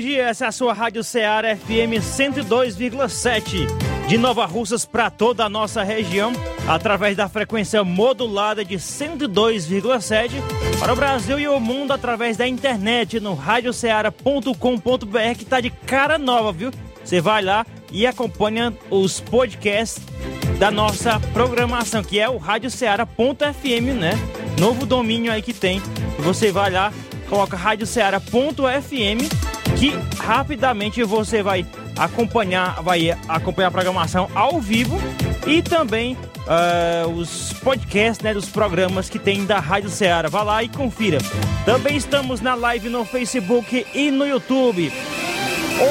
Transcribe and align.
Dia. 0.00 0.28
Essa 0.28 0.46
é 0.46 0.48
a 0.48 0.52
sua 0.52 0.72
Rádio 0.72 1.04
Ceará 1.04 1.56
FM 1.56 2.00
102,7 2.00 3.66
de 4.08 4.18
Nova 4.18 4.46
Russas 4.46 4.84
para 4.84 5.10
toda 5.10 5.44
a 5.44 5.48
nossa 5.48 5.82
região, 5.82 6.32
através 6.66 7.16
da 7.16 7.28
frequência 7.28 7.84
modulada 7.84 8.64
de 8.64 8.76
102,7 8.76 10.30
para 10.78 10.92
o 10.92 10.96
Brasil 10.96 11.38
e 11.38 11.46
o 11.48 11.60
mundo 11.60 11.92
através 11.92 12.36
da 12.36 12.46
internet 12.46 13.20
no 13.20 13.34
radioceara.com.br 13.34 14.54
que 15.38 15.44
tá 15.44 15.60
de 15.60 15.70
cara 15.70 16.18
nova, 16.18 16.52
viu? 16.52 16.70
Você 17.04 17.20
vai 17.20 17.42
lá 17.42 17.66
e 17.92 18.06
acompanha 18.06 18.72
os 18.90 19.20
podcasts 19.20 20.02
da 20.58 20.70
nossa 20.70 21.20
programação, 21.32 22.02
que 22.02 22.18
é 22.18 22.28
o 22.28 22.36
radioceara.fm, 22.36 23.94
né? 23.98 24.12
Novo 24.58 24.84
domínio 24.86 25.32
aí 25.32 25.42
que 25.42 25.54
tem. 25.54 25.80
Você 26.18 26.50
vai 26.50 26.70
lá 26.70 26.92
coloca 27.30 27.56
radioceara.fm 27.56 29.49
que 29.78 29.90
rapidamente 30.18 31.02
você 31.02 31.42
vai 31.42 31.64
acompanhar, 31.96 32.82
vai 32.82 33.10
acompanhar 33.28 33.68
a 33.68 33.70
programação 33.70 34.28
ao 34.34 34.60
vivo 34.60 35.00
e 35.46 35.62
também 35.62 36.14
uh, 36.14 37.08
os 37.10 37.52
podcasts 37.54 38.22
né, 38.22 38.34
dos 38.34 38.48
programas 38.48 39.08
que 39.08 39.18
tem 39.18 39.44
da 39.44 39.58
Rádio 39.58 39.90
Ceará. 39.90 40.28
Vá 40.28 40.42
lá 40.42 40.62
e 40.62 40.68
confira. 40.68 41.18
Também 41.64 41.96
estamos 41.96 42.40
na 42.40 42.54
live 42.54 42.88
no 42.88 43.04
Facebook 43.04 43.86
e 43.94 44.10
no 44.10 44.26
YouTube. 44.26 44.92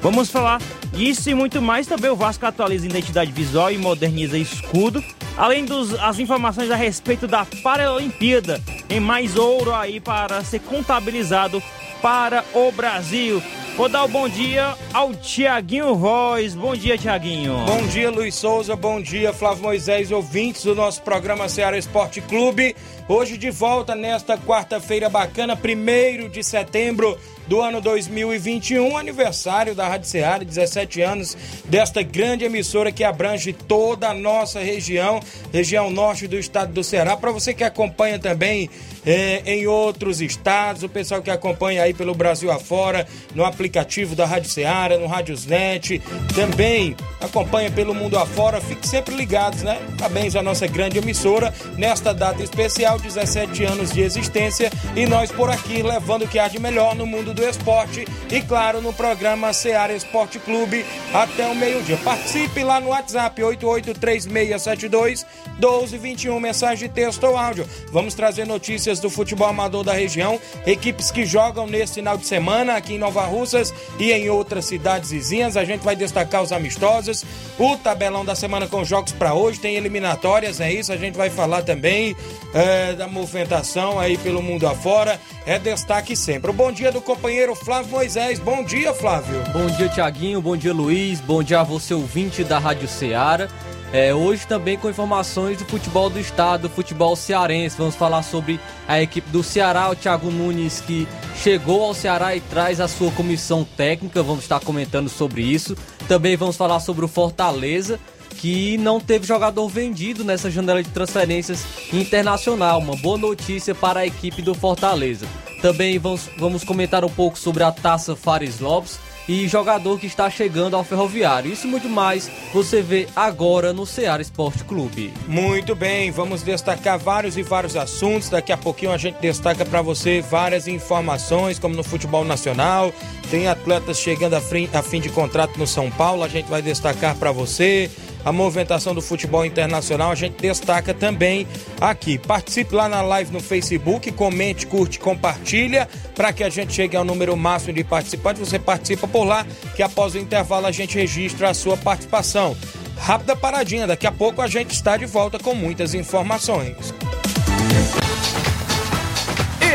Vamos 0.00 0.30
falar 0.30 0.62
isso 0.94 1.30
e 1.30 1.34
muito 1.34 1.60
mais. 1.60 1.86
Também 1.86 2.10
o 2.10 2.16
Vasco 2.16 2.44
atualiza 2.46 2.86
identidade 2.86 3.32
visual 3.32 3.70
e 3.70 3.78
moderniza 3.78 4.36
escudo. 4.36 5.02
Além 5.36 5.64
das 5.64 6.18
informações 6.18 6.70
a 6.70 6.76
respeito 6.76 7.26
da 7.26 7.46
Paralimpíada, 7.62 8.60
em 8.90 9.00
mais 9.00 9.36
ouro 9.36 9.74
aí 9.74 9.98
para 10.00 10.44
ser 10.44 10.60
contabilizado 10.60 11.62
para 12.02 12.44
o 12.52 12.70
Brasil. 12.72 13.42
Vou 13.76 13.88
dar 13.88 14.04
o 14.04 14.08
bom 14.08 14.28
dia 14.28 14.76
ao 14.92 15.14
Tiaguinho 15.14 15.94
Voz. 15.94 16.54
Bom 16.54 16.76
dia, 16.76 16.98
Tiaguinho. 16.98 17.56
Bom 17.64 17.86
dia, 17.86 18.10
Luiz 18.10 18.34
Souza. 18.34 18.76
Bom 18.76 19.00
dia, 19.00 19.32
Flávio 19.32 19.62
Moisés, 19.62 20.12
ouvintes 20.12 20.64
do 20.64 20.74
nosso 20.74 21.00
programa 21.00 21.48
Ceará 21.48 21.78
Esporte 21.78 22.20
Clube. 22.20 22.76
Hoje 23.08 23.38
de 23.38 23.50
volta 23.50 23.94
nesta 23.94 24.36
quarta-feira 24.36 25.08
bacana, 25.08 25.54
1 25.54 26.28
de 26.28 26.44
setembro 26.44 27.18
do 27.46 27.62
ano 27.62 27.80
2021, 27.80 28.96
aniversário 28.96 29.74
da 29.74 29.88
Rádio 29.88 30.08
Ceará, 30.08 30.44
17 30.44 30.81
anos 31.00 31.36
desta 31.64 32.02
grande 32.02 32.44
emissora 32.44 32.90
que 32.90 33.04
abrange 33.04 33.52
toda 33.52 34.08
a 34.08 34.14
nossa 34.14 34.60
região, 34.60 35.20
região 35.52 35.90
norte 35.90 36.26
do 36.26 36.38
estado 36.38 36.72
do 36.72 36.82
Ceará. 36.82 37.16
Para 37.16 37.30
você 37.30 37.54
que 37.54 37.64
acompanha 37.64 38.18
também 38.18 38.68
é, 39.04 39.42
em 39.46 39.66
outros 39.66 40.20
estados, 40.20 40.82
o 40.82 40.88
pessoal 40.88 41.22
que 41.22 41.30
acompanha 41.30 41.82
aí 41.82 41.92
pelo 41.92 42.14
Brasil 42.14 42.50
afora, 42.50 43.06
no 43.34 43.44
aplicativo 43.44 44.14
da 44.14 44.26
Rádio 44.26 44.50
Ceará, 44.50 44.96
no 44.96 45.06
Rádiosnet, 45.06 46.00
também 46.34 46.96
acompanha 47.20 47.70
pelo 47.70 47.94
mundo 47.94 48.18
afora, 48.18 48.60
fique 48.60 48.86
sempre 48.86 49.14
ligados, 49.14 49.62
né? 49.62 49.80
Parabéns 49.98 50.36
à 50.36 50.42
nossa 50.42 50.66
grande 50.66 50.98
emissora 50.98 51.52
nesta 51.76 52.12
data 52.12 52.42
especial, 52.42 52.98
17 52.98 53.64
anos 53.64 53.92
de 53.92 54.00
existência, 54.00 54.70
e 54.96 55.06
nós 55.06 55.30
por 55.30 55.50
aqui 55.50 55.82
levando 55.82 56.22
o 56.22 56.28
que 56.28 56.38
há 56.38 56.48
de 56.48 56.58
melhor 56.58 56.94
no 56.94 57.06
mundo 57.06 57.34
do 57.34 57.42
esporte 57.42 58.06
e, 58.30 58.40
claro, 58.40 58.80
no 58.80 58.92
programa 58.92 59.52
Ceará 59.52 59.94
Esporte 59.94 60.38
Clube 60.38 60.71
até 61.12 61.46
o 61.46 61.54
meio-dia. 61.54 61.96
Participe 61.98 62.64
lá 62.64 62.80
no 62.80 62.88
WhatsApp 62.88 63.42
883672 63.42 65.26
1221, 65.58 66.40
mensagem 66.40 66.88
de 66.88 66.94
texto 66.94 67.24
ou 67.24 67.36
áudio. 67.36 67.66
Vamos 67.90 68.14
trazer 68.14 68.46
notícias 68.46 68.98
do 68.98 69.10
futebol 69.10 69.48
amador 69.48 69.84
da 69.84 69.92
região, 69.92 70.40
equipes 70.66 71.10
que 71.10 71.26
jogam 71.26 71.66
nesse 71.66 71.94
final 71.94 72.16
de 72.16 72.26
semana 72.26 72.76
aqui 72.76 72.94
em 72.94 72.98
Nova 72.98 73.24
Russas 73.24 73.72
e 73.98 74.12
em 74.12 74.30
outras 74.30 74.64
cidades 74.64 75.10
vizinhas. 75.10 75.56
A 75.56 75.64
gente 75.64 75.82
vai 75.82 75.94
destacar 75.94 76.42
os 76.42 76.52
amistosos, 76.52 77.24
o 77.58 77.76
tabelão 77.76 78.24
da 78.24 78.34
semana 78.34 78.66
com 78.66 78.84
jogos 78.84 79.12
para 79.12 79.34
hoje, 79.34 79.60
tem 79.60 79.76
eliminatórias, 79.76 80.60
é 80.60 80.72
isso. 80.72 80.92
A 80.92 80.96
gente 80.96 81.16
vai 81.16 81.30
falar 81.30 81.62
também 81.62 82.16
é, 82.54 82.92
da 82.94 83.08
movimentação 83.08 83.98
aí 83.98 84.16
pelo 84.18 84.42
mundo 84.42 84.66
afora. 84.66 85.20
É 85.44 85.58
destaque 85.58 86.14
sempre. 86.14 86.50
O 86.50 86.54
bom 86.54 86.70
dia 86.70 86.92
do 86.92 87.00
companheiro 87.00 87.54
Flávio 87.54 87.90
Moisés. 87.90 88.38
Bom 88.38 88.62
dia, 88.62 88.94
Flávio. 88.94 89.42
Bom 89.52 89.66
dia, 89.66 89.88
Tiaguinho. 89.88 90.40
Bom 90.40 90.56
dia, 90.56 90.61
Luiz. 90.70 91.20
Bom 91.20 91.42
dia 91.42 91.60
a 91.60 91.64
você, 91.64 91.94
ouvinte 91.94 92.44
da 92.44 92.58
Rádio 92.58 92.86
Ceará. 92.86 93.48
É, 93.92 94.14
hoje 94.14 94.46
também 94.46 94.78
com 94.78 94.88
informações 94.88 95.58
do 95.58 95.66
futebol 95.66 96.08
do 96.08 96.18
estado, 96.18 96.62
do 96.62 96.70
futebol 96.70 97.14
cearense. 97.14 97.76
Vamos 97.76 97.94
falar 97.94 98.22
sobre 98.22 98.58
a 98.88 99.02
equipe 99.02 99.28
do 99.30 99.42
Ceará, 99.42 99.90
o 99.90 99.94
Thiago 99.94 100.30
Nunes 100.30 100.80
que 100.80 101.06
chegou 101.36 101.84
ao 101.84 101.92
Ceará 101.92 102.34
e 102.34 102.40
traz 102.40 102.80
a 102.80 102.88
sua 102.88 103.10
comissão 103.10 103.64
técnica. 103.64 104.22
Vamos 104.22 104.44
estar 104.44 104.60
comentando 104.60 105.10
sobre 105.10 105.42
isso. 105.42 105.76
Também 106.08 106.36
vamos 106.36 106.56
falar 106.56 106.80
sobre 106.80 107.04
o 107.04 107.08
Fortaleza, 107.08 108.00
que 108.38 108.78
não 108.78 108.98
teve 108.98 109.26
jogador 109.26 109.68
vendido 109.68 110.24
nessa 110.24 110.50
janela 110.50 110.82
de 110.82 110.88
transferências 110.88 111.62
internacional. 111.92 112.78
Uma 112.78 112.96
boa 112.96 113.18
notícia 113.18 113.74
para 113.74 114.00
a 114.00 114.06
equipe 114.06 114.40
do 114.40 114.54
Fortaleza. 114.54 115.26
Também 115.60 115.98
vamos, 115.98 116.30
vamos 116.38 116.64
comentar 116.64 117.04
um 117.04 117.10
pouco 117.10 117.38
sobre 117.38 117.62
a 117.62 117.70
taça 117.70 118.16
Fares 118.16 118.58
Lopes 118.58 118.98
e 119.28 119.46
jogador 119.46 119.98
que 119.98 120.06
está 120.06 120.28
chegando 120.28 120.76
ao 120.76 120.84
Ferroviário. 120.84 121.52
Isso 121.52 121.66
e 121.66 121.70
muito 121.70 121.88
mais 121.88 122.30
você 122.52 122.82
vê 122.82 123.08
agora 123.14 123.72
no 123.72 123.86
Ceará 123.86 124.22
Esporte 124.22 124.64
Clube. 124.64 125.12
Muito 125.26 125.74
bem, 125.74 126.10
vamos 126.10 126.42
destacar 126.42 126.98
vários 126.98 127.36
e 127.36 127.42
vários 127.42 127.76
assuntos. 127.76 128.28
Daqui 128.28 128.52
a 128.52 128.56
pouquinho 128.56 128.92
a 128.92 128.98
gente 128.98 129.20
destaca 129.20 129.64
para 129.64 129.82
você 129.82 130.20
várias 130.20 130.66
informações, 130.68 131.58
como 131.58 131.74
no 131.74 131.84
futebol 131.84 132.24
nacional. 132.24 132.92
Tem 133.30 133.48
atletas 133.48 133.98
chegando 133.98 134.34
a 134.34 134.40
fim, 134.40 134.68
a 134.72 134.82
fim 134.82 135.00
de 135.00 135.08
contrato 135.08 135.58
no 135.58 135.66
São 135.66 135.90
Paulo, 135.90 136.22
a 136.22 136.28
gente 136.28 136.48
vai 136.48 136.60
destacar 136.60 137.16
para 137.16 137.32
você. 137.32 137.90
A 138.24 138.32
movimentação 138.32 138.94
do 138.94 139.02
futebol 139.02 139.44
internacional, 139.44 140.10
a 140.10 140.14
gente 140.14 140.40
destaca 140.40 140.94
também 140.94 141.46
aqui. 141.80 142.18
Participe 142.18 142.74
lá 142.74 142.88
na 142.88 143.02
live 143.02 143.32
no 143.32 143.40
Facebook, 143.40 144.10
comente, 144.12 144.66
curte, 144.66 144.98
compartilha, 144.98 145.88
para 146.14 146.32
que 146.32 146.44
a 146.44 146.48
gente 146.48 146.72
chegue 146.72 146.96
ao 146.96 147.04
número 147.04 147.36
máximo 147.36 147.72
de 147.72 147.84
participantes. 147.84 148.48
Você 148.48 148.58
participa 148.58 149.08
por 149.08 149.24
lá, 149.24 149.46
que 149.74 149.82
após 149.82 150.14
o 150.14 150.18
intervalo 150.18 150.66
a 150.66 150.72
gente 150.72 150.96
registra 150.96 151.50
a 151.50 151.54
sua 151.54 151.76
participação. 151.76 152.56
Rápida 152.98 153.34
paradinha, 153.34 153.86
daqui 153.86 154.06
a 154.06 154.12
pouco 154.12 154.40
a 154.40 154.46
gente 154.46 154.70
está 154.70 154.96
de 154.96 155.06
volta 155.06 155.38
com 155.38 155.54
muitas 155.54 155.92
informações. 155.92 156.94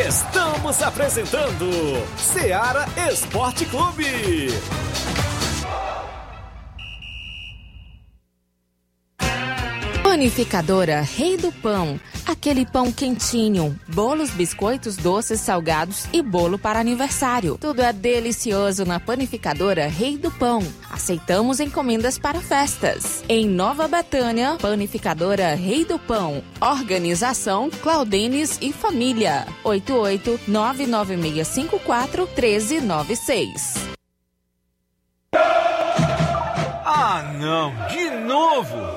Estamos 0.08 0.82
apresentando 0.82 1.70
Seara 2.18 2.86
Esporte 3.12 3.66
Clube. 3.66 4.48
Panificadora 10.18 11.02
Rei 11.02 11.38
do 11.38 11.52
Pão. 11.52 12.00
Aquele 12.26 12.66
pão 12.66 12.92
quentinho, 12.92 13.80
bolos, 13.88 14.32
biscoitos, 14.32 14.98
doces, 14.98 15.40
salgados 15.40 16.08
e 16.12 16.24
bolo 16.24 16.58
para 16.58 16.80
aniversário. 16.80 17.56
Tudo 17.62 17.84
é 17.84 17.94
delicioso 17.94 18.84
na 18.84 19.00
Panificadora 19.00 19.86
Rei 19.86 20.18
do 20.18 20.32
Pão. 20.32 20.64
Aceitamos 20.90 21.60
encomendas 21.60 22.18
para 22.18 22.42
festas. 22.42 23.24
Em 23.30 23.48
Nova 23.48 23.88
Betânia, 23.88 24.58
Panificadora 24.60 25.54
Rei 25.54 25.86
do 25.86 26.00
Pão. 26.00 26.42
Organização 26.60 27.70
Claudenes 27.70 28.58
e 28.60 28.74
Família. 28.74 29.46
88 29.64 30.40
99654 30.48 32.26
1396. 32.26 33.76
Ah, 36.84 37.36
não, 37.40 37.72
de 37.90 38.10
novo! 38.26 38.97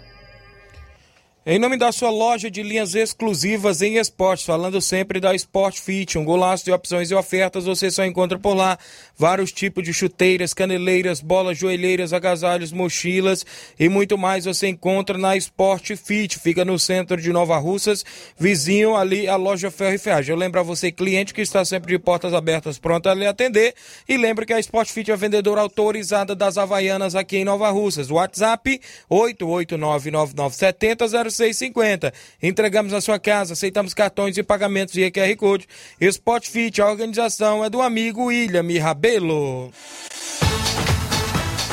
Em 1.43 1.57
nome 1.57 1.75
da 1.75 1.91
sua 1.91 2.11
loja 2.11 2.51
de 2.51 2.61
linhas 2.61 2.93
exclusivas 2.93 3.81
em 3.81 3.97
esportes, 3.97 4.45
falando 4.45 4.79
sempre 4.79 5.19
da 5.19 5.33
Sport 5.33 5.79
Fit, 5.79 6.15
um 6.15 6.23
golaço 6.23 6.63
de 6.63 6.71
opções 6.71 7.09
e 7.09 7.15
ofertas, 7.15 7.65
você 7.65 7.89
só 7.89 8.05
encontra 8.05 8.37
por 8.37 8.53
lá 8.53 8.77
vários 9.21 9.51
tipos 9.51 9.83
de 9.83 9.93
chuteiras, 9.93 10.51
caneleiras, 10.51 11.21
bolas, 11.21 11.55
joelheiras, 11.55 12.11
agasalhos, 12.11 12.71
mochilas 12.71 13.45
e 13.79 13.87
muito 13.87 14.17
mais 14.17 14.45
você 14.45 14.67
encontra 14.67 15.15
na 15.15 15.37
Sport 15.37 15.95
Fit, 15.95 16.39
fica 16.39 16.65
no 16.65 16.79
centro 16.79 17.21
de 17.21 17.31
Nova 17.31 17.55
Russas, 17.59 18.03
vizinho 18.35 18.95
ali 18.95 19.27
a 19.27 19.35
loja 19.35 19.69
Ferro 19.69 19.93
e 19.93 19.99
Ferragem. 19.99 20.33
Eu 20.33 20.39
lembro 20.39 20.59
a 20.59 20.63
você, 20.63 20.91
cliente 20.91 21.35
que 21.35 21.41
está 21.41 21.63
sempre 21.63 21.91
de 21.91 21.99
portas 21.99 22.33
abertas, 22.33 22.79
pronto 22.79 23.09
a 23.09 23.13
lhe 23.13 23.27
atender, 23.27 23.75
e 24.09 24.17
lembra 24.17 24.43
que 24.43 24.53
a 24.53 24.59
Sport 24.59 24.89
Fit 24.89 25.11
é 25.11 25.13
a 25.13 25.17
vendedora 25.17 25.61
autorizada 25.61 26.33
das 26.33 26.57
Havaianas 26.57 27.13
aqui 27.13 27.37
em 27.37 27.45
Nova 27.45 27.69
Russas. 27.69 28.09
WhatsApp 28.09 28.81
8899970 29.07 31.29
0650. 31.29 32.11
Entregamos 32.41 32.91
na 32.91 33.01
sua 33.01 33.19
casa, 33.19 33.53
aceitamos 33.53 33.93
cartões 33.93 34.35
e 34.39 34.41
pagamentos 34.41 34.95
via 34.95 35.11
QR 35.11 35.35
Code. 35.35 35.67
Spot 35.99 36.49
Fit, 36.49 36.81
a 36.81 36.89
organização 36.89 37.63
é 37.63 37.69
do 37.69 37.83
amigo 37.83 38.23
William 38.23 38.65
Rabelo. 38.81 39.10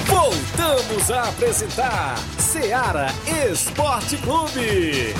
Voltamos 0.06 1.08
a 1.12 1.29
apresentar 1.29 2.17
Seara 2.37 3.06
Esporte 3.49 4.17
Clube. 4.17 5.14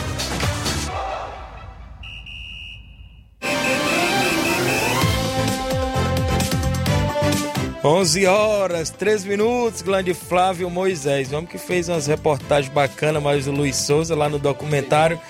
11 7.85 8.27
horas, 8.27 8.91
3 8.91 9.25
minutos, 9.25 9.83
grande 9.83 10.13
Flávio 10.13 10.69
Moisés. 10.69 11.31
Vamos 11.31 11.49
que 11.49 11.59
fez 11.59 11.89
umas 11.89 12.09
reportagens 12.09 12.75
bacanas, 12.75 13.23
mas 13.23 13.47
o 13.47 13.53
Luiz 13.53 13.77
Souza 13.77 14.17
lá 14.17 14.29
no 14.29 14.41
documentário 14.41 15.21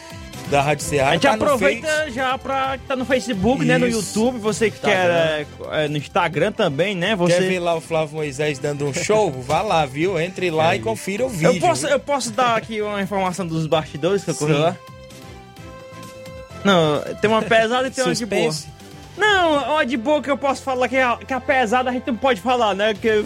da 0.48 0.62
Rádio 0.62 0.84
Ceará. 0.84 1.10
A 1.10 1.12
gente 1.12 1.22
tá 1.22 1.34
aproveita 1.34 2.10
já 2.10 2.36
pra 2.38 2.78
tá 2.78 2.96
no 2.96 3.04
Facebook, 3.04 3.58
Isso. 3.58 3.68
né? 3.68 3.78
No 3.78 3.88
YouTube, 3.88 4.38
você 4.38 4.70
que 4.70 4.80
quer 4.80 5.46
é, 5.70 5.88
no 5.88 5.96
Instagram 5.96 6.52
também, 6.52 6.94
né? 6.94 7.14
Você... 7.16 7.34
Quer 7.34 7.48
ver 7.48 7.58
lá 7.60 7.74
o 7.74 7.80
Flávio 7.80 8.16
Moisés 8.16 8.58
dando 8.58 8.86
um 8.86 8.94
show? 8.94 9.30
Vá 9.42 9.62
lá, 9.62 9.84
viu? 9.86 10.18
Entre 10.20 10.50
lá 10.50 10.72
é. 10.72 10.76
e 10.76 10.80
confira 10.80 11.26
o 11.26 11.28
vídeo. 11.28 11.54
Eu 11.54 11.60
posso, 11.60 11.86
eu 11.86 12.00
posso 12.00 12.30
dar 12.30 12.56
aqui 12.56 12.80
uma 12.80 13.00
informação 13.02 13.46
dos 13.46 13.66
bastidores 13.66 14.24
que 14.24 14.30
ocorreu 14.30 14.58
lá? 14.58 14.76
Não, 16.64 17.02
tem 17.20 17.30
uma 17.30 17.42
pesada 17.42 17.88
e 17.88 17.90
tem 17.90 18.04
uma 18.04 18.14
de 18.14 18.26
boa. 18.26 18.54
Não, 19.16 19.74
uma 19.74 19.86
de 19.86 19.96
boa 19.96 20.22
que 20.22 20.30
eu 20.30 20.38
posso 20.38 20.62
falar 20.62 20.88
que 20.88 20.96
a, 20.96 21.16
que 21.16 21.32
a 21.32 21.40
pesada 21.40 21.90
a 21.90 21.92
gente 21.92 22.06
não 22.06 22.16
pode 22.16 22.40
falar, 22.40 22.74
né? 22.74 22.94
Que... 22.94 23.24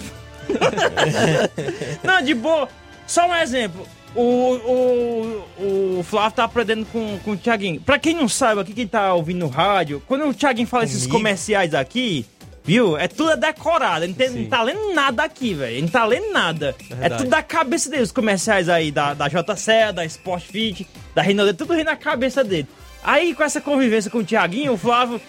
não, 2.02 2.22
de 2.22 2.34
boa. 2.34 2.68
Só 3.06 3.28
um 3.28 3.34
exemplo. 3.34 3.86
O, 4.14 5.44
o, 5.58 5.98
o 5.98 6.02
Flávio 6.02 6.32
tá 6.32 6.44
aprendendo 6.44 6.84
com, 6.86 7.18
com 7.24 7.32
o 7.32 7.36
Thiaguinho. 7.36 7.80
Pra 7.80 7.98
quem 7.98 8.14
não 8.14 8.28
sabe 8.28 8.60
aqui, 8.60 8.74
quem 8.74 8.86
tá 8.86 9.14
ouvindo 9.14 9.38
no 9.38 9.48
rádio, 9.48 10.02
quando 10.06 10.26
o 10.26 10.34
Thiaguinho 10.34 10.68
fala 10.68 10.82
Comigo? 10.82 10.98
esses 10.98 11.10
comerciais 11.10 11.74
aqui, 11.74 12.26
viu? 12.64 12.96
É 12.96 13.08
tudo 13.08 13.36
decorado. 13.36 14.04
Ele 14.04 14.14
não, 14.14 14.48
tá 14.48 14.62
lendo 14.62 14.92
nada 14.92 15.24
aqui, 15.24 15.54
velho. 15.54 15.72
Ele 15.72 15.82
não 15.82 15.88
tá 15.88 16.04
lendo 16.04 16.30
nada. 16.30 16.76
É, 17.00 17.06
é, 17.06 17.08
tudo 17.10 17.30
da 17.30 17.42
cabeça 17.42 17.88
dele. 17.88 18.02
Os 18.02 18.12
comerciais 18.12 18.68
aí 18.68 18.90
da, 18.90 19.14
da 19.14 19.28
JC, 19.28 19.92
da 19.94 20.04
Sport 20.04 20.44
Fit, 20.44 20.86
da 21.14 21.22
Renault, 21.22 21.54
tudo 21.54 21.72
rindo 21.72 21.86
na 21.86 21.96
cabeça 21.96 22.44
dele. 22.44 22.68
Aí, 23.02 23.34
com 23.34 23.42
essa 23.42 23.60
convivência 23.60 24.10
com 24.10 24.18
o 24.18 24.24
Thiaguinho, 24.24 24.74
o 24.74 24.76
Flávio 24.76 25.20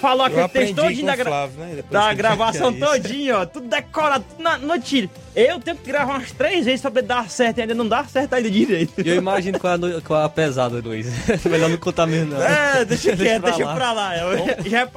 falou 0.00 0.24
aquele 0.24 0.48
texto 0.48 0.74
todinho 0.74 1.06
da, 1.06 1.16
gra 1.16 1.24
Flávio, 1.26 1.60
né? 1.60 1.84
da 1.90 2.14
gravação 2.14 2.72
todinho, 2.72 3.36
ó. 3.36 3.46
Tudo 3.46 3.68
decorado, 3.68 4.24
tudo 4.28 4.42
na, 4.42 4.58
no 4.58 4.78
tiro. 4.80 5.10
Eu 5.34 5.60
tenho 5.60 5.76
que 5.76 5.86
gravar 5.86 6.14
umas 6.14 6.32
três 6.32 6.64
vezes 6.64 6.80
pra 6.80 7.00
dar 7.00 7.30
certo 7.30 7.58
e 7.58 7.60
ainda 7.60 7.74
não 7.74 7.86
dá 7.86 8.04
certo 8.04 8.34
ainda 8.34 8.50
direito. 8.50 8.92
E 9.00 9.08
eu 9.08 9.14
imagino 9.14 9.60
qual 9.60 9.74
a, 9.74 10.00
qual 10.02 10.24
a 10.24 10.28
pesada, 10.28 10.80
Luiz. 10.84 11.06
Melhor 11.48 11.70
não 11.70 11.76
contar 11.76 12.06
mesmo, 12.06 12.32
não. 12.34 12.42
É, 12.42 12.84
deixa 12.84 13.16
quieto, 13.16 13.42
deixa 13.42 13.74
pra 13.74 13.92
lá. 13.92 14.16
Eu, 14.16 14.36
já 14.68 14.80
é 14.80 14.88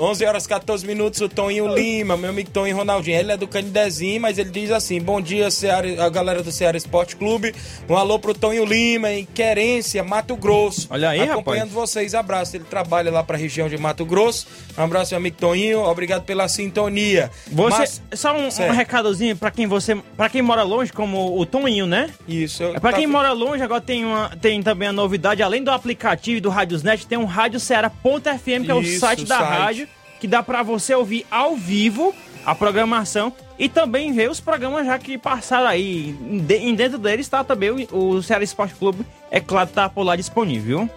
11 0.00 0.24
horas 0.24 0.46
14 0.46 0.84
minutos, 0.84 1.20
o 1.20 1.28
Toninho 1.28 1.72
Lima, 1.72 2.16
meu 2.16 2.30
amigo 2.30 2.50
Toninho 2.50 2.76
Ronaldinho. 2.76 3.16
Ele 3.16 3.32
é 3.32 3.36
do 3.36 3.46
Canidezinho, 3.46 4.20
mas 4.20 4.38
ele 4.38 4.50
diz 4.50 4.72
assim: 4.72 5.00
Bom 5.00 5.20
dia, 5.20 5.50
Ceará, 5.50 5.86
a 6.04 6.08
galera 6.08 6.42
do 6.42 6.50
Ceará 6.50 6.76
Esporte 6.76 7.14
Clube. 7.14 7.54
Um 7.88 7.96
alô 7.96 8.18
pro 8.18 8.34
Toninho 8.34 8.64
Lima, 8.64 9.12
em 9.12 9.24
Querência, 9.24 10.02
Mato 10.02 10.34
Grosso. 10.34 10.88
Olha 10.90 11.10
aí, 11.10 11.20
Acompanhando 11.20 11.70
rapaz. 11.70 11.90
vocês, 11.90 12.14
abraço. 12.14 12.56
Ele 12.56 12.64
trabalha 12.64 13.10
lá 13.12 13.22
pra 13.22 13.36
região 13.36 13.68
de 13.68 13.78
Mato 13.82 14.04
Grosso. 14.04 14.46
Um 14.78 14.82
abraço, 14.84 15.12
meu 15.12 15.18
amigo 15.18 15.36
Toninho. 15.38 15.80
Obrigado 15.80 16.22
pela 16.22 16.48
sintonia. 16.48 17.30
Você, 17.50 17.78
Mas, 17.78 18.02
só 18.14 18.34
um, 18.34 18.48
um 18.48 18.70
recadozinho 18.70 19.36
pra 19.36 19.50
quem 19.50 19.66
você. 19.66 19.94
para 20.16 20.28
quem 20.30 20.40
mora 20.40 20.62
longe, 20.62 20.92
como 20.92 21.38
o 21.38 21.44
Toninho, 21.44 21.86
né? 21.86 22.10
Isso. 22.26 22.62
É 22.62 22.80
pra 22.80 22.92
quem 22.92 23.06
mora 23.06 23.32
longe, 23.32 23.62
agora 23.62 23.80
tem, 23.80 24.04
uma, 24.04 24.30
tem 24.40 24.62
também 24.62 24.88
a 24.88 24.92
novidade, 24.92 25.42
além 25.42 25.62
do 25.62 25.70
aplicativo 25.70 26.38
e 26.38 26.40
do 26.40 26.48
Radiosnet, 26.48 27.06
tem 27.06 27.18
um 27.18 27.24
Rádio 27.24 27.60
Ceará.fm, 27.60 28.64
que 28.64 28.70
é 28.70 28.74
o 28.74 28.80
Isso, 28.80 29.00
site 29.00 29.24
da 29.24 29.38
site. 29.38 29.58
rádio, 29.58 29.88
que 30.20 30.26
dá 30.26 30.42
pra 30.42 30.62
você 30.62 30.94
ouvir 30.94 31.26
ao 31.30 31.56
vivo 31.56 32.14
a 32.46 32.54
programação 32.54 33.32
e 33.58 33.68
também 33.68 34.12
ver 34.12 34.30
os 34.30 34.40
programas 34.40 34.86
já 34.86 34.98
que 34.98 35.16
passaram 35.18 35.66
aí. 35.66 36.16
E 36.20 36.72
dentro 36.74 36.98
deles 36.98 37.26
está 37.26 37.44
também 37.44 37.70
o, 37.70 37.96
o 37.96 38.22
Ceará 38.22 38.42
Esporte 38.42 38.74
Clube, 38.74 39.04
é 39.30 39.40
claro, 39.40 39.68
tá 39.68 39.88
por 39.88 40.02
lá 40.02 40.16
disponível. 40.16 40.88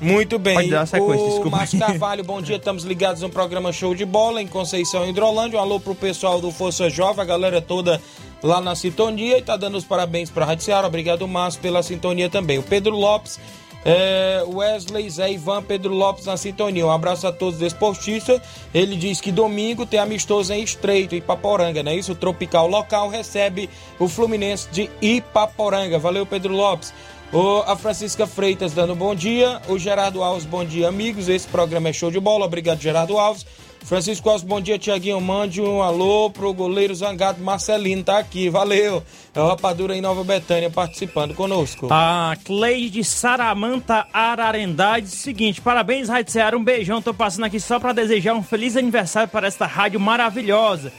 Muito 0.00 0.38
bem. 0.38 0.54
Pode 0.54 0.70
dar 0.70 0.86
sequência, 0.86 1.24
o 1.24 1.28
desculpa. 1.28 1.56
Márcio 1.56 1.78
Carvalho, 1.78 2.24
bom 2.24 2.40
dia. 2.42 2.56
Estamos 2.56 2.84
ligados 2.84 3.22
no 3.22 3.30
programa 3.30 3.72
Show 3.72 3.94
de 3.94 4.04
Bola 4.04 4.40
em 4.40 4.46
Conceição 4.46 5.08
Hidrolândia. 5.08 5.58
Um 5.58 5.62
alô 5.62 5.80
pro 5.80 5.94
pessoal 5.94 6.40
do 6.40 6.50
Força 6.50 6.88
Jovem, 6.88 7.22
a 7.22 7.24
galera 7.24 7.60
toda 7.60 8.00
lá 8.42 8.60
na 8.60 8.74
sintonia 8.74 9.38
e 9.38 9.42
tá 9.42 9.56
dando 9.56 9.76
os 9.76 9.84
parabéns 9.84 10.30
para 10.30 10.44
a 10.44 10.48
Rádio 10.48 10.64
Ceará. 10.64 10.86
Obrigado, 10.86 11.26
Márcio, 11.26 11.60
pela 11.60 11.82
sintonia 11.82 12.30
também. 12.30 12.58
O 12.58 12.62
Pedro 12.62 12.94
Lopes, 12.94 13.40
é, 13.84 14.44
Wesley, 14.46 15.08
Zé 15.10 15.32
Ivan, 15.32 15.62
Pedro 15.62 15.92
Lopes 15.94 16.26
na 16.26 16.36
sintonia. 16.36 16.86
Um 16.86 16.90
abraço 16.90 17.26
a 17.26 17.32
todos 17.32 17.56
os 17.56 17.62
esportistas. 17.62 18.40
Ele 18.72 18.96
diz 18.96 19.20
que 19.20 19.32
domingo 19.32 19.86
tem 19.86 19.98
amistoso 19.98 20.52
em 20.52 20.62
Estreito, 20.62 21.14
Ipaporanga, 21.14 21.82
não 21.82 21.92
é 21.92 21.96
isso? 21.96 22.12
O 22.12 22.14
Tropical 22.14 22.68
Local 22.68 23.08
recebe 23.08 23.68
o 23.98 24.08
Fluminense 24.08 24.68
de 24.70 24.90
Ipaporanga. 25.00 25.98
Valeu, 25.98 26.24
Pedro 26.24 26.54
Lopes. 26.54 26.92
O, 27.32 27.62
a 27.66 27.76
Francisca 27.76 28.26
Freitas 28.26 28.72
dando 28.72 28.94
bom 28.94 29.14
dia. 29.14 29.60
O 29.68 29.78
Gerardo 29.78 30.22
Alves, 30.22 30.46
bom 30.46 30.64
dia, 30.64 30.88
amigos. 30.88 31.28
Esse 31.28 31.46
programa 31.46 31.90
é 31.90 31.92
show 31.92 32.10
de 32.10 32.18
bola. 32.18 32.46
Obrigado, 32.46 32.80
Gerardo 32.80 33.18
Alves. 33.18 33.44
Francisco 33.84 34.24
Costa, 34.24 34.46
bom 34.46 34.60
dia, 34.60 34.78
Tiaguinho. 34.78 35.20
Mande 35.20 35.60
um 35.60 35.82
alô 35.82 36.30
pro 36.30 36.52
goleiro 36.54 36.94
zangado 36.94 37.42
Marcelino, 37.42 38.02
tá 38.02 38.18
aqui, 38.18 38.48
valeu. 38.48 39.02
É 39.34 39.40
o 39.40 39.46
Rapadura 39.46 39.94
em 39.94 40.00
Nova 40.00 40.24
Betânia 40.24 40.70
participando 40.70 41.34
conosco. 41.34 41.88
A 41.90 42.34
Cleide 42.44 43.04
Saramanta 43.04 44.06
Ararendá 44.12 44.98
diz 44.98 45.12
o 45.12 45.16
seguinte: 45.16 45.60
parabéns, 45.60 46.08
Rádio 46.08 46.32
Ceará, 46.32 46.56
um 46.56 46.64
beijão. 46.64 47.02
Tô 47.02 47.12
passando 47.12 47.44
aqui 47.44 47.60
só 47.60 47.78
para 47.78 47.92
desejar 47.92 48.34
um 48.34 48.42
feliz 48.42 48.74
aniversário 48.74 49.28
para 49.28 49.46
esta 49.46 49.66
rádio 49.66 50.00
maravilhosa. 50.00 50.92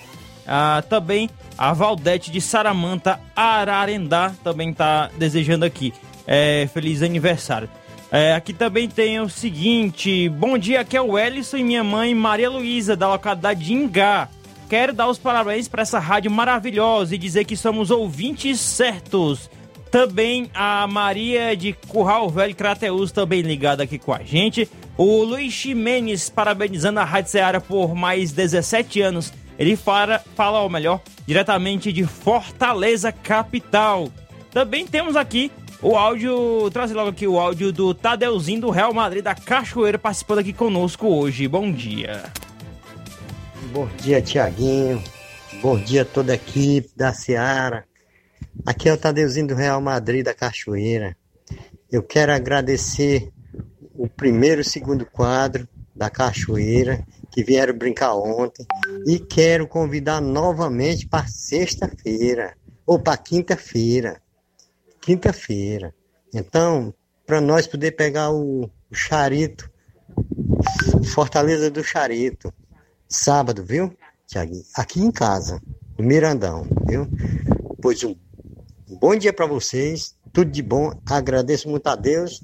Ah, 0.48 0.84
também 0.88 1.30
a 1.58 1.74
Valdete 1.74 2.32
de 2.32 2.40
Saramanta 2.40 3.20
Ararendá 3.36 4.32
também 4.44 4.74
tá 4.74 5.10
desejando 5.18 5.66
aqui. 5.66 5.94
É, 6.32 6.70
feliz 6.72 7.02
aniversário. 7.02 7.68
É, 8.12 8.36
aqui 8.36 8.54
também 8.54 8.88
tem 8.88 9.20
o 9.20 9.28
seguinte: 9.28 10.30
bom 10.30 10.60
dia, 10.60 10.82
aqui 10.82 10.96
é 10.96 11.02
o 11.02 11.18
Ellison 11.18 11.58
e 11.58 11.64
minha 11.64 11.84
mãe 11.84 12.14
Maria 12.14 12.52
Luísa, 12.52 12.96
da 12.96 13.10
localidade 13.10 13.66
de 13.66 13.74
Ingá. 13.74 14.30
Quero 14.70 14.94
dar 14.94 15.10
os 15.10 15.18
parabéns 15.18 15.68
para 15.68 15.82
essa 15.82 15.98
rádio 15.98 16.30
maravilhosa 16.30 17.16
e 17.16 17.18
dizer 17.18 17.46
que 17.46 17.58
somos 17.58 17.90
ouvintes 17.90 18.60
certos. 18.60 19.50
Também 19.90 20.52
a 20.54 20.86
Maria 20.86 21.58
de 21.58 21.74
Curral 21.74 22.30
Velho 22.30 22.54
Crateus 22.54 23.12
também 23.12 23.42
ligada 23.42 23.82
aqui 23.82 23.98
com 23.98 24.14
a 24.14 24.22
gente. 24.22 24.70
O 24.96 25.24
Luiz 25.24 25.52
Ximenes 25.52 26.30
parabenizando 26.30 27.00
a 27.00 27.04
Rádio 27.04 27.32
Ceará 27.32 27.60
por 27.60 27.96
mais 27.96 28.32
17 28.32 29.02
anos. 29.02 29.34
Ele 29.58 29.76
fala, 29.76 30.24
fala 30.36 30.62
ou 30.62 30.70
melhor, 30.70 31.02
diretamente 31.26 31.92
de 31.92 32.04
Fortaleza, 32.04 33.12
capital. 33.12 34.12
Também 34.52 34.86
temos 34.86 35.16
aqui 35.16 35.52
o 35.82 35.96
áudio, 35.96 36.70
traz 36.72 36.92
logo 36.92 37.10
aqui 37.10 37.28
o 37.28 37.40
áudio 37.40 37.72
do 37.72 37.94
Tadeuzinho 37.94 38.62
do 38.62 38.70
Real 38.70 38.94
Madrid 38.94 39.24
da 39.24 39.34
Cachoeira 39.34 39.98
participando 39.98 40.40
aqui 40.40 40.52
conosco 40.52 41.08
hoje. 41.08 41.48
Bom 41.48 41.72
dia. 41.72 42.24
Bom 43.72 43.88
dia, 43.98 44.22
Tiaguinho. 44.22 45.02
Bom 45.62 45.78
dia 45.80 46.02
a 46.02 46.06
toda 46.06 46.34
a 46.34 46.36
equipe 46.36 46.90
da 46.96 47.14
Seara. 47.14 47.86
Aqui 48.66 48.90
é 48.90 48.94
o 48.94 48.98
Tadeuzinho 48.98 49.48
do 49.48 49.56
Real 49.56 49.80
Madrid 49.80 50.26
da 50.26 50.34
Cachoeira. 50.34 51.16
Eu 51.90 52.04
quero 52.04 52.34
agradecer 52.34 53.32
o 53.96 54.08
primeiro 54.08 54.62
e 54.62 54.66
segundo 54.66 55.06
quadro 55.06 55.68
da 55.96 56.10
Cachoeira 56.10 57.06
que 57.32 57.44
vieram 57.44 57.78
brincar 57.78 58.16
ontem 58.16 58.66
e 59.06 59.20
quero 59.20 59.68
convidar 59.68 60.20
novamente 60.20 61.08
para 61.08 61.28
sexta-feira 61.28 62.54
ou 62.86 63.00
para 63.00 63.18
quinta-feira 63.18 64.22
quinta-feira. 65.02 65.94
Então, 66.34 66.94
para 67.26 67.42
nós 67.42 67.68
poder 67.68 67.92
pegar 67.92 68.32
o, 68.32 68.64
o 68.64 68.96
Charito, 68.96 69.70
Fortaleza 71.14 71.70
do 71.70 71.84
Charito, 71.84 72.54
sábado, 73.08 73.64
viu? 73.64 73.96
Aqui 74.76 75.02
em 75.02 75.12
casa, 75.12 75.62
no 75.98 76.06
Mirandão, 76.06 76.68
viu? 76.88 77.08
Pois 77.82 78.04
um, 78.04 78.16
bom 78.88 79.16
dia 79.16 79.34
para 79.34 79.46
vocês, 79.46 80.16
tudo 80.32 80.52
de 80.52 80.62
bom, 80.62 80.92
agradeço 81.06 81.70
muito 81.70 81.88
a 81.88 81.96
Deus 81.96 82.44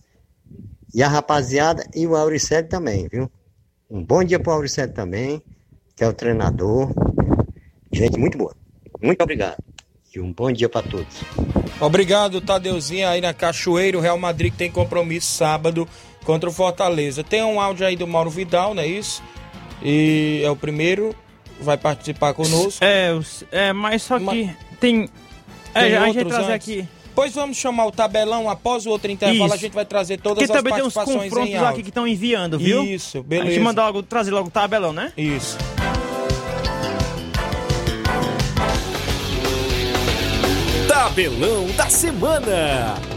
e 0.93 1.03
a 1.03 1.07
rapaziada 1.07 1.83
e 1.93 2.07
o 2.07 2.15
Auricélio 2.15 2.69
também, 2.69 3.07
viu? 3.07 3.29
Um 3.89 4.03
bom 4.03 4.23
dia 4.23 4.39
para 4.39 4.57
o 4.57 4.65
também, 4.93 5.41
que 5.95 6.03
é 6.03 6.07
o 6.07 6.13
treinador. 6.13 6.91
Gente 7.91 8.17
muito 8.17 8.37
boa. 8.37 8.55
Muito 9.01 9.21
obrigado. 9.21 9.57
E 10.15 10.19
um 10.19 10.31
bom 10.31 10.49
dia 10.49 10.69
para 10.69 10.81
todos. 10.81 11.13
Obrigado, 11.79 12.39
Tadeuzinho, 12.39 13.05
aí 13.09 13.19
na 13.19 13.33
Cachoeira. 13.33 13.97
O 13.97 14.01
Real 14.01 14.17
Madrid 14.17 14.53
tem 14.53 14.71
compromisso 14.71 15.27
sábado 15.27 15.85
contra 16.23 16.49
o 16.49 16.53
Fortaleza. 16.53 17.21
Tem 17.21 17.43
um 17.43 17.59
áudio 17.59 17.85
aí 17.85 17.97
do 17.97 18.07
Mauro 18.07 18.29
Vidal, 18.29 18.73
não 18.73 18.81
é 18.81 18.87
isso? 18.87 19.21
E 19.83 20.41
é 20.41 20.49
o 20.49 20.55
primeiro, 20.55 21.13
vai 21.59 21.77
participar 21.77 22.33
conosco. 22.33 22.81
É, 22.81 23.11
é 23.51 23.73
mas 23.73 24.03
só 24.03 24.17
que 24.17 24.23
mas... 24.23 24.51
tem. 24.79 25.09
É, 25.73 25.81
tem 25.81 25.97
a 25.97 26.05
gente 26.05 26.15
vai 26.15 26.25
trazer 26.25 26.53
antes. 26.53 26.69
aqui. 26.69 26.87
Pois 27.13 27.33
vamos 27.33 27.57
chamar 27.57 27.85
o 27.85 27.91
tabelão 27.91 28.49
após 28.49 28.85
o 28.85 28.89
outro 28.89 29.11
intervalo, 29.11 29.45
Isso. 29.45 29.53
a 29.53 29.57
gente 29.57 29.73
vai 29.73 29.85
trazer 29.85 30.17
todas 30.19 30.39
Porque 30.43 30.51
as 30.51 30.57
também 30.57 30.73
participações 30.73 31.17
tem 31.17 31.27
uns 31.27 31.29
confrontos 31.29 31.63
aqui 31.63 31.81
que 31.81 31.89
estão 31.89 32.07
enviando, 32.07 32.57
viu? 32.57 32.83
Isso, 32.83 33.21
beleza. 33.23 33.49
A 33.49 33.53
gente 33.53 33.63
manda 33.63 33.85
logo, 33.85 34.03
trazer 34.03 34.31
logo 34.31 34.47
o 34.47 34.51
tabelão, 34.51 34.91
né? 34.91 35.13
Isso. 35.17 35.57
Tabelão 41.15 41.65
da 41.77 41.89
Semana. 41.89 43.14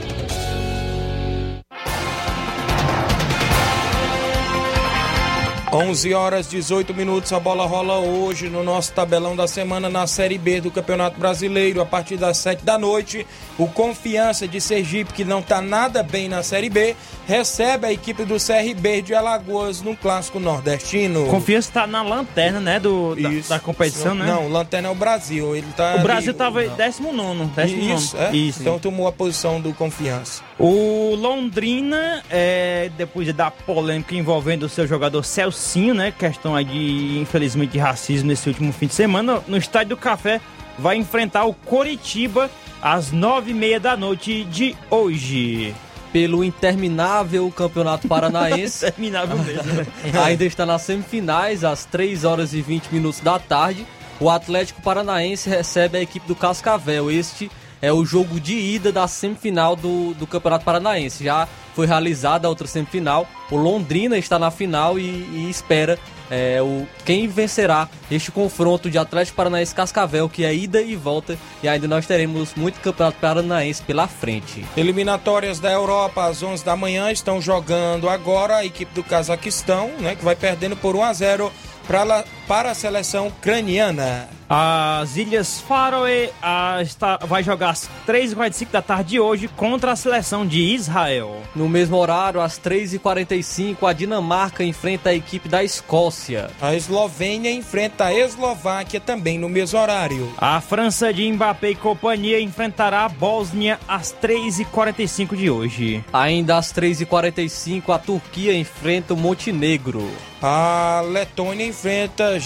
11 5.72 6.14
horas 6.14 6.48
18 6.48 6.94
minutos, 6.94 7.30
a 7.32 7.38
bola 7.38 7.66
rola 7.66 7.98
hoje 7.98 8.48
no 8.48 8.64
nosso 8.64 8.90
tabelão 8.92 9.36
da 9.36 9.46
semana 9.46 9.90
na 9.90 10.06
Série 10.06 10.38
B 10.38 10.62
do 10.62 10.70
Campeonato 10.70 11.20
Brasileiro. 11.20 11.82
A 11.82 11.86
partir 11.86 12.16
das 12.16 12.38
7 12.38 12.64
da 12.64 12.78
noite, 12.78 13.26
o 13.58 13.66
Confiança 13.66 14.48
de 14.48 14.62
Sergipe, 14.62 15.12
que 15.12 15.24
não 15.24 15.40
está 15.40 15.60
nada 15.60 16.02
bem 16.02 16.26
na 16.26 16.42
Série 16.42 16.70
B, 16.70 16.96
recebe 17.26 17.86
a 17.86 17.92
equipe 17.92 18.24
do 18.24 18.36
CRB 18.36 19.02
de 19.02 19.14
Alagoas 19.14 19.82
no 19.82 19.94
Clássico 19.94 20.40
Nordestino. 20.40 21.26
Confiança 21.26 21.68
está 21.68 21.86
na 21.86 22.02
lanterna, 22.02 22.60
né, 22.60 22.80
do, 22.80 23.14
da, 23.14 23.28
da, 23.56 23.60
competição, 23.60 24.14
não, 24.14 24.24
né? 24.24 24.32
Não, 24.32 24.48
lanterna 24.48 24.88
é 24.88 24.90
o 24.90 24.94
Brasil. 24.94 25.54
Ele 25.54 25.66
tá 25.76 25.96
o 25.96 26.02
Brasil 26.02 26.32
estava 26.32 26.66
19 26.66 27.92
Isso, 27.92 28.16
é? 28.16 28.34
Isso, 28.34 28.62
então 28.62 28.78
tomou 28.78 29.06
a 29.06 29.12
posição 29.12 29.60
do 29.60 29.74
Confiança. 29.74 30.42
O 30.58 31.14
Londrina, 31.14 32.22
é, 32.30 32.90
depois 32.96 33.32
da 33.34 33.50
polêmica 33.50 34.14
envolvendo 34.14 34.64
o 34.64 34.68
seu 34.68 34.86
jogador 34.86 35.22
Celcinho, 35.58 35.92
né? 35.92 36.12
Questão 36.16 36.54
aí 36.54 36.64
de, 36.64 37.18
infelizmente, 37.18 37.72
de 37.72 37.78
racismo 37.78 38.28
nesse 38.28 38.48
último 38.48 38.72
fim 38.72 38.86
de 38.86 38.94
semana, 38.94 39.42
no 39.48 39.56
Estádio 39.56 39.90
do 39.90 39.96
Café 39.96 40.40
vai 40.78 40.96
enfrentar 40.96 41.44
o 41.44 41.52
Coritiba 41.52 42.48
às 42.80 43.10
nove 43.10 43.50
e 43.50 43.54
meia 43.54 43.80
da 43.80 43.96
noite 43.96 44.44
de 44.44 44.76
hoje. 44.88 45.74
Pelo 46.12 46.42
interminável 46.42 47.50
Campeonato 47.50 48.06
Paranaense. 48.06 48.86
interminável 48.86 49.36
mesmo. 49.38 49.86
ainda 50.24 50.44
está 50.44 50.64
nas 50.64 50.82
semifinais, 50.82 51.64
às 51.64 51.84
3 51.84 52.24
horas 52.24 52.54
e 52.54 52.62
20 52.62 52.86
minutos 52.90 53.20
da 53.20 53.38
tarde. 53.38 53.84
O 54.20 54.30
Atlético 54.30 54.80
Paranaense 54.80 55.50
recebe 55.50 55.98
a 55.98 56.00
equipe 56.00 56.26
do 56.26 56.34
Cascavel. 56.34 57.10
Este 57.10 57.50
é 57.82 57.92
o 57.92 58.04
jogo 58.04 58.40
de 58.40 58.54
ida 58.56 58.90
da 58.90 59.06
semifinal 59.06 59.76
do, 59.76 60.14
do 60.14 60.26
Campeonato 60.26 60.64
Paranaense. 60.64 61.24
Já 61.24 61.46
foi 61.78 61.86
realizada 61.86 62.48
a 62.48 62.50
outra 62.50 62.66
semifinal. 62.66 63.24
O 63.52 63.56
Londrina 63.56 64.18
está 64.18 64.36
na 64.36 64.50
final 64.50 64.98
e, 64.98 65.02
e 65.02 65.46
espera 65.48 65.96
é, 66.28 66.60
o, 66.60 66.84
quem 67.04 67.28
vencerá 67.28 67.88
este 68.10 68.32
confronto 68.32 68.90
de 68.90 68.98
Atlético 68.98 69.36
Paranaense 69.36 69.72
Cascavel, 69.76 70.28
que 70.28 70.44
é 70.44 70.52
ida 70.52 70.82
e 70.82 70.96
volta. 70.96 71.38
E 71.62 71.68
ainda 71.68 71.86
nós 71.86 72.04
teremos 72.04 72.52
muito 72.56 72.80
Campeonato 72.80 73.18
Paranaense 73.20 73.80
pela 73.84 74.08
frente. 74.08 74.66
Eliminatórias 74.76 75.60
da 75.60 75.70
Europa 75.70 76.24
às 76.24 76.42
11 76.42 76.64
da 76.64 76.74
manhã 76.74 77.12
estão 77.12 77.40
jogando 77.40 78.08
agora 78.08 78.56
a 78.56 78.64
equipe 78.64 78.92
do 78.92 79.04
Cazaquistão, 79.04 79.88
né, 80.00 80.16
que 80.16 80.24
vai 80.24 80.34
perdendo 80.34 80.76
por 80.76 80.96
1 80.96 81.04
a 81.04 81.12
0 81.12 81.52
para, 81.86 82.24
para 82.48 82.72
a 82.72 82.74
seleção 82.74 83.28
ucraniana. 83.28 84.28
As 84.48 85.16
Ilhas 85.16 85.60
Faroe 85.60 86.30
a, 86.40 86.80
está, 86.80 87.18
vai 87.18 87.42
jogar 87.42 87.70
às 87.70 87.88
3h45 88.06 88.70
da 88.70 88.80
tarde 88.80 89.10
de 89.10 89.20
hoje 89.20 89.46
contra 89.46 89.92
a 89.92 89.96
seleção 89.96 90.46
de 90.46 90.60
Israel. 90.60 91.42
No 91.54 91.68
mesmo 91.68 91.96
horário, 91.96 92.40
às 92.40 92.58
3h45, 92.58 93.86
a 93.86 93.92
Dinamarca 93.92 94.64
enfrenta 94.64 95.10
a 95.10 95.14
equipe 95.14 95.48
da 95.48 95.62
Escócia. 95.62 96.50
A 96.62 96.74
Eslovênia 96.74 97.52
enfrenta 97.52 98.06
a 98.06 98.14
Eslováquia 98.14 99.00
também 99.00 99.38
no 99.38 99.50
mesmo 99.50 99.78
horário. 99.78 100.32
A 100.38 100.60
França 100.62 101.12
de 101.12 101.30
Mbappé 101.30 101.70
e 101.70 101.74
companhia 101.74 102.40
enfrentará 102.40 103.04
a 103.04 103.08
Bósnia 103.08 103.78
às 103.86 104.14
3h45 104.14 105.36
de 105.36 105.50
hoje. 105.50 106.04
Ainda 106.10 106.56
às 106.56 106.72
3h45, 106.72 107.94
a 107.94 107.98
Turquia 107.98 108.54
enfrenta 108.54 109.12
o 109.12 109.16
Montenegro. 109.16 110.08
A 110.40 111.02
Letônia 111.04 111.66
enfrenta 111.66 112.38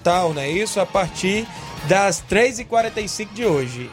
Gibraltar, 0.00 0.34
não 0.34 0.42
é 0.42 0.50
isso? 0.50 0.80
A 0.80 0.86
partir 0.86 1.46
das 1.86 2.22
3h45 2.28 3.28
de 3.32 3.44
hoje. 3.44 3.90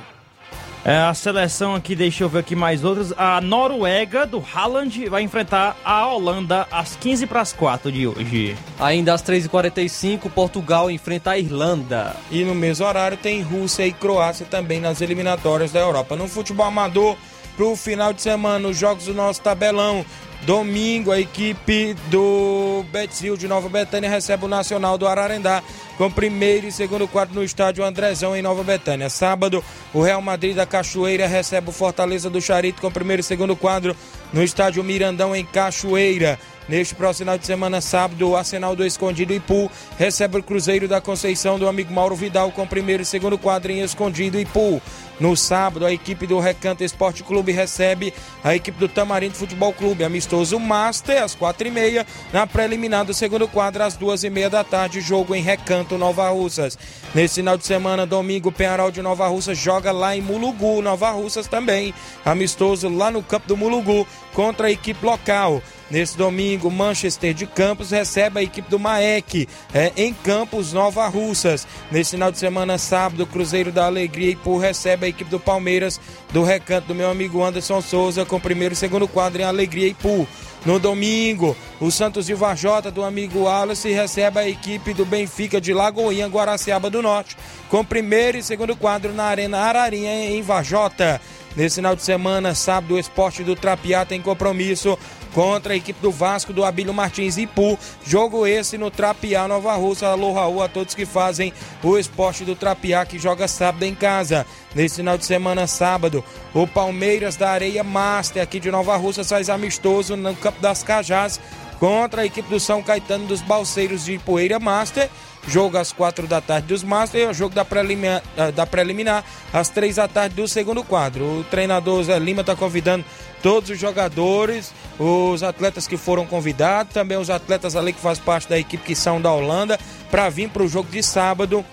É, 0.85 0.95
a 0.99 1.13
seleção 1.13 1.75
aqui, 1.75 1.95
deixa 1.95 2.23
eu 2.23 2.29
ver 2.29 2.39
aqui 2.39 2.55
mais 2.55 2.85
outras. 2.85 3.13
A 3.17 3.41
Noruega 3.41 4.25
do 4.25 4.41
Haaland 4.53 5.09
vai 5.09 5.21
enfrentar 5.21 5.75
a 5.83 6.07
Holanda 6.07 6.65
às 6.71 6.95
15 6.95 7.27
para 7.27 7.41
as 7.41 7.51
4 7.51 7.91
de 7.91 8.07
hoje. 8.07 8.55
Ainda 8.79 9.13
às 9.13 9.21
3h45, 9.21 10.29
Portugal 10.31 10.89
enfrenta 10.89 11.31
a 11.31 11.37
Irlanda. 11.37 12.15
E 12.31 12.45
no 12.45 12.55
mesmo 12.55 12.85
horário 12.85 13.17
tem 13.17 13.41
Rússia 13.41 13.85
e 13.85 13.91
Croácia 13.91 14.45
também 14.49 14.79
nas 14.79 15.01
eliminatórias 15.01 15.73
da 15.73 15.79
Europa. 15.79 16.15
No 16.15 16.27
futebol 16.29 16.67
amador, 16.67 17.17
para 17.57 17.65
o 17.65 17.75
final 17.75 18.13
de 18.13 18.21
semana, 18.21 18.67
os 18.67 18.77
jogos 18.77 19.05
do 19.05 19.13
nosso 19.15 19.41
tabelão. 19.41 20.05
Domingo, 20.43 21.11
a 21.11 21.19
equipe 21.19 21.95
do 22.11 22.85
Betzil 22.91 23.35
de 23.35 23.47
Nova 23.47 23.67
Betânia 23.67 24.07
recebe 24.07 24.45
o 24.45 24.47
Nacional 24.47 24.95
do 24.95 25.07
Ararendá 25.07 25.63
com 25.97 26.11
primeiro 26.11 26.67
e 26.67 26.71
segundo 26.71 27.07
quadro 27.07 27.33
no 27.33 27.43
estádio 27.43 27.83
Andrezão 27.83 28.35
em 28.35 28.41
Nova 28.43 28.63
Betânia. 28.63 29.09
Sábado, 29.09 29.63
o 29.91 30.01
Real 30.01 30.21
Madrid 30.21 30.55
da 30.55 30.65
Cachoeira 30.65 31.25
recebe 31.25 31.69
o 31.69 31.73
Fortaleza 31.73 32.29
do 32.29 32.39
Charito 32.39 32.79
com 32.79 32.91
primeiro 32.91 33.21
e 33.21 33.23
segundo 33.23 33.55
quadro 33.55 33.95
no 34.31 34.43
estádio 34.43 34.83
Mirandão 34.83 35.35
em 35.35 35.43
Cachoeira. 35.43 36.37
Neste 36.67 36.93
próximo 36.93 37.25
final 37.25 37.37
de 37.37 37.45
semana, 37.45 37.79
sábado, 37.79 38.29
o 38.29 38.35
Arsenal 38.35 38.75
do 38.75 38.85
Escondido 38.85 39.33
Ipu 39.33 39.71
recebe 39.97 40.37
o 40.37 40.43
Cruzeiro 40.43 40.85
da 40.85 40.99
Conceição 40.99 41.57
do 41.57 41.65
amigo 41.65 41.93
Mauro 41.93 42.13
Vidal 42.13 42.51
com 42.51 42.67
primeiro 42.67 43.03
e 43.03 43.05
segundo 43.05 43.37
quadro 43.37 43.71
em 43.71 43.79
Escondido 43.79 44.37
Ipu. 44.37 44.81
No 45.17 45.35
sábado, 45.35 45.85
a 45.85 45.93
equipe 45.93 46.27
do 46.27 46.39
Recanto 46.39 46.83
Esporte 46.83 47.23
Clube 47.23 47.53
recebe 47.53 48.13
a 48.43 48.53
equipe 48.53 48.77
do 48.77 48.89
Tamarindo 48.89 49.33
Futebol 49.33 49.73
Clube, 49.73 50.03
amistoso 50.03 50.59
Master, 50.59 51.23
às 51.23 51.33
quatro 51.33 51.67
e 51.67 51.71
meia, 51.71 52.05
na 52.33 52.45
preliminar 52.45 53.05
do 53.05 53.13
segundo 53.13 53.47
quadro, 53.47 53.83
às 53.83 53.95
duas 53.95 54.23
e 54.23 54.29
meia 54.29 54.49
da 54.49 54.63
tarde, 54.63 55.01
jogo 55.01 55.33
em 55.33 55.41
Recanto, 55.41 55.97
Nova 55.97 56.29
Russas. 56.29 56.77
Nesse 57.15 57.35
final 57.35 57.57
de 57.57 57.65
semana, 57.65 58.05
domingo, 58.05 58.49
o 58.49 58.51
Penharal 58.51 58.91
de 58.91 59.01
Nova 59.01 59.27
Russas 59.27 59.57
joga 59.57 59.91
lá 59.91 60.15
em 60.15 60.21
Mulugu, 60.21 60.81
Nova 60.81 61.09
Russas 61.11 61.47
também, 61.47 61.93
amistoso 62.23 62.89
lá 62.89 63.09
no 63.09 63.23
campo 63.23 63.47
do 63.47 63.57
Mulugu, 63.57 64.05
contra 64.33 64.67
a 64.67 64.71
equipe 64.71 65.03
local. 65.03 65.63
Nesse 65.89 66.17
domingo, 66.17 66.69
Manchester 66.69 67.33
de 67.33 67.45
Campos 67.45 67.91
recebe 67.91 68.39
a 68.39 68.43
equipe 68.43 68.69
do 68.69 68.77
Maek 68.77 69.47
é, 69.73 69.93
em 69.95 70.13
Campos, 70.13 70.73
Nova 70.73 71.07
Russas. 71.07 71.65
Nesse 71.89 72.11
final 72.11 72.31
de 72.31 72.37
semana, 72.37 72.77
sábado, 72.77 73.25
Cruzeiro 73.25 73.71
da 73.71 73.85
Alegria 73.85 74.27
e 74.27 74.31
Ipu 74.31 74.57
recebe 74.57 75.05
a 75.05 75.09
equipe 75.09 75.29
do 75.29 75.39
Palmeiras 75.39 75.99
do 76.33 76.43
recanto 76.43 76.89
do 76.89 76.95
meu 76.95 77.09
amigo 77.09 77.41
Anderson 77.41 77.81
Souza 77.81 78.25
com 78.25 78.39
primeiro 78.39 78.73
e 78.73 78.77
segundo 78.77 79.07
quadro 79.07 79.41
em 79.41 79.45
Alegria 79.45 79.87
e 79.87 79.91
Ipu. 79.91 80.27
No 80.65 80.79
domingo, 80.79 81.55
o 81.79 81.89
Santos 81.89 82.25
de 82.25 82.33
Varjota 82.33 82.91
do 82.91 83.05
amigo 83.05 83.43
Wallace 83.43 83.89
recebe 83.89 84.39
a 84.39 84.49
equipe 84.49 84.93
do 84.93 85.05
Benfica 85.05 85.61
de 85.61 85.73
Lagoinha, 85.73 86.27
Guaraciaba 86.27 86.89
do 86.89 87.01
Norte, 87.01 87.37
com 87.69 87.85
primeiro 87.85 88.37
e 88.37 88.43
segundo 88.43 88.75
quadro 88.75 89.13
na 89.13 89.25
Arena 89.25 89.59
Ararinha 89.59 90.25
em 90.25 90.41
Varjota. 90.41 91.21
Nesse 91.55 91.77
final 91.77 91.95
de 91.95 92.03
semana, 92.03 92.53
sábado, 92.53 92.95
o 92.95 92.99
esporte 92.99 93.43
do 93.43 93.55
Trapiá 93.55 94.05
tem 94.05 94.21
compromisso 94.21 94.99
contra 95.37 95.73
a 95.73 95.75
equipe 95.75 96.01
do 96.01 96.09
Vasco 96.09 96.51
do 96.51 96.65
Abílio 96.65 96.91
Martins 96.91 97.37
Ipu. 97.37 97.77
Jogo 98.03 98.47
esse 98.47 98.75
no 98.75 98.89
Trapiá, 98.89 99.47
Nova 99.47 99.75
Russa. 99.75 100.07
Alô, 100.07 100.33
Raul, 100.33 100.63
a 100.63 100.67
todos 100.67 100.95
que 100.95 101.05
fazem 101.05 101.53
o 101.83 101.95
esporte 101.95 102.43
do 102.43 102.55
Trapiá, 102.55 103.05
que 103.05 103.19
joga 103.19 103.47
sábado 103.47 103.83
em 103.83 103.93
casa. 103.93 104.47
Nesse 104.73 104.95
final 104.95 105.15
de 105.15 105.27
semana, 105.27 105.67
sábado, 105.67 106.23
o 106.55 106.65
Palmeiras 106.65 107.35
da 107.35 107.51
Areia 107.51 107.83
Master, 107.83 108.41
aqui 108.41 108.59
de 108.59 108.71
Nova 108.71 108.97
Russa, 108.97 109.23
faz 109.23 109.47
amistoso 109.47 110.15
no 110.15 110.35
Campo 110.35 110.59
das 110.59 110.81
Cajás 110.81 111.39
contra 111.79 112.21
a 112.21 112.25
equipe 112.25 112.49
do 112.49 112.59
São 112.59 112.81
Caetano 112.81 113.25
dos 113.27 113.41
Balseiros 113.41 114.05
de 114.05 114.17
Poeira 114.19 114.59
Master. 114.59 115.09
Jogo 115.47 115.77
às 115.77 115.93
quatro 115.93 116.27
da 116.27 116.41
tarde 116.41 116.67
dos 116.67 116.83
Master 116.83 117.21
e 117.21 117.25
o 117.25 117.33
jogo 117.33 117.55
da 117.55 117.63
preliminar, 117.63 118.21
da 118.53 118.65
preliminar 118.65 119.23
às 119.53 119.69
três 119.69 119.95
da 119.95 120.05
tarde 120.05 120.35
do 120.35 120.45
segundo 120.45 120.83
quadro. 120.83 121.39
O 121.39 121.43
treinador 121.45 122.03
Zé 122.03 122.19
Lima 122.19 122.41
está 122.41 122.53
convidando 122.53 123.05
todos 123.41 123.69
os 123.69 123.79
jogadores, 123.79 124.73
os 124.99 125.43
atletas 125.43 125.87
que 125.87 125.95
foram 125.95 126.25
convidados, 126.25 126.93
também 126.93 127.17
os 127.17 127.29
atletas 127.29 127.77
ali 127.77 127.93
que 127.93 127.99
fazem 128.01 128.23
parte 128.25 128.49
da 128.49 128.59
equipe 128.59 128.83
que 128.83 128.95
são 128.95 129.21
da 129.21 129.31
Holanda, 129.31 129.79
para 130.11 130.27
vir 130.27 130.49
para 130.49 130.63
o 130.63 130.67
jogo 130.67 130.89
de 130.91 131.01
sábado 131.01 131.63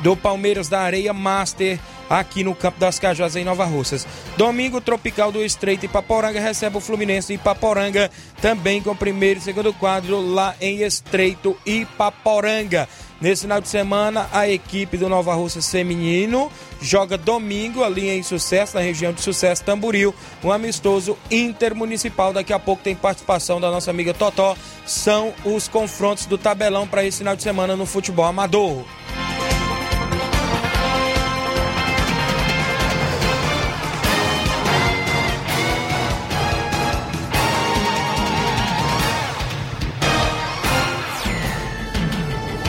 do 0.00 0.14
Palmeiras 0.14 0.68
da 0.68 0.80
Areia 0.80 1.14
Master 1.14 1.78
aqui 2.18 2.44
no 2.44 2.54
Campo 2.54 2.78
das 2.78 2.98
Cajás 2.98 3.36
em 3.36 3.44
Nova 3.44 3.64
Russas. 3.64 4.06
Domingo 4.36 4.80
Tropical 4.80 5.32
do 5.32 5.42
Estreito 5.42 5.86
Ipaporanga 5.86 6.40
recebe 6.40 6.76
o 6.76 6.80
Fluminense 6.80 7.32
Ipaporanga 7.32 8.10
também 8.40 8.82
com 8.82 8.94
primeiro 8.94 9.40
e 9.40 9.42
segundo 9.42 9.72
quadro 9.72 10.20
lá 10.20 10.54
em 10.60 10.82
Estreito 10.82 11.56
Ipaporanga. 11.64 12.86
Nesse 13.18 13.42
final 13.42 13.60
de 13.60 13.68
semana, 13.68 14.28
a 14.32 14.48
equipe 14.48 14.96
do 14.96 15.08
Nova 15.08 15.32
Russa 15.32 15.62
Feminino 15.62 16.50
joga 16.80 17.16
domingo 17.16 17.84
ali 17.84 18.10
em 18.10 18.22
Sucesso, 18.22 18.74
na 18.74 18.82
região 18.82 19.12
de 19.12 19.20
Sucesso 19.22 19.62
Tamboril, 19.62 20.12
um 20.42 20.50
amistoso 20.50 21.16
intermunicipal. 21.30 22.32
Daqui 22.32 22.52
a 22.52 22.58
pouco 22.58 22.82
tem 22.82 22.96
participação 22.96 23.60
da 23.60 23.70
nossa 23.70 23.92
amiga 23.92 24.12
Totó. 24.12 24.56
São 24.84 25.32
os 25.44 25.68
confrontos 25.68 26.26
do 26.26 26.36
tabelão 26.36 26.86
para 26.86 27.04
esse 27.04 27.18
final 27.18 27.36
de 27.36 27.44
semana 27.44 27.76
no 27.76 27.86
futebol 27.86 28.24
amador. 28.26 28.84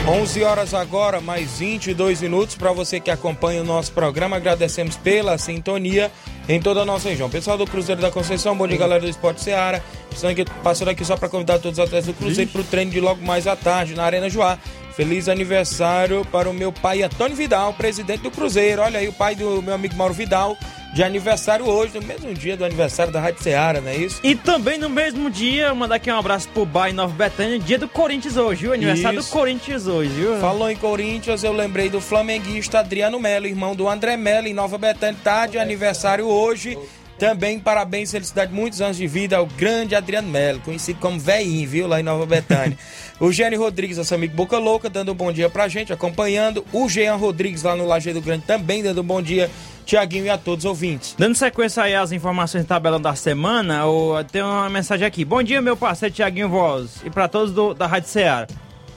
11 0.06 0.44
horas 0.44 0.74
agora, 0.74 1.18
mais 1.18 1.58
22 1.58 2.20
minutos 2.20 2.56
para 2.56 2.70
você 2.72 3.00
que 3.00 3.10
acompanha 3.10 3.62
o 3.62 3.64
nosso 3.64 3.90
programa. 3.90 4.36
Agradecemos 4.36 4.96
pela 4.96 5.38
sintonia 5.38 6.12
em 6.46 6.60
toda 6.60 6.82
a 6.82 6.84
nossa 6.84 7.08
região. 7.08 7.30
Pessoal 7.30 7.56
do 7.56 7.66
Cruzeiro 7.66 8.02
da 8.02 8.10
Conceição, 8.10 8.54
bom 8.54 8.68
dia, 8.68 8.76
galera 8.76 9.00
do 9.00 9.08
Esporte 9.08 9.40
Seara. 9.40 9.82
Passando 10.62 10.90
aqui 10.90 11.02
só 11.06 11.16
para 11.16 11.30
convidar 11.30 11.58
todos 11.58 11.78
os 11.78 11.84
atletas 11.84 12.06
do 12.06 12.12
Cruzeiro 12.12 12.50
para 12.50 12.60
o 12.60 12.64
treino 12.64 12.90
de 12.90 13.00
logo 13.00 13.24
mais 13.24 13.46
à 13.46 13.56
tarde 13.56 13.94
na 13.94 14.04
Arena 14.04 14.28
Joá. 14.28 14.58
Feliz 14.94 15.26
aniversário 15.26 16.22
para 16.26 16.50
o 16.50 16.52
meu 16.52 16.70
pai 16.70 17.02
Antônio 17.02 17.34
Vidal, 17.34 17.72
presidente 17.72 18.20
do 18.20 18.30
Cruzeiro. 18.30 18.82
Olha 18.82 19.00
aí, 19.00 19.08
o 19.08 19.12
pai 19.12 19.34
do 19.34 19.62
meu 19.62 19.72
amigo 19.72 19.96
Mauro 19.96 20.12
Vidal 20.12 20.54
de 20.94 21.02
aniversário 21.02 21.66
hoje, 21.66 21.98
no 21.98 22.06
mesmo 22.06 22.32
dia 22.32 22.56
do 22.56 22.64
aniversário 22.64 23.12
da 23.12 23.20
Rádio 23.20 23.42
Ceará, 23.42 23.80
não 23.80 23.88
é 23.88 23.96
isso? 23.96 24.20
E 24.22 24.36
também 24.36 24.78
no 24.78 24.88
mesmo 24.88 25.28
dia, 25.28 25.74
mandar 25.74 25.96
aqui 25.96 26.10
um 26.10 26.16
abraço 26.16 26.48
pro 26.50 26.64
Bai 26.64 26.92
Nova 26.92 27.12
Betânia, 27.12 27.58
dia 27.58 27.76
do 27.76 27.88
Corinthians 27.88 28.36
hoje, 28.36 28.62
viu? 28.62 28.72
Aniversário 28.72 29.18
isso. 29.18 29.28
do 29.28 29.32
Corinthians 29.32 29.88
hoje, 29.88 30.10
viu? 30.10 30.38
Falou 30.38 30.70
em 30.70 30.76
Corinthians, 30.76 31.42
eu 31.42 31.52
lembrei 31.52 31.90
do 31.90 32.00
flamenguista 32.00 32.78
Adriano 32.78 33.18
Melo, 33.18 33.46
irmão 33.46 33.74
do 33.74 33.88
André 33.88 34.16
Melo, 34.16 34.46
em 34.46 34.54
Nova 34.54 34.78
Betânia, 34.78 35.18
tá 35.24 35.48
de 35.48 35.58
aniversário 35.58 36.26
hoje. 36.26 36.78
Também 37.18 37.58
parabéns, 37.58 38.10
felicidade, 38.10 38.52
muitos 38.52 38.80
anos 38.80 38.96
de 38.96 39.06
vida 39.06 39.36
ao 39.36 39.46
grande 39.46 39.94
Adriano 39.94 40.28
Melo, 40.28 40.60
conhecido 40.60 40.98
como 41.00 41.18
Veinho, 41.18 41.68
viu, 41.68 41.86
lá 41.88 41.98
em 41.98 42.02
Nova 42.02 42.26
Betânia. 42.26 42.76
o 43.18 43.32
Gênio 43.32 43.58
Rodrigues, 43.58 43.98
nosso 43.98 44.14
amigo 44.14 44.34
Boca 44.34 44.58
Louca, 44.58 44.88
dando 44.90 45.12
um 45.12 45.14
bom 45.14 45.32
dia 45.32 45.48
pra 45.48 45.66
gente, 45.68 45.92
acompanhando. 45.92 46.64
O 46.72 46.88
Jean 46.88 47.14
Rodrigues, 47.14 47.62
lá 47.62 47.74
no 47.76 47.86
Lajeado 47.86 48.20
Grande, 48.20 48.44
também 48.44 48.82
dando 48.82 49.00
um 49.00 49.04
bom 49.04 49.22
dia 49.22 49.48
Tiaguinho 49.84 50.26
e 50.26 50.30
a 50.30 50.38
todos 50.38 50.64
os 50.64 50.68
ouvintes. 50.68 51.14
Dando 51.18 51.34
sequência 51.34 51.82
aí 51.82 51.94
às 51.94 52.12
informações 52.12 52.64
do 52.64 52.68
tabelão 52.68 53.00
da 53.00 53.14
semana, 53.14 53.82
tem 54.30 54.42
uma 54.42 54.68
mensagem 54.68 55.06
aqui. 55.06 55.24
Bom 55.24 55.42
dia, 55.42 55.60
meu 55.60 55.76
parceiro 55.76 56.14
Tiaguinho 56.14 56.48
Voz 56.48 57.02
e 57.04 57.10
para 57.10 57.28
todos 57.28 57.52
do, 57.52 57.74
da 57.74 57.86
Rádio 57.86 58.08
Ceará. 58.08 58.46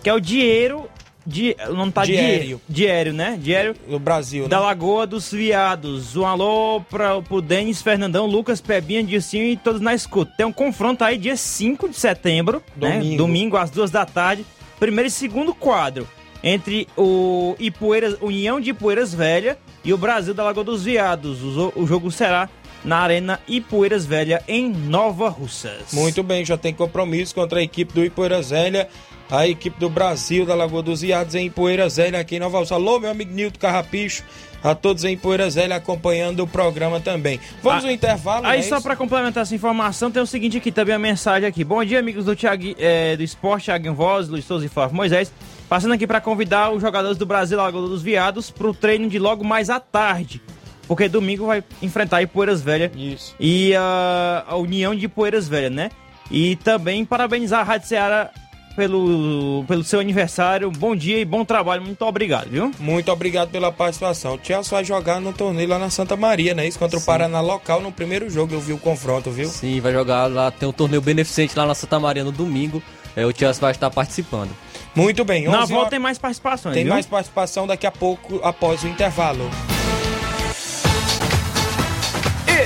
Que 0.02 0.10
é 0.10 0.14
o 0.14 0.20
dinheiro 0.20 0.90
Di, 1.28 1.58
não 1.76 1.92
tá 1.92 2.06
diário. 2.06 2.62
Diário, 2.70 3.12
né? 3.12 3.38
Diário. 3.38 3.76
Do 3.86 4.00
Brasil, 4.00 4.48
Da 4.48 4.60
né? 4.60 4.66
Lagoa 4.66 5.06
dos 5.06 5.30
Viados. 5.30 6.16
Um 6.16 6.26
alô 6.26 6.80
pra, 6.90 7.22
pro 7.22 7.42
Denis 7.42 7.82
Fernandão, 7.82 8.26
Lucas 8.26 8.62
Pebinha, 8.62 9.04
Dilcinho 9.04 9.44
e 9.44 9.58
todos 9.58 9.82
na 9.82 9.94
escuta. 9.94 10.32
Tem 10.38 10.46
um 10.46 10.54
confronto 10.54 11.04
aí 11.04 11.18
dia 11.18 11.36
5 11.36 11.90
de 11.90 11.98
setembro. 11.98 12.64
Domingo. 12.78 13.12
Né? 13.12 13.18
Domingo, 13.18 13.58
às 13.58 13.70
duas 13.70 13.92
da 13.92 14.06
tarde. 14.06 14.46
Primeiro 14.80 15.10
e 15.10 15.12
segundo 15.12 15.54
quadro. 15.54 16.08
Entre 16.50 16.88
o 16.96 17.58
Ipueiras, 17.60 18.16
União 18.22 18.62
de 18.62 18.70
Ipueiras 18.70 19.14
Velha 19.14 19.58
e 19.84 19.92
o 19.92 19.98
Brasil 19.98 20.34
da 20.34 20.46
Lagoa 20.46 20.64
dos 20.64 20.86
Viados. 20.86 21.44
O, 21.44 21.74
o 21.76 21.86
jogo 21.86 22.10
será 22.10 22.48
na 22.86 23.00
Arena 23.00 23.38
Ipueiras 23.50 24.06
Velha, 24.06 24.42
em 24.48 24.72
Nova 24.72 25.28
Russas. 25.28 25.92
Muito 25.92 26.24
bem, 26.24 26.46
já 26.46 26.58
tem 26.58 26.74
compromisso 26.74 27.36
contra 27.36 27.60
a 27.60 27.62
equipe 27.62 27.94
do 27.94 28.02
Ipueiras 28.02 28.52
Velha, 28.52 28.88
a 29.30 29.46
equipe 29.46 29.78
do 29.78 29.90
Brasil 29.90 30.46
da 30.46 30.56
Lagoa 30.56 30.82
dos 30.82 31.02
Viados 31.02 31.36
em 31.36 31.48
Ipueiras 31.48 31.98
Velha, 31.98 32.18
aqui 32.18 32.38
em 32.38 32.40
Nova 32.40 32.60
Russas. 32.60 32.72
Alô, 32.72 32.98
meu 32.98 33.12
amigo 33.12 33.34
Nilton 33.34 33.60
Carrapicho, 33.60 34.24
a 34.64 34.74
todos 34.74 35.04
em 35.04 35.16
Ipueiras 35.16 35.56
Velha 35.56 35.76
acompanhando 35.76 36.44
o 36.44 36.48
programa 36.48 37.02
também. 37.02 37.42
Vamos 37.62 37.84
ah, 37.84 37.88
ao 37.90 37.94
intervalo, 37.94 38.46
Aí, 38.46 38.62
né? 38.62 38.64
só 38.64 38.80
para 38.80 38.96
complementar 38.96 39.44
essa 39.44 39.54
informação, 39.54 40.10
tem 40.10 40.24
o 40.24 40.26
seguinte 40.26 40.56
aqui 40.56 40.72
também, 40.72 40.96
a 40.96 41.00
mensagem 41.00 41.46
aqui. 41.46 41.66
Bom 41.66 41.84
dia, 41.84 42.00
amigos 42.00 42.24
do, 42.24 42.34
Thiago, 42.38 42.74
é, 42.80 43.18
do 43.18 43.24
Esporte, 43.24 43.66
Thiago 43.66 43.94
Voz, 43.94 44.30
Luiz 44.30 44.46
Souza 44.46 44.66
e 44.66 44.70
Flávio 44.70 44.96
Moisés. 44.96 45.30
Passando 45.70 45.94
aqui 45.94 46.08
para 46.08 46.22
convidar 46.22 46.72
os 46.72 46.82
jogadores 46.82 47.18
do 47.18 47.26
Brasil 47.26 47.58
Lagoa 47.58 47.88
dos 47.88 48.02
Viados 48.02 48.50
para 48.50 48.68
o 48.68 48.74
treino 48.74 49.10
de 49.10 49.20
logo 49.20 49.44
mais 49.44 49.70
à 49.70 49.80
tarde. 49.80 50.42
Porque 50.88 51.10
domingo 51.10 51.46
vai 51.46 51.64
enfrentar 51.82 52.22
Ipueiras 52.22 52.62
Velha. 52.62 52.90
Isso. 52.96 53.36
E 53.38 53.76
a, 53.76 54.46
a 54.48 54.56
União 54.56 54.96
de 54.96 55.06
Ipueiras 55.06 55.48
Velha, 55.48 55.70
né? 55.70 55.92
E 56.32 56.56
também 56.58 57.04
parabenizar 57.04 57.60
a 57.60 57.64
Rádio 57.64 57.88
Ceará 57.90 58.32
pelo, 58.78 59.66
pelo 59.68 59.84
seu 59.84 60.00
aniversário. 60.00 60.72
Bom 60.72 60.96
dia 60.96 61.20
e 61.20 61.26
bom 61.26 61.44
trabalho. 61.44 61.82
Muito 61.82 62.04
obrigado, 62.06 62.48
viu? 62.50 62.72
Muito 62.80 63.12
obrigado 63.12 63.50
pela 63.50 63.70
participação. 63.70 64.36
O 64.36 64.40
Chelsea 64.42 64.72
vai 64.72 64.86
jogar 64.86 65.20
no 65.20 65.34
torneio 65.34 65.68
lá 65.68 65.78
na 65.80 65.90
Santa 65.90 66.16
Maria, 66.16 66.54
né? 66.54 66.66
Isso 66.66 66.80
contra 66.80 66.98
Sim. 66.98 67.04
o 67.04 67.06
Paraná 67.06 67.42
local 67.42 67.82
no 67.82 67.92
primeiro 67.92 68.30
jogo. 68.30 68.54
Eu 68.54 68.62
vi 68.62 68.72
o 68.72 68.78
confronto, 68.78 69.30
viu? 69.32 69.50
Sim, 69.50 69.82
vai 69.82 69.92
jogar 69.92 70.28
lá. 70.28 70.50
Tem 70.50 70.70
um 70.70 70.72
torneio 70.72 71.02
beneficente 71.02 71.58
lá 71.58 71.66
na 71.66 71.74
Santa 71.74 72.00
Maria 72.00 72.24
no 72.24 72.32
domingo. 72.32 72.82
É, 73.16 73.26
o 73.26 73.36
Chelsea 73.36 73.60
vai 73.60 73.72
estar 73.72 73.90
participando. 73.90 74.52
Muito 74.98 75.24
bem. 75.24 75.46
Na 75.46 75.60
volta 75.60 75.76
horas... 75.76 75.90
tem 75.90 76.00
mais 76.00 76.18
participações. 76.18 76.74
Tem 76.74 76.84
viu? 76.84 76.94
mais 76.94 77.06
participação 77.06 77.68
daqui 77.68 77.86
a 77.86 77.92
pouco, 77.92 78.40
após 78.44 78.84
o 78.84 78.88
intervalo. 78.88 79.50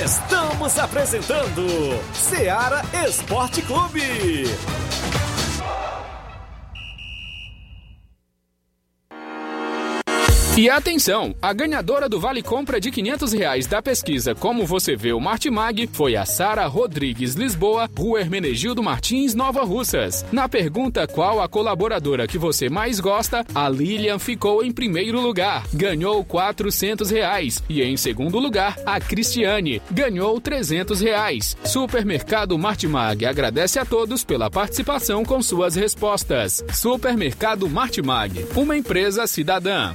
Estamos 0.04 0.42
Estamos 0.62 0.78
apresentando 0.78 1.66
Seara 2.14 2.82
Esporte 3.04 3.60
Clube. 3.62 4.44
E 10.54 10.68
atenção, 10.68 11.34
a 11.40 11.50
ganhadora 11.54 12.10
do 12.10 12.20
Vale 12.20 12.42
Compra 12.42 12.78
de 12.78 12.90
500 12.90 13.32
reais 13.32 13.66
da 13.66 13.80
pesquisa 13.80 14.34
Como 14.34 14.66
Você 14.66 14.94
Vê 14.94 15.14
o 15.14 15.18
Martimag 15.18 15.88
foi 15.90 16.14
a 16.14 16.26
Sara 16.26 16.66
Rodrigues 16.66 17.32
Lisboa, 17.32 17.88
Rua 17.98 18.20
Hermenegildo 18.20 18.82
Martins, 18.82 19.34
Nova 19.34 19.64
Russas. 19.64 20.26
Na 20.30 20.50
pergunta 20.50 21.06
qual 21.06 21.40
a 21.40 21.48
colaboradora 21.48 22.26
que 22.26 22.36
você 22.36 22.68
mais 22.68 23.00
gosta, 23.00 23.46
a 23.54 23.66
Lilian 23.66 24.18
ficou 24.18 24.62
em 24.62 24.70
primeiro 24.70 25.22
lugar, 25.22 25.64
ganhou 25.72 26.22
400 26.22 27.10
reais. 27.10 27.62
E 27.66 27.80
em 27.80 27.96
segundo 27.96 28.38
lugar, 28.38 28.76
a 28.84 29.00
Cristiane, 29.00 29.80
ganhou 29.90 30.38
300 30.38 31.00
reais. 31.00 31.56
Supermercado 31.64 32.58
Martimag 32.58 33.24
agradece 33.24 33.78
a 33.78 33.86
todos 33.86 34.22
pela 34.22 34.50
participação 34.50 35.24
com 35.24 35.40
suas 35.40 35.76
respostas. 35.76 36.62
Supermercado 36.74 37.66
Martimag, 37.70 38.44
uma 38.54 38.76
empresa 38.76 39.26
cidadã. 39.26 39.94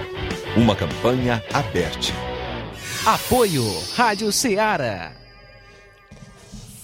Uma 0.55 0.75
campanha 0.75 1.41
aberta. 1.53 2.11
Apoio 3.05 3.63
Rádio 3.95 4.33
Ceará. 4.33 5.20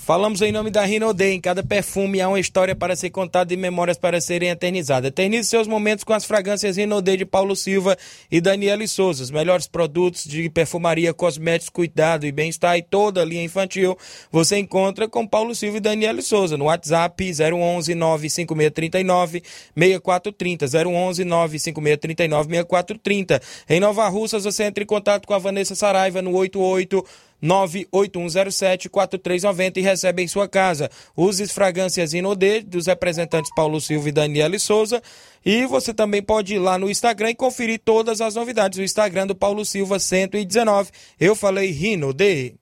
Falamos 0.07 0.41
em 0.41 0.53
nome 0.53 0.71
da 0.71 0.85
Rinode. 0.85 1.25
Em 1.25 1.41
cada 1.41 1.61
perfume 1.61 2.21
há 2.21 2.29
uma 2.29 2.39
história 2.39 2.73
para 2.73 2.95
ser 2.95 3.09
contada 3.09 3.53
e 3.53 3.57
memórias 3.57 3.97
para 3.97 4.21
serem 4.21 4.47
eternizadas. 4.47 5.09
Eternize 5.09 5.49
seus 5.49 5.67
momentos 5.67 6.05
com 6.05 6.13
as 6.13 6.23
fragrâncias 6.23 6.77
Rinode 6.77 7.17
de 7.17 7.25
Paulo 7.25 7.57
Silva 7.57 7.97
e 8.31 8.39
Daniele 8.39 8.87
Souza. 8.87 9.21
Os 9.21 9.29
melhores 9.29 9.67
produtos 9.67 10.23
de 10.23 10.49
perfumaria, 10.49 11.13
cosméticos, 11.13 11.69
cuidado 11.69 12.25
e 12.25 12.31
bem-estar 12.31 12.77
e 12.77 12.81
toda 12.81 13.21
a 13.21 13.25
linha 13.25 13.43
infantil 13.43 13.97
você 14.31 14.57
encontra 14.57 15.09
com 15.09 15.27
Paulo 15.27 15.53
Silva 15.53 15.75
e 15.75 15.81
Daniele 15.81 16.21
Souza 16.21 16.55
no 16.55 16.67
WhatsApp 16.67 17.21
011 17.21 17.93
95639 17.93 19.43
6430. 19.75 20.67
011 20.87 21.25
95639 21.25 22.49
6430. 22.49 23.41
Em 23.69 23.81
Nova 23.81 24.07
Russas 24.07 24.45
você 24.45 24.63
entra 24.63 24.81
em 24.81 24.87
contato 24.87 25.27
com 25.27 25.33
a 25.33 25.37
Vanessa 25.37 25.75
Saraiva 25.75 26.21
no 26.21 26.31
88 26.31 27.03
98107-4390 27.43 29.77
e 29.77 29.81
recebe 29.81 30.23
em 30.23 30.27
sua 30.27 30.47
casa. 30.47 30.89
Use 31.15 31.45
fragrâncias 31.47 32.13
Inodê 32.13 32.61
dos 32.61 32.87
representantes 32.87 33.51
Paulo 33.55 33.79
Silva 33.79 34.09
e 34.09 34.11
Daniele 34.11 34.57
Souza. 34.59 35.01
E 35.45 35.65
você 35.65 35.93
também 35.93 36.21
pode 36.21 36.55
ir 36.55 36.59
lá 36.59 36.77
no 36.77 36.89
Instagram 36.89 37.29
e 37.31 37.35
conferir 37.35 37.79
todas 37.83 38.21
as 38.21 38.35
novidades. 38.35 38.79
O 38.79 38.83
Instagram 38.83 39.27
do 39.27 39.35
Paulo 39.35 39.65
Silva 39.65 39.99
119. 39.99 40.91
Eu 41.19 41.35
falei 41.35 41.71
Rinodê. 41.71 42.55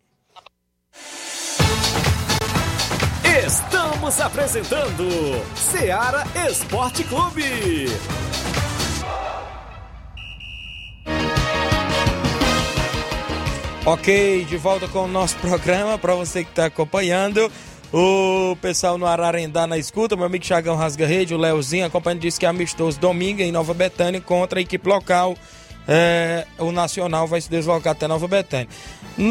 Estamos 3.45 4.19
apresentando 4.21 5.05
Seara 5.55 6.23
Esporte 6.49 7.03
Clube. 7.03 7.43
Ok, 13.88 14.45
de 14.45 14.58
volta 14.58 14.88
com 14.88 15.04
o 15.04 15.08
nosso 15.08 15.36
programa, 15.38 15.95
para 15.95 16.15
você 16.15 16.43
que 16.43 16.50
está 16.50 16.65
acompanhando. 16.65 17.52
O 17.93 18.58
pessoal 18.60 18.98
no 18.98 19.06
Ararendá 19.06 19.67
na 19.67 19.78
escuta, 19.78 20.15
meu 20.15 20.26
amigo 20.26 20.43
Chagão 20.43 20.76
Rasga 20.76 21.06
Rede, 21.06 21.36
o 21.36 21.38
Leozinho, 21.38 21.86
acompanhando, 21.86 22.21
disse 22.21 22.39
que 22.39 22.48
é 22.48 22.50
amistoso 22.50 23.00
domingo 23.00 23.43
em 23.43 23.52
Nova 23.52 23.76
Betânia 23.76 24.19
contra 24.19 24.58
a 24.58 24.62
equipe 24.63 24.89
local. 24.89 25.38
É, 25.88 26.48
o 26.58 26.71
Nacional 26.71 27.28
vai 27.28 27.39
se 27.39 27.48
deslocar 27.48 27.91
até 27.91 28.08
Nova 28.08 28.28
Betânia. 28.28 28.67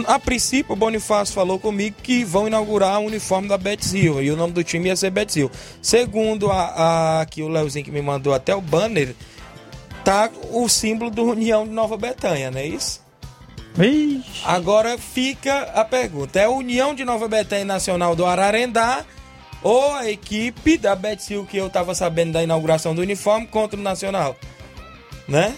A 0.06 0.20
princípio, 0.20 0.72
o 0.72 0.76
Bonifácio 0.76 1.34
falou 1.34 1.58
comigo 1.58 1.96
que 2.00 2.22
vão 2.22 2.46
inaugurar 2.46 3.00
o 3.00 3.06
uniforme 3.06 3.48
da 3.48 3.58
Betzil 3.58 4.22
e 4.22 4.30
o 4.30 4.36
nome 4.36 4.52
do 4.52 4.62
time 4.62 4.86
ia 4.86 4.94
ser 4.94 5.10
Betzil. 5.10 5.50
Segundo 5.82 6.48
a, 6.48 6.62
a, 6.62 7.20
aqui 7.22 7.42
o 7.42 7.48
Leozinho 7.48 7.84
que 7.84 7.90
me 7.90 8.00
mandou 8.00 8.32
até 8.32 8.54
o 8.54 8.60
banner, 8.60 9.16
tá 10.04 10.30
o 10.52 10.68
símbolo 10.68 11.10
do 11.10 11.24
União 11.24 11.66
de 11.66 11.72
Nova 11.72 11.96
Betânia, 11.96 12.52
não 12.52 12.60
é 12.60 12.66
isso? 12.66 13.03
Ixi. 13.78 14.42
Agora 14.44 14.96
fica 14.98 15.62
a 15.74 15.84
pergunta: 15.84 16.38
é 16.38 16.44
a 16.44 16.50
União 16.50 16.94
de 16.94 17.04
Nova 17.04 17.28
Betânia 17.28 17.64
Nacional 17.64 18.14
do 18.14 18.24
Ararendá 18.24 19.04
ou 19.62 19.92
a 19.94 20.10
equipe 20.10 20.76
da 20.76 20.94
Betsil 20.94 21.46
que 21.46 21.56
eu 21.56 21.70
tava 21.70 21.94
sabendo 21.94 22.32
da 22.32 22.42
inauguração 22.42 22.94
do 22.94 23.02
uniforme 23.02 23.46
contra 23.46 23.78
o 23.78 23.82
Nacional? 23.82 24.36
Né? 25.26 25.54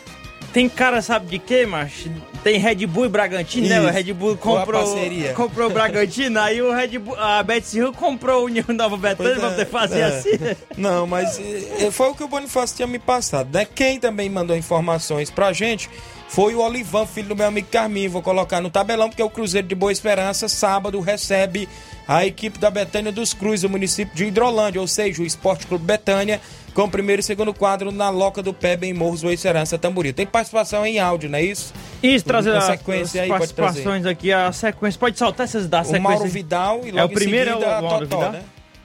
Tem 0.53 0.71
cara, 0.71 1.03
sabe 1.03 1.27
de 1.27 1.39
quê, 1.39 1.67
macho? 1.67 2.11
Tem 2.43 2.59
Red 2.59 2.87
Bull 2.87 3.07
e 3.07 3.09
Bragantino, 3.09 3.69
né? 3.69 3.81
O 3.81 3.85
Isso. 3.85 3.93
Red 3.93 4.13
Bull 4.15 4.37
comprou, 4.39 4.97
comprou 5.35 5.69
o 5.69 5.71
Bragantino, 5.71 6.41
aí 6.41 6.63
o 6.63 6.73
Red 6.73 6.99
Bull, 6.99 7.15
a 7.19 7.43
Betis 7.43 7.75
Rio 7.75 7.93
comprou 7.93 8.43
o 8.43 8.45
União 8.47 8.65
Nova 8.69 8.97
Betânia, 8.97 9.33
Pois 9.33 9.37
vamos 9.37 9.59
é, 9.59 9.65
ter 9.65 9.71
fazer 9.71 10.01
é. 10.01 10.05
assim. 10.05 10.31
Não, 10.79 11.07
mas 11.07 11.39
eh, 11.39 11.91
foi 11.91 12.09
o 12.09 12.15
que 12.15 12.25
o 12.25 12.29
Bonifácio 12.29 12.77
tinha 12.77 12.87
me 12.87 12.99
passado, 12.99 13.51
né? 13.53 13.67
Quem 13.67 14.01
também 14.01 14.31
mandou 14.31 14.57
informações 14.57 15.31
pra 15.31 15.53
gente 15.53 15.91
foi 16.29 16.55
o 16.55 16.61
Olivan, 16.61 17.07
filho 17.07 17.29
do 17.29 17.37
meu 17.37 17.47
amigo 17.47 17.69
Carminho. 17.71 18.11
Vou 18.11 18.23
colocar 18.23 18.61
no 18.61 18.69
tabelão, 18.71 19.09
porque 19.09 19.23
o 19.23 19.31
Cruzeiro 19.31 19.67
de 19.67 19.75
Boa 19.75 19.93
Esperança, 19.93 20.49
sábado, 20.49 21.01
recebe 21.01 21.69
a 22.07 22.27
equipe 22.27 22.59
da 22.59 22.71
Betânia 22.71 23.11
dos 23.13 23.33
Cruz, 23.33 23.63
do 23.63 23.69
município 23.71 24.15
de 24.15 24.27
Hidrolândia, 24.27 24.81
ou 24.81 24.87
seja, 24.87 25.23
o 25.23 25.27
Esporte 25.27 25.67
Clube 25.67 25.85
Betânia, 25.85 26.41
com 26.75 26.83
o 26.83 26.91
primeiro 26.91 27.21
e 27.21 27.23
segundo 27.23 27.55
quadro 27.55 27.91
na 27.91 28.11
Loca 28.11 28.43
do 28.43 28.53
Pé, 28.53 28.79
em 28.83 28.93
Morros, 28.93 29.23
Boa 29.23 29.33
Esperança, 29.33 29.79
Tamboril. 29.79 30.13
Tem 30.13 30.27
participação 30.27 30.85
em 30.85 30.99
áudio, 30.99 31.31
não 31.31 31.39
é 31.39 31.43
isso? 31.43 31.73
Isso, 32.03 32.25
trazer 32.25 32.55
as, 32.55 32.65
sequência 32.65 33.23
as 33.23 33.25
aí, 33.25 33.29
trazer. 33.39 33.55
participações 33.55 34.05
aqui, 34.07 34.33
a 34.33 34.53
sequência. 34.53 35.01
Pode 35.01 35.19
soltar 35.19 35.45
essas 35.45 35.67
da 35.67 35.81
O 35.81 35.85
sequência. 35.85 36.03
Mauro 36.03 36.27
Vidal 36.27 36.81
e 36.85 36.91
logo 36.91 36.99
É 36.99 37.05
o 37.05 37.09
primeiro 37.09 37.51
em 37.51 37.53
seguida 37.55 37.71
é 37.71 37.75
o 37.75 37.79
a 37.79 37.83
Mauro 37.83 38.07
Totó, 38.07 38.17
Vidal? 38.19 38.33
né? 38.33 38.43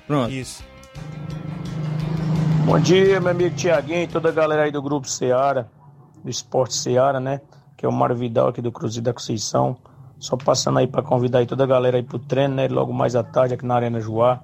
Pronto. 0.07 0.31
Isso. 0.31 0.63
Bom 2.65 2.79
dia, 2.79 3.19
meu 3.19 3.31
amigo 3.31 3.55
Tiaguinho 3.55 4.03
e 4.03 4.07
toda 4.07 4.29
a 4.29 4.31
galera 4.31 4.63
aí 4.63 4.71
do 4.71 4.81
Grupo 4.81 5.07
Seara, 5.09 5.67
do 6.23 6.29
Esporte 6.29 6.75
Seara, 6.75 7.19
né? 7.19 7.41
Que 7.77 7.85
é 7.85 7.89
o 7.89 7.91
Mário 7.91 8.15
Vidal 8.15 8.49
aqui 8.49 8.61
do 8.61 8.71
Cruzeiro 8.71 9.05
da 9.05 9.13
Conceição. 9.13 9.77
Só 10.19 10.37
passando 10.37 10.77
aí 10.77 10.87
para 10.87 11.01
convidar 11.01 11.39
aí 11.39 11.47
toda 11.47 11.63
a 11.63 11.67
galera 11.67 11.97
aí 11.97 12.03
pro 12.03 12.19
treino, 12.19 12.55
né? 12.55 12.67
Logo 12.67 12.93
mais 12.93 13.15
à 13.15 13.23
tarde 13.23 13.55
aqui 13.55 13.65
na 13.65 13.75
Arena 13.75 13.99
Joá. 13.99 14.39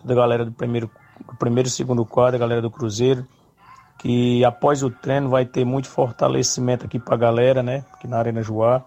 Toda 0.00 0.14
a 0.14 0.16
galera 0.16 0.44
do 0.46 0.52
primeiro, 0.52 0.90
do 1.26 1.36
primeiro 1.36 1.68
e 1.68 1.70
segundo 1.70 2.06
quadro, 2.06 2.36
a 2.36 2.38
galera 2.38 2.62
do 2.62 2.70
Cruzeiro. 2.70 3.26
Que 3.98 4.42
após 4.46 4.82
o 4.82 4.90
treino 4.90 5.28
vai 5.28 5.44
ter 5.44 5.62
muito 5.62 5.88
fortalecimento 5.88 6.86
aqui 6.86 6.98
pra 6.98 7.18
galera, 7.18 7.62
né? 7.62 7.84
Aqui 7.92 8.08
na 8.08 8.16
Arena 8.16 8.42
Joá. 8.42 8.82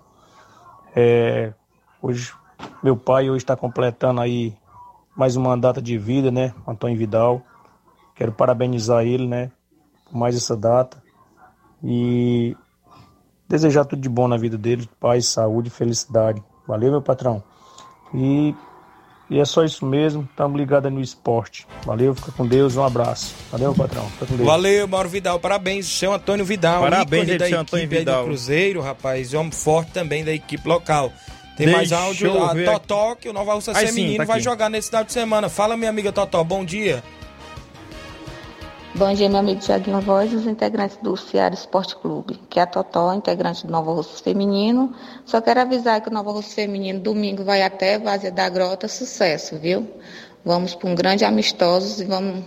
É, 0.95 1.53
hoje, 2.01 2.33
meu 2.81 2.97
pai 2.97 3.29
hoje 3.29 3.43
está 3.43 3.55
completando 3.55 4.19
aí 4.19 4.55
mais 5.15 5.35
uma 5.35 5.55
data 5.55 5.79
de 5.79 5.99
vida, 5.99 6.31
né? 6.31 6.51
Antônio 6.67 6.97
Vidal. 6.97 7.43
Quero 8.15 8.31
parabenizar 8.31 9.03
ele, 9.05 9.27
né? 9.27 9.51
Por 10.05 10.17
mais 10.17 10.35
essa 10.35 10.57
data. 10.57 11.02
E 11.83 12.55
desejar 13.47 13.85
tudo 13.85 14.01
de 14.01 14.09
bom 14.09 14.27
na 14.27 14.37
vida 14.37 14.57
dele, 14.57 14.89
paz, 14.99 15.27
saúde 15.27 15.67
e 15.67 15.71
felicidade. 15.71 16.41
Valeu, 16.67 16.91
meu 16.91 17.01
patrão. 17.01 17.43
E, 18.13 18.55
e 19.29 19.39
é 19.39 19.45
só 19.45 19.63
isso 19.63 19.85
mesmo. 19.85 20.27
Estamos 20.29 20.57
ligados 20.57 20.91
no 20.91 21.01
esporte. 21.01 21.67
Valeu, 21.85 22.15
fica 22.15 22.31
com 22.31 22.47
Deus. 22.47 22.77
Um 22.77 22.83
abraço. 22.83 23.35
Valeu, 23.51 23.73
meu 23.73 23.77
patrão. 23.77 24.07
Fica 24.11 24.25
com 24.27 24.35
Deus. 24.37 24.47
Valeu, 24.47 24.87
Mauro 24.87 25.09
Vidal. 25.09 25.39
Parabéns, 25.39 25.87
seu 25.87 26.13
Antônio 26.13 26.45
Vidal. 26.45 26.81
Parabéns, 26.81 27.27
da 27.27 27.37
seu 27.37 27.47
equipe 27.47 27.55
Antônio 27.55 27.83
aí 27.83 27.99
Vidal. 27.99 28.21
do 28.21 28.27
Cruzeiro, 28.27 28.81
rapaz. 28.81 29.33
Homem 29.33 29.51
forte 29.51 29.91
também 29.91 30.23
da 30.23 30.31
equipe 30.31 30.67
local. 30.67 31.11
Tem 31.57 31.67
Deixa 31.67 31.77
mais 31.77 31.91
áudio. 31.91 32.43
A 32.43 32.53
ver 32.53 32.65
Totó, 32.65 33.15
que 33.15 33.29
o 33.29 33.33
Nova 33.33 33.53
Russa 33.53 33.73
Feminino 33.75 34.17
tá 34.17 34.23
vai 34.23 34.39
jogar 34.39 34.69
nesse 34.69 34.89
final 34.89 35.03
de 35.03 35.11
semana. 35.11 35.49
Fala, 35.49 35.77
minha 35.77 35.89
amiga 35.89 36.11
Totó. 36.11 36.43
Bom 36.43 36.63
dia. 36.65 37.03
Bom 38.95 39.11
dia, 39.11 39.27
meu 39.27 39.39
amigo 39.39 39.59
Tiaguinho 39.59 39.99
Voz 40.01 40.31
os 40.35 40.45
integrantes 40.45 40.97
do 40.97 41.17
Ceará 41.17 41.55
Esporte 41.55 41.95
Clube, 41.95 42.39
que 42.47 42.59
é 42.59 42.61
a 42.61 42.67
Totó, 42.67 43.11
integrante 43.11 43.65
do 43.65 43.71
Nova 43.71 43.91
Russa 43.91 44.21
Feminino. 44.21 44.93
Só 45.25 45.41
quero 45.41 45.61
avisar 45.61 45.99
que 45.99 46.09
o 46.09 46.13
Nova 46.13 46.31
Russa 46.31 46.53
Feminino 46.53 46.99
domingo 46.99 47.43
vai 47.43 47.63
até 47.63 47.97
Vazia 47.97 48.31
da 48.31 48.47
Grota, 48.47 48.87
sucesso, 48.87 49.57
viu? 49.57 49.89
Vamos 50.45 50.75
para 50.75 50.87
um 50.87 50.93
grande 50.93 51.25
amistosos 51.25 52.01
e 52.01 52.05
vamos 52.05 52.45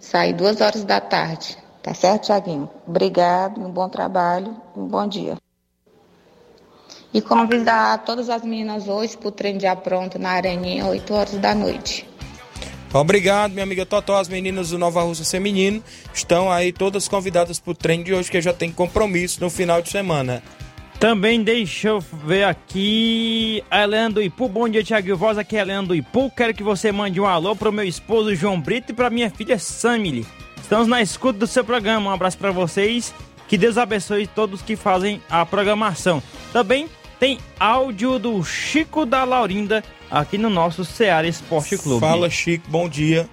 sair 0.00 0.32
duas 0.32 0.62
horas 0.62 0.84
da 0.84 1.02
tarde. 1.02 1.58
Tá 1.82 1.92
certo, 1.92 2.24
Tiaguinho? 2.24 2.70
Obrigado, 2.86 3.60
um 3.60 3.70
bom 3.70 3.86
trabalho, 3.86 4.56
um 4.74 4.86
bom 4.86 5.06
dia. 5.06 5.36
E 7.12 7.20
convidar 7.20 8.02
todas 8.04 8.30
as 8.30 8.40
meninas 8.40 8.88
hoje 8.88 9.18
para 9.18 9.28
o 9.28 9.30
trem 9.30 9.58
de 9.58 9.66
apronto 9.66 10.18
na 10.18 10.30
Areninha, 10.30 10.86
8 10.86 11.12
horas 11.12 11.36
da 11.36 11.54
noite. 11.54 12.13
Obrigado, 13.00 13.52
minha 13.52 13.64
amiga 13.64 13.84
Totó. 13.84 14.16
As 14.16 14.28
meninas 14.28 14.70
do 14.70 14.78
Nova 14.78 15.02
Rússia 15.02 15.24
Feminino 15.24 15.82
estão 16.12 16.50
aí 16.50 16.72
todas 16.72 17.08
convidadas 17.08 17.58
para 17.58 17.72
o 17.72 17.74
treino 17.74 18.04
de 18.04 18.14
hoje, 18.14 18.30
que 18.30 18.40
já 18.40 18.52
tem 18.52 18.70
compromisso 18.70 19.40
no 19.40 19.50
final 19.50 19.82
de 19.82 19.90
semana. 19.90 20.42
Também 21.00 21.42
deixa 21.42 21.88
eu 21.88 22.00
ver 22.00 22.44
aqui. 22.44 23.62
A 23.70 23.82
Helena 23.82 24.10
do 24.10 24.22
Ipu. 24.22 24.48
Bom 24.48 24.68
dia, 24.68 24.84
Thiago 24.84 25.16
Voz. 25.16 25.36
Aqui 25.36 25.56
é 25.56 25.58
a 25.58 25.62
Helena 25.62 25.82
do 25.82 25.94
Ipu. 25.94 26.30
Quero 26.30 26.54
que 26.54 26.62
você 26.62 26.92
mande 26.92 27.20
um 27.20 27.26
alô 27.26 27.56
pro 27.56 27.72
meu 27.72 27.84
esposo 27.84 28.34
João 28.34 28.60
Brito 28.60 28.92
e 28.92 28.94
pra 28.94 29.10
minha 29.10 29.28
filha 29.28 29.58
Samily. 29.58 30.24
Estamos 30.62 30.86
na 30.86 31.02
escuta 31.02 31.40
do 31.40 31.46
seu 31.46 31.64
programa. 31.64 32.10
Um 32.10 32.12
abraço 32.12 32.38
para 32.38 32.52
vocês. 32.52 33.12
Que 33.48 33.58
Deus 33.58 33.76
abençoe 33.76 34.26
todos 34.26 34.62
que 34.62 34.76
fazem 34.76 35.20
a 35.28 35.44
programação. 35.44 36.22
Também 36.52 36.88
tem 37.24 37.38
áudio 37.58 38.18
do 38.18 38.44
Chico 38.44 39.06
da 39.06 39.24
Laurinda 39.24 39.82
aqui 40.10 40.36
no 40.36 40.50
nosso 40.50 40.84
Ceará 40.84 41.26
Esporte 41.26 41.78
Clube. 41.78 41.98
Fala, 41.98 42.28
Chico. 42.28 42.66
Bom 42.68 42.86
dia. 42.86 43.26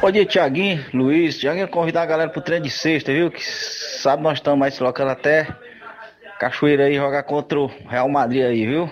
Bom 0.00 0.12
dia, 0.12 0.24
Tiaguinho, 0.24 0.86
Luiz. 0.94 1.36
Tiaguinho, 1.36 1.66
convidar 1.66 2.02
a 2.02 2.06
galera 2.06 2.30
pro 2.30 2.40
treino 2.40 2.66
de 2.66 2.70
sexta, 2.70 3.12
viu? 3.12 3.32
Que 3.32 3.44
sabe 3.44 4.22
nós 4.22 4.38
estamos 4.38 4.64
aí 4.64 4.70
se 4.70 4.80
locando 4.80 5.10
até 5.10 5.48
Cachoeira 6.38 6.84
aí 6.84 6.94
jogar 6.94 7.24
contra 7.24 7.58
o 7.58 7.66
Real 7.66 8.08
Madrid 8.08 8.44
aí, 8.44 8.64
viu? 8.64 8.88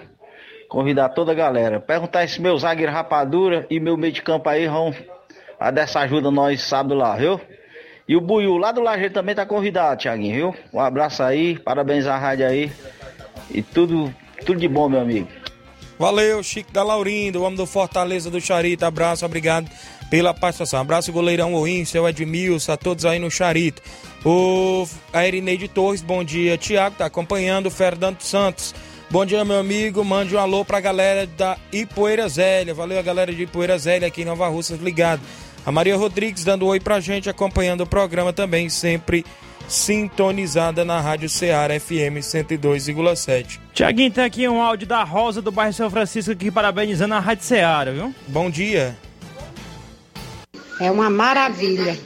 Convidar 0.68 1.10
toda 1.10 1.30
a 1.30 1.36
galera. 1.36 1.78
Perguntar 1.78 2.28
se 2.28 2.42
meu 2.42 2.58
zagueiro 2.58 2.90
rapadura 2.90 3.68
e 3.70 3.78
meu 3.78 3.96
meio 3.96 4.12
de 4.12 4.20
campo 4.20 4.48
aí 4.48 4.66
vão 4.66 4.92
a 5.60 5.70
dessa 5.70 6.00
ajuda 6.00 6.28
nós 6.28 6.60
sábado 6.60 6.96
lá, 6.96 7.14
viu? 7.14 7.40
E 8.12 8.16
o 8.16 8.20
Buiu 8.20 8.58
lá 8.58 8.72
do 8.72 8.82
Lajeiro 8.82 9.14
também 9.14 9.34
tá 9.34 9.46
convidado, 9.46 10.02
Tiaguinho, 10.02 10.34
viu? 10.34 10.56
Um 10.70 10.78
abraço 10.78 11.22
aí, 11.22 11.58
parabéns 11.58 12.06
à 12.06 12.18
rádio 12.18 12.46
aí. 12.46 12.70
E 13.50 13.62
tudo, 13.62 14.14
tudo 14.44 14.60
de 14.60 14.68
bom, 14.68 14.86
meu 14.86 15.00
amigo. 15.00 15.28
Valeu, 15.98 16.42
Chico 16.42 16.70
da 16.70 16.82
Laurindo, 16.82 17.40
o 17.40 17.42
homem 17.44 17.56
do 17.56 17.64
Fortaleza 17.64 18.30
do 18.30 18.38
Charito. 18.38 18.84
Abraço, 18.84 19.24
obrigado 19.24 19.66
pela 20.10 20.34
participação. 20.34 20.78
Abraço, 20.78 21.10
goleirão 21.10 21.54
Oim, 21.54 21.86
seu 21.86 22.06
Edmilson, 22.06 22.72
a 22.72 22.76
todos 22.76 23.06
aí 23.06 23.18
no 23.18 23.30
Charito. 23.30 23.80
O 24.26 24.86
Erineide 25.14 25.66
Torres, 25.66 26.02
bom 26.02 26.22
dia. 26.22 26.58
Tiago 26.58 26.96
tá 26.98 27.06
acompanhando. 27.06 27.68
O 27.68 27.70
Fernando 27.70 28.20
Santos, 28.20 28.74
bom 29.10 29.24
dia, 29.24 29.42
meu 29.42 29.58
amigo. 29.58 30.04
Mande 30.04 30.36
um 30.36 30.38
alô 30.38 30.66
pra 30.66 30.80
galera 30.80 31.26
da 31.26 31.56
Ipoeira 31.72 32.28
Zélia. 32.28 32.74
Valeu 32.74 32.98
a 32.98 33.02
galera 33.02 33.32
de 33.32 33.44
Ipoeira 33.44 33.78
Zélia 33.78 34.08
aqui 34.08 34.20
em 34.20 34.26
Nova 34.26 34.48
Russas, 34.48 34.80
ligado. 34.80 35.22
A 35.64 35.70
Maria 35.70 35.96
Rodrigues 35.96 36.44
dando 36.44 36.64
um 36.64 36.68
oi 36.68 36.80
pra 36.80 37.00
gente, 37.00 37.30
acompanhando 37.30 37.82
o 37.82 37.86
programa 37.86 38.32
também, 38.32 38.68
sempre 38.68 39.24
sintonizada 39.68 40.84
na 40.84 41.00
Rádio 41.00 41.28
Ceará 41.28 41.78
FM 41.78 42.18
102,7. 42.20 43.60
Tiaguinho, 43.72 44.10
tem 44.10 44.24
aqui 44.24 44.48
um 44.48 44.60
áudio 44.60 44.86
da 44.86 45.04
Rosa 45.04 45.40
do 45.40 45.52
bairro 45.52 45.72
São 45.72 45.90
Francisco 45.90 46.32
aqui 46.32 46.50
parabenizando 46.50 47.14
a 47.14 47.20
Rádio 47.20 47.44
Ceará, 47.44 47.90
viu? 47.92 48.14
Bom 48.26 48.50
dia. 48.50 48.96
É 50.80 50.90
uma 50.90 51.08
maravilha. 51.08 51.96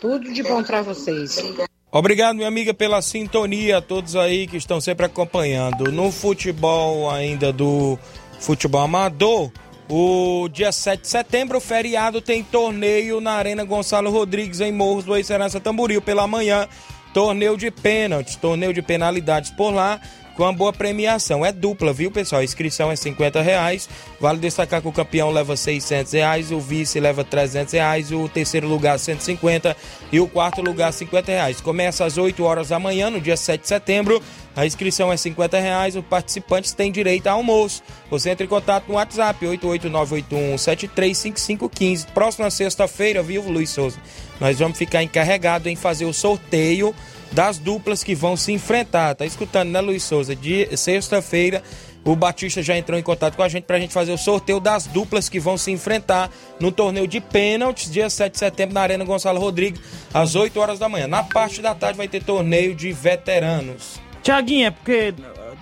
Tudo 0.00 0.32
de 0.32 0.42
bom 0.42 0.62
para 0.62 0.82
vocês. 0.82 1.42
Obrigado, 1.90 2.36
minha 2.36 2.48
amiga, 2.48 2.72
pela 2.72 3.02
sintonia, 3.02 3.78
a 3.78 3.82
todos 3.82 4.14
aí 4.14 4.46
que 4.46 4.56
estão 4.56 4.80
sempre 4.80 5.06
acompanhando. 5.06 5.90
No 5.90 6.12
futebol 6.12 7.10
ainda 7.10 7.52
do 7.52 7.98
futebol 8.38 8.82
amador, 8.82 9.50
o 9.88 10.48
dia 10.48 10.72
7 10.72 11.02
de 11.02 11.08
setembro, 11.08 11.60
feriado, 11.60 12.20
tem 12.20 12.42
torneio 12.42 13.20
na 13.20 13.32
Arena 13.32 13.64
Gonçalo 13.64 14.10
Rodrigues, 14.10 14.60
em 14.60 14.72
Morros 14.72 15.04
do 15.04 15.14
Ex-Serança 15.14 15.60
Tamboril, 15.60 16.02
pela 16.02 16.26
manhã. 16.26 16.68
Torneio 17.14 17.56
de 17.56 17.70
pênaltis, 17.70 18.36
torneio 18.36 18.74
de 18.74 18.82
penalidades 18.82 19.50
por 19.50 19.70
lá, 19.70 19.98
com 20.36 20.42
uma 20.42 20.52
boa 20.52 20.72
premiação. 20.72 21.44
É 21.44 21.50
dupla, 21.50 21.92
viu, 21.92 22.08
pessoal? 22.10 22.42
A 22.42 22.44
inscrição 22.44 22.90
é 22.90 22.96
50 22.96 23.40
reais. 23.40 23.88
Vale 24.20 24.38
destacar 24.38 24.82
que 24.82 24.88
o 24.88 24.92
campeão 24.92 25.30
leva 25.30 25.56
600 25.56 26.12
reais, 26.12 26.52
o 26.52 26.60
vice 26.60 27.00
leva 27.00 27.24
300 27.24 27.72
reais, 27.72 28.12
o 28.12 28.28
terceiro 28.28 28.68
lugar 28.68 28.98
150 28.98 29.74
e 30.12 30.20
o 30.20 30.28
quarto 30.28 30.60
lugar 30.60 30.92
50 30.92 31.32
reais. 31.32 31.58
Começa 31.60 32.04
às 32.04 32.18
8 32.18 32.44
horas 32.44 32.68
da 32.68 32.78
manhã, 32.78 33.10
no 33.10 33.20
dia 33.20 33.36
7 33.36 33.62
de 33.62 33.68
setembro. 33.68 34.22
A 34.54 34.64
inscrição 34.64 35.12
é 35.12 35.16
50 35.16 35.58
reais, 35.58 35.96
os 35.96 36.04
participantes 36.04 36.72
têm 36.72 36.92
direito 36.92 37.26
a 37.26 37.32
almoço. 37.32 37.82
Você 38.10 38.30
entra 38.30 38.44
em 38.44 38.48
contato 38.48 38.84
no 38.88 38.94
WhatsApp 38.94 39.44
88981735515. 39.44 42.06
Próxima 42.14 42.48
sexta-feira, 42.50 43.22
viu, 43.22 43.42
Luiz 43.42 43.68
Souza? 43.70 43.98
Nós 44.40 44.58
vamos 44.58 44.78
ficar 44.78 45.02
encarregados 45.02 45.66
em 45.66 45.76
fazer 45.76 46.06
o 46.06 46.12
sorteio 46.12 46.94
das 47.36 47.58
duplas 47.58 48.02
que 48.02 48.14
vão 48.14 48.34
se 48.34 48.50
enfrentar. 48.50 49.14
Tá 49.14 49.26
escutando, 49.26 49.68
né, 49.68 49.78
Luiz 49.78 50.02
Souza? 50.02 50.34
De 50.34 50.74
sexta-feira, 50.74 51.62
o 52.02 52.16
Batista 52.16 52.62
já 52.62 52.78
entrou 52.78 52.98
em 52.98 53.02
contato 53.02 53.36
com 53.36 53.42
a 53.42 53.48
gente 53.48 53.64
pra 53.64 53.78
gente 53.78 53.92
fazer 53.92 54.10
o 54.10 54.16
sorteio 54.16 54.58
das 54.58 54.86
duplas 54.86 55.28
que 55.28 55.38
vão 55.38 55.58
se 55.58 55.70
enfrentar 55.70 56.30
no 56.58 56.72
torneio 56.72 57.06
de 57.06 57.20
pênaltis, 57.20 57.92
dia 57.92 58.08
7 58.08 58.32
de 58.32 58.38
setembro, 58.38 58.72
na 58.74 58.80
Arena 58.80 59.04
Gonçalo 59.04 59.38
Rodrigues, 59.38 59.82
às 60.14 60.34
8 60.34 60.58
horas 60.58 60.78
da 60.78 60.88
manhã. 60.88 61.06
Na 61.06 61.22
parte 61.22 61.60
da 61.60 61.74
tarde 61.74 61.98
vai 61.98 62.08
ter 62.08 62.24
torneio 62.24 62.74
de 62.74 62.90
veteranos. 62.90 64.00
Tiaguinho, 64.22 64.68
é 64.68 64.70
porque 64.70 65.12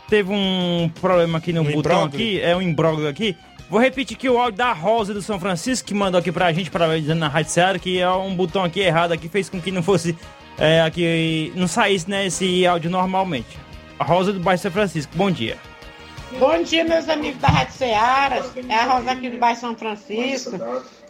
teve 0.09 0.31
um 0.33 0.89
problema 1.01 1.39
aqui 1.39 1.53
no 1.53 1.63
Um 1.63 1.65
botão 1.65 1.79
imbróglio? 1.81 2.07
aqui, 2.07 2.41
é 2.41 2.55
um 2.55 2.63
imbróglio 2.63 3.09
aqui. 3.09 3.37
Vou 3.69 3.81
repetir 3.81 4.17
aqui 4.17 4.29
o 4.29 4.39
áudio 4.39 4.59
da 4.59 4.73
Rosa 4.73 5.13
do 5.13 5.21
São 5.21 5.41
Francisco, 5.41 5.89
que 5.89 5.95
mandou 5.95 6.21
aqui 6.21 6.31
pra 6.31 6.53
gente, 6.53 6.71
parabenizando 6.71 7.19
na 7.19 7.27
Rádio 7.27 7.51
Seara, 7.51 7.81
que 7.81 7.99
é 7.99 8.09
um 8.09 8.33
botão 8.33 8.63
aqui 8.63 8.79
errado 8.79 9.11
aqui, 9.11 9.29
fez 9.29 9.49
com 9.49 9.61
que 9.61 9.73
não 9.73 9.83
fosse, 9.83 10.17
é, 10.59 10.81
aqui, 10.83 11.53
não 11.57 11.67
saísse, 11.67 12.09
né, 12.09 12.27
esse 12.27 12.67
áudio 12.67 12.91
normalmente. 12.91 13.59
A 13.99 14.05
Rosa 14.05 14.33
do 14.33 14.41
bairro 14.41 14.61
São 14.61 14.71
Francisco, 14.71 15.13
bom 15.17 15.31
dia. 15.31 15.57
Bom 16.39 16.63
dia, 16.63 16.85
meus 16.85 17.09
amigos 17.09 17.41
da 17.41 17.49
Rádio 17.49 17.75
Ceará. 17.75 18.43
É 18.69 18.75
a 18.75 18.85
Rosa 18.85 19.13
aqui 19.13 19.31
do 19.31 19.39
bairro 19.39 19.59
São 19.59 19.77
Francisco. 19.77 20.59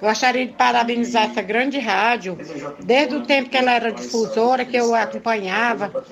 Gostaria 0.00 0.46
de 0.46 0.52
parabenizar 0.52 1.30
essa 1.30 1.40
grande 1.40 1.78
rádio. 1.78 2.36
Desde 2.84 3.16
o 3.16 3.22
tempo 3.22 3.48
que 3.48 3.56
ela 3.56 3.72
era 3.72 3.90
difusora, 3.90 4.64
que 4.64 4.76
eu 4.76 4.94
acompanhava. 4.94 6.04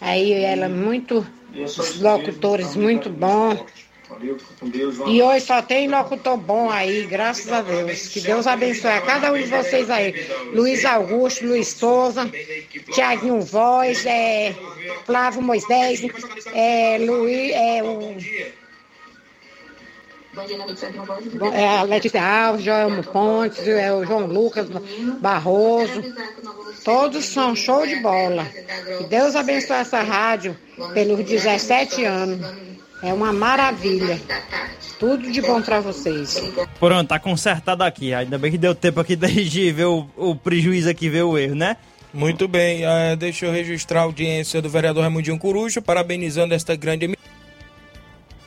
Aí 0.00 0.32
ela 0.32 0.68
muito, 0.68 1.26
os 1.54 2.00
locutores 2.00 2.76
muito 2.76 3.08
bons. 3.08 3.64
E 5.06 5.22
hoje 5.22 5.46
só 5.46 5.62
tem 5.62 5.88
locutor 5.88 6.36
bom 6.36 6.70
aí, 6.70 7.06
graças 7.06 7.50
a 7.50 7.62
Deus. 7.62 8.08
Que 8.08 8.20
Deus 8.20 8.46
abençoe 8.46 8.90
a 8.90 9.00
cada 9.00 9.32
um 9.32 9.38
de 9.38 9.46
vocês 9.46 9.88
aí. 9.88 10.14
Luiz 10.52 10.84
Augusto, 10.84 11.46
Luiz 11.46 11.68
Souza, 11.68 12.30
Tiaguinho 12.92 13.40
Voz, 13.40 14.04
é, 14.04 14.54
Flávio 15.06 15.42
Moisés, 15.42 16.02
é, 16.52 16.98
Luiz, 16.98 17.52
é, 17.52 17.82
o, 17.82 18.16
é, 21.52 21.82
Letícia 21.84 22.22
Alves, 22.22 22.64
Joelmo 22.64 23.02
Pontes, 23.04 23.66
é, 23.66 23.92
o 23.92 24.04
João 24.04 24.26
Lucas 24.26 24.68
Barroso. 25.20 26.02
Todos 26.84 27.24
são 27.24 27.54
show 27.54 27.86
de 27.86 27.96
bola. 27.96 28.46
Deus 29.08 29.34
abençoe 29.34 29.76
essa 29.76 30.02
rádio 30.02 30.56
pelos 30.94 31.24
17 31.24 32.04
anos. 32.04 32.46
É 33.02 33.12
uma 33.12 33.32
maravilha. 33.32 34.20
Tudo 34.98 35.30
de 35.30 35.40
bom 35.40 35.62
pra 35.62 35.80
vocês. 35.80 36.42
Pronto, 36.78 37.08
tá 37.08 37.18
consertado 37.18 37.82
aqui. 37.82 38.12
Ainda 38.12 38.36
bem 38.36 38.50
que 38.50 38.58
deu 38.58 38.74
tempo 38.74 39.00
aqui 39.00 39.16
da 39.16 39.28
gente 39.28 39.72
ver 39.72 39.86
o, 39.86 40.06
o 40.16 40.34
prejuízo 40.36 40.90
aqui, 40.90 41.08
ver 41.08 41.22
o 41.22 41.38
erro, 41.38 41.54
né? 41.54 41.76
Muito 42.12 42.48
bem, 42.48 42.84
eh, 42.84 43.14
deixa 43.16 43.46
eu 43.46 43.52
registrar 43.52 44.00
a 44.00 44.02
audiência 44.02 44.60
do 44.60 44.68
vereador 44.68 45.02
Raimundinho 45.04 45.38
Coruja, 45.38 45.80
parabenizando 45.80 46.52
esta 46.52 46.74
grande 46.74 47.06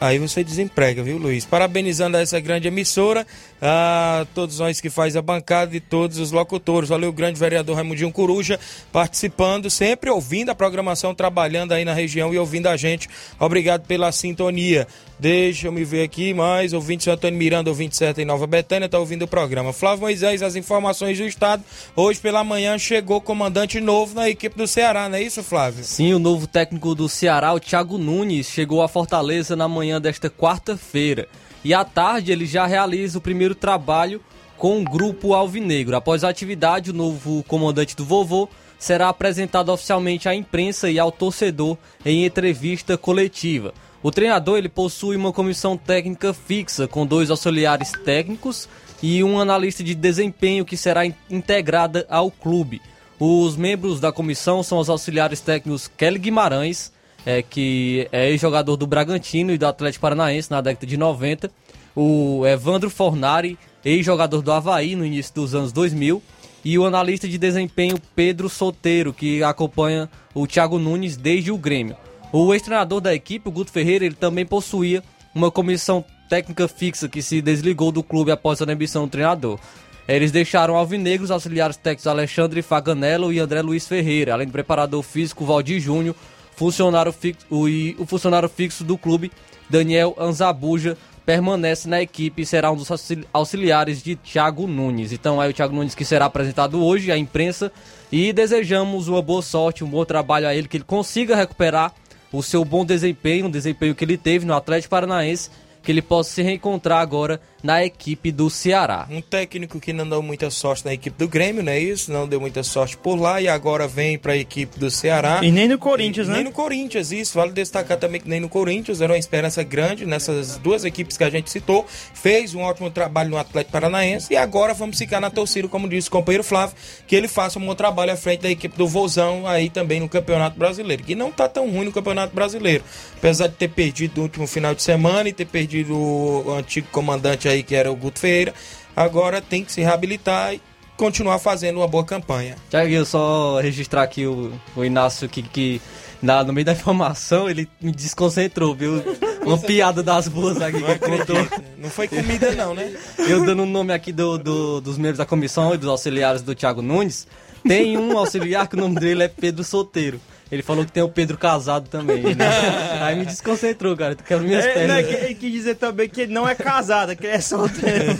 Aí 0.01 0.19
você 0.19 0.43
desemprega, 0.43 1.01
viu, 1.01 1.17
Luiz? 1.17 1.45
Parabenizando 1.45 2.17
essa 2.17 2.37
grande 2.37 2.67
emissora, 2.67 3.25
a 3.65 4.27
todos 4.35 4.59
nós 4.59 4.81
que 4.81 4.89
faz 4.89 5.15
a 5.15 5.21
bancada 5.21 5.73
e 5.73 5.79
todos 5.79 6.17
os 6.17 6.33
locutores. 6.33 6.89
Valeu, 6.89 7.13
grande 7.13 7.39
vereador 7.39 7.77
Raimundinho 7.77 8.11
Coruja, 8.11 8.59
participando, 8.91 9.69
sempre 9.69 10.09
ouvindo 10.09 10.49
a 10.49 10.55
programação, 10.55 11.15
trabalhando 11.15 11.71
aí 11.71 11.85
na 11.85 11.93
região 11.93 12.33
e 12.33 12.37
ouvindo 12.37 12.67
a 12.67 12.75
gente. 12.75 13.07
Obrigado 13.39 13.85
pela 13.87 14.11
sintonia. 14.11 14.85
Deixa 15.17 15.67
eu 15.67 15.71
me 15.71 15.85
ver 15.85 16.03
aqui 16.03 16.33
mais. 16.33 16.73
Ouvinte 16.73 17.09
Antônio 17.09 17.39
Miranda, 17.39 17.69
ouvinte 17.69 17.95
certo 17.95 18.19
em 18.19 18.25
Nova 18.25 18.45
Betânia, 18.45 18.87
está 18.87 18.99
ouvindo 18.99 19.21
o 19.23 19.27
programa. 19.27 19.71
Flávio 19.71 20.01
Moisés, 20.01 20.43
as 20.43 20.57
informações 20.57 21.17
do 21.17 21.23
estado. 21.23 21.63
Hoje 21.95 22.19
pela 22.19 22.43
manhã 22.43 22.77
chegou 22.77 23.21
comandante 23.21 23.79
novo 23.79 24.13
na 24.13 24.29
equipe 24.29 24.57
do 24.57 24.67
Ceará, 24.67 25.07
não 25.07 25.17
é 25.17 25.21
isso, 25.21 25.41
Flávio? 25.41 25.85
Sim, 25.85 26.13
o 26.13 26.19
novo 26.19 26.47
técnico 26.47 26.93
do 26.93 27.07
Ceará, 27.07 27.53
o 27.53 27.59
Thiago 27.61 27.97
Nunes, 27.97 28.47
chegou 28.47 28.81
a 28.81 28.89
Fortaleza 28.89 29.55
na 29.55 29.69
manhã 29.69 30.01
desta 30.01 30.29
quarta-feira. 30.29 31.29
E 31.63 31.73
à 31.73 31.83
tarde 31.83 32.31
ele 32.31 32.45
já 32.45 32.65
realiza 32.65 33.17
o 33.17 33.21
primeiro 33.21 33.55
trabalho 33.55 34.21
com 34.57 34.79
o 34.81 34.83
grupo 34.83 35.33
Alvinegro. 35.33 35.95
Após 35.95 36.23
a 36.23 36.29
atividade, 36.29 36.91
o 36.91 36.93
novo 36.93 37.43
comandante 37.43 37.95
do 37.95 38.05
Vovô 38.05 38.47
será 38.77 39.09
apresentado 39.09 39.71
oficialmente 39.71 40.29
à 40.29 40.35
imprensa 40.35 40.89
e 40.89 40.99
ao 40.99 41.11
torcedor 41.11 41.77
em 42.05 42.25
entrevista 42.25 42.97
coletiva. 42.97 43.73
O 44.01 44.11
treinador 44.11 44.57
ele 44.57 44.69
possui 44.69 45.15
uma 45.15 45.31
comissão 45.31 45.77
técnica 45.77 46.33
fixa 46.33 46.87
com 46.87 47.05
dois 47.05 47.29
auxiliares 47.29 47.91
técnicos 48.03 48.69
e 49.01 49.23
um 49.23 49.39
analista 49.39 49.83
de 49.83 49.95
desempenho 49.95 50.65
que 50.65 50.77
será 50.77 51.05
in- 51.05 51.13
integrada 51.29 52.05
ao 52.09 52.29
clube. 52.29 52.81
Os 53.19 53.55
membros 53.55 53.99
da 53.99 54.11
comissão 54.11 54.63
são 54.63 54.77
os 54.77 54.89
auxiliares 54.89 55.39
técnicos 55.41 55.87
Kelly 55.87 56.19
Guimarães, 56.19 56.91
é, 57.25 57.41
que 57.41 58.07
é 58.11 58.29
ex-jogador 58.29 58.75
do 58.75 58.87
Bragantino 58.87 59.51
e 59.51 59.57
do 59.57 59.65
Atlético 59.65 60.01
Paranaense 60.01 60.51
na 60.51 60.61
década 60.61 60.85
de 60.85 60.97
90. 60.97 61.51
O 61.95 62.45
Evandro 62.45 62.89
Fornari, 62.89 63.57
ex-jogador 63.83 64.41
do 64.41 64.51
Havaí 64.51 64.95
no 64.95 65.05
início 65.05 65.33
dos 65.33 65.55
anos 65.55 65.71
2000. 65.71 66.21
E 66.65 66.79
o 66.79 66.85
analista 66.85 67.27
de 67.27 67.37
desempenho 67.37 67.99
Pedro 68.15 68.47
Soteiro, 68.47 69.11
que 69.11 69.43
acompanha 69.43 70.09
o 70.33 70.47
Thiago 70.47 70.79
Nunes 70.79 71.17
desde 71.17 71.51
o 71.51 71.57
Grêmio. 71.57 71.95
O 72.31 72.53
ex-treinador 72.53 73.01
da 73.01 73.13
equipe, 73.13 73.49
o 73.49 73.51
Guto 73.51 73.71
Ferreira, 73.71 74.05
ele 74.05 74.15
também 74.15 74.45
possuía 74.45 75.03
uma 75.35 75.51
comissão 75.51 76.03
técnica 76.29 76.67
fixa 76.67 77.09
que 77.09 77.21
se 77.21 77.41
desligou 77.41 77.91
do 77.91 78.01
clube 78.01 78.31
após 78.31 78.61
a 78.61 78.65
demissão 78.65 79.05
do 79.05 79.11
treinador. 79.11 79.59
Eles 80.07 80.31
deixaram 80.31 80.75
alvinegros 80.75 81.31
auxiliares 81.31 81.77
técnicos 81.77 82.07
Alexandre 82.07 82.61
Faganello 82.61 83.31
e 83.31 83.39
André 83.39 83.61
Luiz 83.61 83.87
Ferreira, 83.87 84.33
além 84.33 84.47
do 84.47 84.51
preparador 84.51 85.01
físico 85.03 85.45
Valdir 85.45 85.79
Júnior, 85.79 86.15
funcionário 86.55 87.11
fixo, 87.11 87.45
e 87.67 87.95
o 87.99 88.05
funcionário 88.05 88.49
fixo 88.49 88.83
do 88.83 88.97
clube, 88.97 89.31
Daniel 89.69 90.15
Anzabuja, 90.19 90.97
permanece 91.25 91.87
na 91.87 92.01
equipe 92.01 92.41
e 92.41 92.45
será 92.45 92.71
um 92.71 92.75
dos 92.75 92.89
auxiliares 93.31 94.03
de 94.03 94.15
Thiago 94.15 94.67
Nunes. 94.67 95.11
Então 95.13 95.41
é 95.41 95.47
o 95.47 95.53
Thiago 95.53 95.73
Nunes 95.73 95.95
que 95.95 96.03
será 96.03 96.25
apresentado 96.25 96.83
hoje 96.83 97.11
à 97.11 97.17
imprensa 97.17 97.71
e 98.11 98.33
desejamos 98.33 99.07
uma 99.07 99.21
boa 99.21 99.41
sorte, 99.41 99.83
um 99.83 99.89
bom 99.89 100.03
trabalho 100.03 100.47
a 100.47 100.53
ele, 100.53 100.67
que 100.67 100.77
ele 100.77 100.83
consiga 100.83 101.35
recuperar 101.35 101.93
o 102.31 102.43
seu 102.43 102.65
bom 102.65 102.83
desempenho, 102.83 103.45
o 103.45 103.51
desempenho 103.51 103.95
que 103.95 104.03
ele 104.03 104.17
teve 104.17 104.45
no 104.45 104.53
Atlético 104.53 104.89
Paranaense 104.89 105.49
que 105.83 105.91
ele 105.91 106.01
possa 106.01 106.31
se 106.31 106.41
reencontrar 106.41 107.01
agora 107.01 107.39
na 107.63 107.83
equipe 107.85 108.29
do 108.29 108.49
Ceará. 108.49 109.07
Um 109.09 109.21
técnico 109.21 109.79
que 109.79 109.93
não 109.93 110.07
deu 110.07 110.21
muita 110.21 110.51
sorte 110.51 110.85
na 110.85 110.93
equipe 110.93 111.17
do 111.17 111.29
Grêmio, 111.29 111.63
não 111.63 111.71
é 111.71 111.79
isso? 111.79 112.11
Não 112.11 112.27
deu 112.27 112.41
muita 112.41 112.61
sorte 112.61 112.97
por 112.97 113.15
lá 113.15 113.41
e 113.41 113.47
agora 113.47 113.87
vem 113.87 114.17
para 114.17 114.33
a 114.33 114.37
equipe 114.37 114.77
do 114.77 114.91
Ceará. 114.91 115.39
E 115.41 115.49
nem 115.49 115.69
no 115.69 115.77
Corinthians, 115.77 116.27
e, 116.27 116.29
né? 116.29 116.35
Nem 116.35 116.43
no 116.43 116.51
Corinthians, 116.51 117.13
isso. 117.13 117.35
Vale 117.35 117.53
destacar 117.53 117.97
também 117.97 118.19
que 118.19 118.27
nem 118.27 118.41
no 118.41 118.49
Corinthians 118.49 118.99
era 118.99 119.13
uma 119.13 119.17
esperança 119.17 119.63
grande 119.63 120.05
nessas 120.05 120.57
duas 120.57 120.83
equipes 120.83 121.15
que 121.15 121.23
a 121.23 121.29
gente 121.29 121.49
citou. 121.49 121.85
Fez 122.13 122.53
um 122.53 122.61
ótimo 122.61 122.91
trabalho 122.91 123.29
no 123.29 123.37
Atlético 123.37 123.71
Paranaense 123.71 124.33
e 124.33 124.35
agora 124.35 124.73
vamos 124.73 124.97
ficar 124.97 125.21
na 125.21 125.29
torcida, 125.29 125.67
como 125.69 125.87
disse 125.87 126.09
o 126.09 126.11
companheiro 126.11 126.43
Flávio, 126.43 126.75
que 127.07 127.15
ele 127.15 127.29
faça 127.29 127.57
um 127.57 127.65
bom 127.65 127.75
trabalho 127.75 128.11
à 128.11 128.17
frente 128.17 128.41
da 128.41 128.51
equipe 128.51 128.77
do 128.77 128.87
Vozão 128.87 129.47
aí 129.47 129.69
também 129.69 130.01
no 130.01 130.09
Campeonato 130.09 130.59
Brasileiro, 130.59 131.03
que 131.03 131.15
não 131.15 131.31
tá 131.31 131.47
tão 131.47 131.69
ruim 131.69 131.85
no 131.85 131.93
Campeonato 131.93 132.35
Brasileiro. 132.35 132.83
Apesar 133.15 133.47
de 133.47 133.55
ter 133.55 133.69
perdido 133.69 134.17
no 134.17 134.23
último 134.23 134.47
final 134.47 134.75
de 134.75 134.81
semana 134.81 135.29
e 135.29 135.33
ter 135.33 135.45
perdido 135.45 135.95
o 135.95 136.53
antigo 136.57 136.87
comandante 136.91 137.47
aí 137.47 137.52
que 137.61 137.75
era 137.75 137.91
o 137.91 137.95
Guto 137.95 138.19
Ferreira, 138.19 138.53
agora 138.95 139.41
tem 139.41 139.63
que 139.63 139.71
se 139.71 139.81
reabilitar 139.81 140.53
e 140.53 140.61
continuar 140.97 141.39
fazendo 141.39 141.77
uma 141.77 141.87
boa 141.87 142.03
campanha. 142.05 142.55
Tiago, 142.69 142.89
eu 142.89 143.05
só 143.05 143.59
registrar 143.59 144.03
aqui 144.03 144.25
o, 144.25 144.51
o 144.75 144.85
Inácio 144.85 145.27
que, 145.27 145.43
que 145.43 145.81
na, 146.21 146.43
no 146.43 146.53
meio 146.53 146.65
da 146.65 146.71
informação 146.71 147.49
ele 147.49 147.67
me 147.81 147.91
desconcentrou, 147.91 148.73
viu? 148.73 149.03
Uma 149.45 149.57
piada 149.57 150.01
das 150.01 150.29
boas 150.29 150.61
aqui 150.61 150.79
não 150.79 150.93
que 150.93 150.99
contou. 150.99 151.61
Não 151.77 151.89
foi 151.89 152.07
comida 152.07 152.51
não, 152.55 152.73
né? 152.73 152.95
Eu 153.17 153.45
dando 153.45 153.63
o 153.63 153.65
nome 153.65 153.93
aqui 153.93 154.13
do, 154.13 154.37
do, 154.37 154.79
dos 154.79 154.97
membros 154.97 155.17
da 155.17 155.25
comissão 155.25 155.73
e 155.73 155.77
dos 155.77 155.89
auxiliares 155.89 156.41
do 156.41 156.55
Thiago 156.55 156.81
Nunes, 156.81 157.27
tem 157.67 157.97
um 157.97 158.17
auxiliar 158.17 158.67
que 158.67 158.75
o 158.75 158.79
nome 158.79 158.99
dele 158.99 159.23
é 159.23 159.27
Pedro 159.27 159.63
Solteiro. 159.63 160.19
Ele 160.53 160.61
falou 160.61 160.85
que 160.85 160.91
tem 160.91 161.01
o 161.01 161.09
Pedro 161.09 161.35
casado 161.35 161.89
também. 161.89 162.21
Né? 162.21 162.45
Aí 163.01 163.15
me 163.15 163.25
desconcentrou, 163.25 163.97
cara. 163.97 164.15
Tu 164.15 164.23
quebra 164.23 164.45
minhas 164.45 164.63
é, 164.63 164.71
pernas. 164.71 165.03
Não, 165.03 165.11
ele 165.11 165.33
quis 165.33 165.51
dizer 165.51 165.75
também 165.75 166.07
que 166.07 166.21
ele 166.21 166.31
não 166.31 166.47
é 166.47 166.53
casado, 166.53 167.15
que 167.15 167.25
ele 167.25 167.35
é 167.35 167.41
solteiro. 167.41 168.15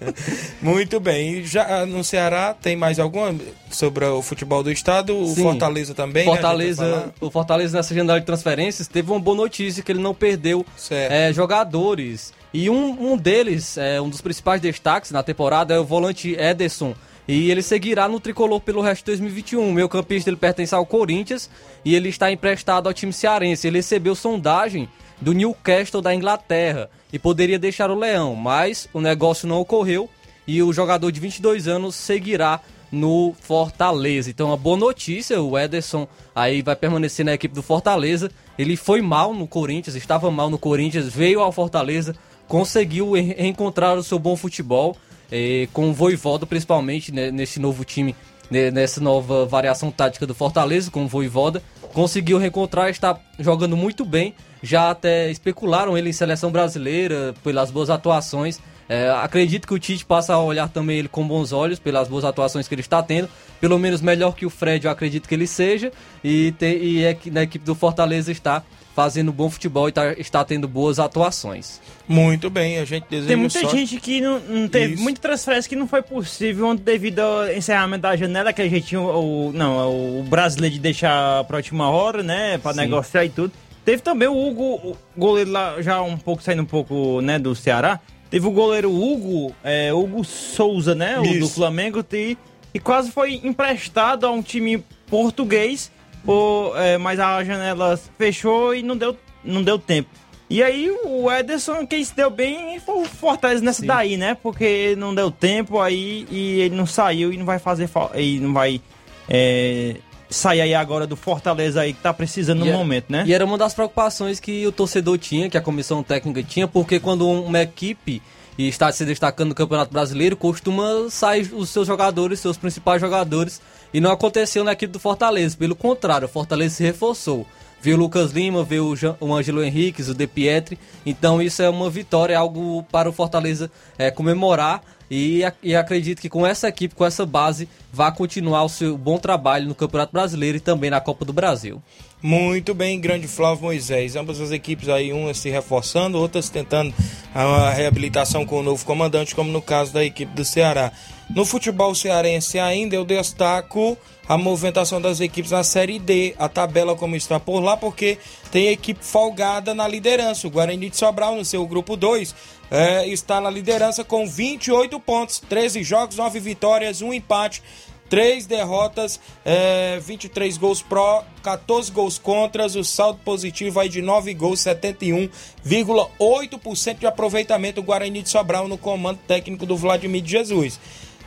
Muito 0.62 0.98
bem. 0.98 1.40
E 1.40 1.44
já 1.44 1.84
no 1.84 2.02
Ceará 2.02 2.54
tem 2.54 2.74
mais 2.74 2.98
alguma 2.98 3.34
sobre 3.70 4.06
o 4.06 4.22
futebol 4.22 4.62
do 4.62 4.72
estado? 4.72 5.14
O 5.14 5.26
Sim. 5.34 5.42
Fortaleza 5.42 5.92
também. 5.92 6.24
Né, 6.24 6.32
Fortaleza, 6.32 6.96
né, 6.96 7.12
o 7.20 7.30
Fortaleza 7.30 7.76
nessa 7.76 7.94
janela 7.94 8.18
de 8.18 8.24
transferências 8.24 8.88
teve 8.88 9.10
uma 9.10 9.20
boa 9.20 9.36
notícia 9.36 9.82
que 9.82 9.92
ele 9.92 10.00
não 10.00 10.14
perdeu 10.14 10.64
é, 10.90 11.30
jogadores. 11.34 12.32
E 12.50 12.70
um, 12.70 13.12
um 13.12 13.16
deles, 13.18 13.76
é, 13.76 14.00
um 14.00 14.08
dos 14.08 14.22
principais 14.22 14.58
destaques 14.58 15.10
na 15.10 15.22
temporada 15.22 15.74
é 15.74 15.78
o 15.78 15.84
volante 15.84 16.34
Ederson 16.34 16.94
e 17.26 17.50
ele 17.50 17.62
seguirá 17.62 18.08
no 18.08 18.20
tricolor 18.20 18.60
pelo 18.60 18.82
resto 18.82 19.00
de 19.00 19.12
2021. 19.12 19.68
O 19.68 19.72
meu 19.72 19.88
campista 19.88 20.30
ele 20.30 20.36
pertence 20.36 20.74
ao 20.74 20.84
Corinthians 20.84 21.50
e 21.84 21.94
ele 21.94 22.08
está 22.08 22.30
emprestado 22.30 22.86
ao 22.86 22.94
time 22.94 23.12
cearense. 23.12 23.66
Ele 23.66 23.78
recebeu 23.78 24.14
sondagem 24.14 24.88
do 25.20 25.32
Newcastle 25.32 26.02
da 26.02 26.14
Inglaterra 26.14 26.90
e 27.12 27.18
poderia 27.18 27.58
deixar 27.58 27.90
o 27.90 27.98
Leão, 27.98 28.34
mas 28.34 28.88
o 28.92 29.00
negócio 29.00 29.48
não 29.48 29.60
ocorreu 29.60 30.08
e 30.46 30.62
o 30.62 30.72
jogador 30.72 31.10
de 31.10 31.20
22 31.20 31.66
anos 31.66 31.94
seguirá 31.94 32.60
no 32.92 33.34
Fortaleza. 33.40 34.30
Então, 34.30 34.48
uma 34.48 34.56
boa 34.56 34.76
notícia, 34.76 35.40
o 35.42 35.58
Ederson 35.58 36.06
aí 36.34 36.62
vai 36.62 36.76
permanecer 36.76 37.24
na 37.24 37.34
equipe 37.34 37.54
do 37.54 37.62
Fortaleza. 37.62 38.30
Ele 38.58 38.76
foi 38.76 39.00
mal 39.00 39.34
no 39.34 39.48
Corinthians, 39.48 39.96
estava 39.96 40.30
mal 40.30 40.48
no 40.48 40.58
Corinthians, 40.58 41.08
veio 41.08 41.40
ao 41.40 41.50
Fortaleza, 41.50 42.14
conseguiu 42.46 43.12
reencontrar 43.12 43.96
o 43.96 44.02
seu 44.02 44.18
bom 44.18 44.36
futebol 44.36 44.96
é, 45.30 45.68
com 45.72 45.90
o 45.90 45.92
Voivoda, 45.92 46.46
principalmente 46.46 47.12
né, 47.12 47.30
nesse 47.30 47.58
novo 47.58 47.84
time, 47.84 48.14
né, 48.50 48.70
nessa 48.70 49.00
nova 49.00 49.46
variação 49.46 49.90
tática 49.90 50.26
do 50.26 50.34
Fortaleza, 50.34 50.90
com 50.90 51.04
o 51.04 51.08
Voivoda, 51.08 51.62
conseguiu 51.92 52.38
reencontrar, 52.38 52.88
está 52.88 53.18
jogando 53.38 53.76
muito 53.76 54.04
bem. 54.04 54.34
Já 54.62 54.90
até 54.90 55.30
especularam 55.30 55.96
ele 55.96 56.10
em 56.10 56.12
seleção 56.12 56.50
brasileira 56.50 57.34
pelas 57.42 57.70
boas 57.70 57.90
atuações. 57.90 58.58
É, 58.88 59.10
acredito 59.10 59.66
que 59.66 59.74
o 59.74 59.78
Tite 59.78 60.04
passa 60.04 60.34
a 60.34 60.42
olhar 60.42 60.68
também 60.68 60.98
ele 60.98 61.08
com 61.08 61.26
bons 61.26 61.52
olhos 61.52 61.78
pelas 61.78 62.08
boas 62.08 62.24
atuações 62.24 62.68
que 62.68 62.74
ele 62.74 62.80
está 62.80 63.02
tendo. 63.02 63.28
Pelo 63.60 63.78
menos 63.78 64.00
melhor 64.00 64.34
que 64.34 64.44
o 64.44 64.50
Fred, 64.50 64.84
eu 64.84 64.90
acredito 64.90 65.28
que 65.28 65.34
ele 65.34 65.46
seja. 65.46 65.92
E, 66.22 66.54
e 66.60 67.04
é 67.04 67.14
que 67.14 67.30
na 67.30 67.42
equipe 67.42 67.64
do 67.64 67.74
Fortaleza 67.74 68.30
está 68.32 68.62
fazendo 68.94 69.32
bom 69.32 69.50
futebol 69.50 69.88
e 69.88 69.92
tá, 69.92 70.12
está 70.12 70.44
tendo 70.44 70.68
boas 70.68 70.98
atuações. 70.98 71.80
Muito 72.06 72.48
bem, 72.48 72.78
a 72.78 72.84
gente 72.84 73.06
deseja 73.10 73.28
Tem 73.28 73.36
muita 73.36 73.60
sorte. 73.60 73.76
gente 73.76 74.00
que 74.00 74.20
não, 74.20 74.38
não 74.38 74.68
teve, 74.68 74.94
Isso. 74.94 75.02
muita 75.02 75.20
transferência 75.20 75.68
que 75.68 75.74
não 75.74 75.88
foi 75.88 76.00
possível 76.00 76.74
devido 76.74 77.18
ao 77.18 77.52
encerramento 77.52 78.02
da 78.02 78.14
janela, 78.14 78.52
que 78.52 78.62
a 78.62 78.68
gente 78.68 78.86
tinha 78.86 79.00
o, 79.00 79.50
não, 79.52 80.20
o 80.20 80.22
brasileiro 80.22 80.74
de 80.74 80.80
deixar 80.80 81.42
para 81.44 81.56
última 81.56 81.90
hora, 81.90 82.22
né, 82.22 82.56
para 82.58 82.76
negociar 82.76 83.24
e 83.24 83.30
tudo. 83.30 83.52
Teve 83.84 84.00
também 84.00 84.28
o 84.28 84.46
Hugo, 84.46 84.74
o 84.74 84.96
goleiro 85.16 85.50
lá, 85.50 85.82
já 85.82 86.00
um 86.00 86.16
pouco, 86.16 86.42
saindo 86.42 86.62
um 86.62 86.66
pouco, 86.66 87.20
né, 87.20 87.38
do 87.38 87.54
Ceará. 87.54 88.00
Teve 88.30 88.46
o 88.46 88.50
goleiro 88.50 88.90
Hugo, 88.90 89.54
é, 89.62 89.92
Hugo 89.92 90.24
Souza, 90.24 90.94
né, 90.94 91.18
o 91.18 91.38
do 91.38 91.48
Flamengo, 91.48 92.04
e, 92.12 92.38
e 92.72 92.80
quase 92.80 93.10
foi 93.10 93.40
emprestado 93.42 94.24
a 94.24 94.30
um 94.30 94.40
time 94.40 94.82
português 95.08 95.90
por, 96.24 96.74
é, 96.76 96.98
mas 96.98 97.20
a 97.20 97.42
janela 97.44 97.98
fechou 98.18 98.74
e 98.74 98.82
não 98.82 98.96
deu, 98.96 99.16
não 99.44 99.62
deu 99.62 99.78
tempo. 99.78 100.08
E 100.48 100.62
aí 100.62 100.90
o 101.04 101.30
Ederson, 101.30 101.86
quem 101.86 102.04
se 102.04 102.14
deu 102.14 102.30
bem 102.30 102.78
foi 102.78 103.02
o 103.02 103.04
Fortaleza 103.04 103.64
nessa 103.64 103.80
Sim. 103.80 103.86
daí, 103.86 104.16
né? 104.16 104.36
Porque 104.40 104.94
não 104.96 105.14
deu 105.14 105.30
tempo 105.30 105.80
aí 105.80 106.26
e 106.30 106.60
ele 106.60 106.74
não 106.74 106.86
saiu 106.86 107.32
e 107.32 107.36
não 107.36 107.46
vai 107.46 107.58
fazer 107.58 107.88
e 108.14 108.38
não 108.38 108.52
vai 108.52 108.80
é, 109.28 109.96
sair 110.28 110.60
aí 110.60 110.74
agora 110.74 111.06
do 111.06 111.16
Fortaleza 111.16 111.80
aí 111.80 111.92
que 111.92 112.00
tá 112.00 112.12
precisando 112.12 112.60
no 112.60 112.68
era, 112.68 112.76
momento, 112.76 113.06
né? 113.08 113.24
E 113.26 113.32
era 113.32 113.44
uma 113.44 113.56
das 113.56 113.74
preocupações 113.74 114.38
que 114.38 114.66
o 114.66 114.72
torcedor 114.72 115.18
tinha, 115.18 115.48
que 115.48 115.56
a 115.56 115.62
comissão 115.62 116.02
técnica 116.02 116.42
tinha, 116.42 116.68
porque 116.68 117.00
quando 117.00 117.28
uma 117.28 117.60
equipe 117.62 118.22
está 118.58 118.92
se 118.92 119.04
destacando 119.04 119.48
no 119.48 119.54
Campeonato 119.54 119.92
Brasileiro, 119.92 120.36
costuma 120.36 121.08
sair 121.10 121.50
os 121.52 121.70
seus 121.70 121.86
jogadores, 121.86 122.38
seus 122.38 122.56
principais 122.56 123.00
jogadores 123.00 123.60
e 123.94 124.00
não 124.00 124.10
aconteceu 124.10 124.64
na 124.64 124.72
equipe 124.72 124.92
do 124.92 124.98
Fortaleza. 124.98 125.56
Pelo 125.56 125.76
contrário, 125.76 126.26
o 126.26 126.30
Fortaleza 126.30 126.74
se 126.74 126.82
reforçou. 126.82 127.46
Viu 127.80 127.96
o 127.96 128.00
Lucas 128.00 128.32
Lima, 128.32 128.64
viu 128.64 128.88
o, 128.88 128.96
Jean, 128.96 129.16
o 129.20 129.32
Angelo 129.32 129.62
Henriquez, 129.62 130.08
o 130.08 130.14
De 130.14 130.26
Pietri. 130.26 130.78
Então 131.06 131.40
isso 131.40 131.62
é 131.62 131.68
uma 131.68 131.88
vitória, 131.88 132.34
é 132.34 132.36
algo 132.36 132.82
para 132.90 133.08
o 133.08 133.12
Fortaleza 133.12 133.70
é, 133.96 134.10
comemorar. 134.10 134.82
E, 135.10 135.42
e 135.62 135.76
acredito 135.76 136.20
que 136.20 136.30
com 136.30 136.46
essa 136.46 136.66
equipe, 136.66 136.94
com 136.94 137.04
essa 137.04 137.24
base, 137.24 137.68
vai 137.92 138.12
continuar 138.12 138.64
o 138.64 138.68
seu 138.68 138.98
bom 138.98 139.18
trabalho 139.18 139.68
no 139.68 139.74
Campeonato 139.74 140.12
Brasileiro 140.12 140.56
e 140.56 140.60
também 140.60 140.90
na 140.90 141.00
Copa 141.00 141.24
do 141.24 141.32
Brasil. 141.32 141.80
Muito 142.22 142.72
bem, 142.72 142.98
grande 142.98 143.28
Flávio 143.28 143.64
Moisés. 143.64 144.16
Ambas 144.16 144.40
as 144.40 144.50
equipes 144.50 144.88
aí, 144.88 145.12
umas 145.12 145.36
se 145.36 145.50
reforçando, 145.50 146.18
outras 146.18 146.48
tentando 146.48 146.92
a 147.34 147.68
reabilitação 147.70 148.46
com 148.46 148.60
o 148.60 148.62
novo 148.62 148.82
comandante, 148.84 149.34
como 149.34 149.52
no 149.52 149.60
caso 149.60 149.92
da 149.92 150.02
equipe 150.02 150.34
do 150.34 150.42
Ceará. 150.42 150.90
No 151.34 151.44
futebol 151.44 151.92
cearense 151.96 152.60
ainda 152.60 152.94
eu 152.94 153.04
destaco 153.04 153.98
a 154.28 154.38
movimentação 154.38 155.00
das 155.00 155.18
equipes 155.18 155.50
na 155.50 155.64
Série 155.64 155.98
D, 155.98 156.32
a 156.38 156.48
tabela 156.48 156.94
como 156.94 157.16
está 157.16 157.40
por 157.40 157.58
lá, 157.58 157.76
porque 157.76 158.18
tem 158.52 158.68
equipe 158.68 159.04
folgada 159.04 159.74
na 159.74 159.88
liderança. 159.88 160.46
O 160.46 160.50
Guarani 160.50 160.88
de 160.88 160.96
Sobral, 160.96 161.34
no 161.34 161.44
seu 161.44 161.66
grupo 161.66 161.96
2, 161.96 162.32
é, 162.70 163.08
está 163.08 163.40
na 163.40 163.50
liderança 163.50 164.04
com 164.04 164.28
28 164.28 165.00
pontos, 165.00 165.40
13 165.40 165.82
jogos, 165.82 166.16
9 166.16 166.38
vitórias, 166.38 167.02
1 167.02 167.12
empate, 167.12 167.60
3 168.08 168.46
derrotas, 168.46 169.18
é, 169.44 169.98
23 170.00 170.56
gols 170.56 170.82
pró, 170.82 171.24
14 171.42 171.90
gols 171.90 172.16
contras, 172.16 172.76
o 172.76 172.84
saldo 172.84 173.18
positivo 173.24 173.80
aí 173.80 173.88
de 173.88 174.00
9 174.00 174.32
gols, 174.34 174.60
71,8% 174.60 177.00
de 177.00 177.06
aproveitamento 177.06 177.80
do 177.80 177.84
Guarani 177.84 178.22
de 178.22 178.30
Sobral 178.30 178.68
no 178.68 178.78
comando 178.78 179.18
técnico 179.26 179.66
do 179.66 179.76
Vladimir 179.76 180.24
Jesus. 180.24 180.78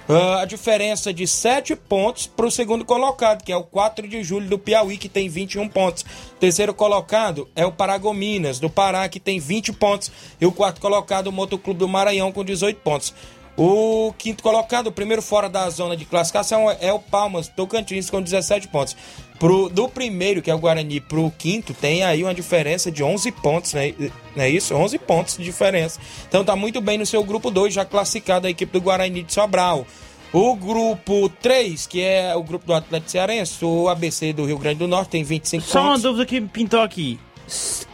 Uh, 0.08 0.38
a 0.40 0.46
diferença 0.46 1.14
de 1.14 1.28
7 1.28 1.76
pontos 1.76 2.28
para 2.28 2.46
o 2.46 2.52
segundo 2.52 2.86
colocado, 2.86 3.44
que 3.44 3.52
é 3.52 3.58
o 3.58 3.64
4 3.64 4.08
de 4.08 4.24
julho 4.24 4.48
do 4.48 4.58
Piauí, 4.58 4.98
que 4.98 5.10
tem 5.10 5.28
21 5.28 5.68
pontos. 5.68 6.06
Terceiro 6.40 6.74
colocado 6.74 7.50
é 7.54 7.66
o 7.66 7.74
Paragominas, 7.74 8.58
do 8.58 8.70
Pará, 8.70 9.10
que 9.10 9.20
tem 9.20 9.38
20 9.38 9.74
pontos. 9.74 10.10
E 10.40 10.46
o 10.46 10.52
quarto 10.52 10.80
colocado, 10.80 11.28
o 11.28 11.32
Motoclube 11.32 11.80
do 11.80 11.90
Maranhão, 11.90 12.32
com 12.32 12.46
18 12.46 12.80
pontos. 12.80 13.14
O 13.58 14.14
quinto 14.20 14.44
colocado, 14.44 14.88
o 14.88 14.92
primeiro 14.92 15.20
fora 15.22 15.50
da 15.50 15.68
zona 15.72 15.98
de 15.98 16.06
classificação, 16.06 16.70
é 16.80 16.94
o 16.94 17.00
Palmas 17.00 17.48
Tocantins, 17.48 18.08
com 18.10 18.22
17 18.22 18.68
pontos. 18.68 18.96
Pro, 19.40 19.68
do 19.68 19.90
primeiro, 19.90 20.42
que 20.44 20.52
é 20.52 20.54
o 20.56 20.60
Guarani, 20.60 21.00
pro 21.00 21.32
quinto, 21.38 21.74
tem 21.74 22.04
aí 22.04 22.24
uma 22.24 22.34
diferença 22.36 22.92
de 22.92 23.04
11 23.04 23.32
pontos, 23.32 23.74
né? 23.74 23.94
Não 24.36 24.44
é 24.44 24.50
isso? 24.50 24.76
11 24.76 25.00
pontos 25.00 25.38
de 25.38 25.44
diferença. 25.44 26.00
Então 26.28 26.46
tá 26.46 26.56
muito 26.56 26.80
bem 26.82 26.98
no 27.00 27.06
seu 27.06 27.24
grupo 27.24 27.50
2, 27.50 27.74
já 27.74 27.84
classificado 27.84 28.46
a 28.46 28.50
equipe 28.50 28.72
do 28.72 28.82
Guarani 28.82 29.24
de 29.24 29.34
Sobral. 29.34 29.88
O 30.32 30.56
grupo 30.56 31.28
3, 31.42 31.88
que 31.88 32.02
é 32.04 32.36
o 32.36 32.44
grupo 32.44 32.66
do 32.66 32.74
Atlético 32.74 33.10
Cearense, 33.12 33.64
o 33.66 33.88
ABC 33.90 34.34
do 34.34 34.46
Rio 34.46 34.58
Grande 34.60 34.80
do 34.80 34.88
Norte, 34.88 35.10
tem 35.10 35.24
25 35.24 35.64
Só 35.66 35.80
pontos. 35.82 36.04
uma 36.04 36.12
dúvida 36.12 36.26
que 36.28 36.42
pintou 36.42 36.82
aqui. 36.82 37.20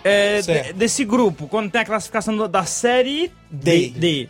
É, 0.03 0.41
de- 0.41 0.74
desse 0.74 1.05
grupo, 1.05 1.47
quando 1.47 1.70
tem 1.72 1.80
a 1.82 1.86
classificação 1.86 2.36
da 2.49 2.66
série 2.66 3.32
D, 3.51 3.89
D. 3.89 4.30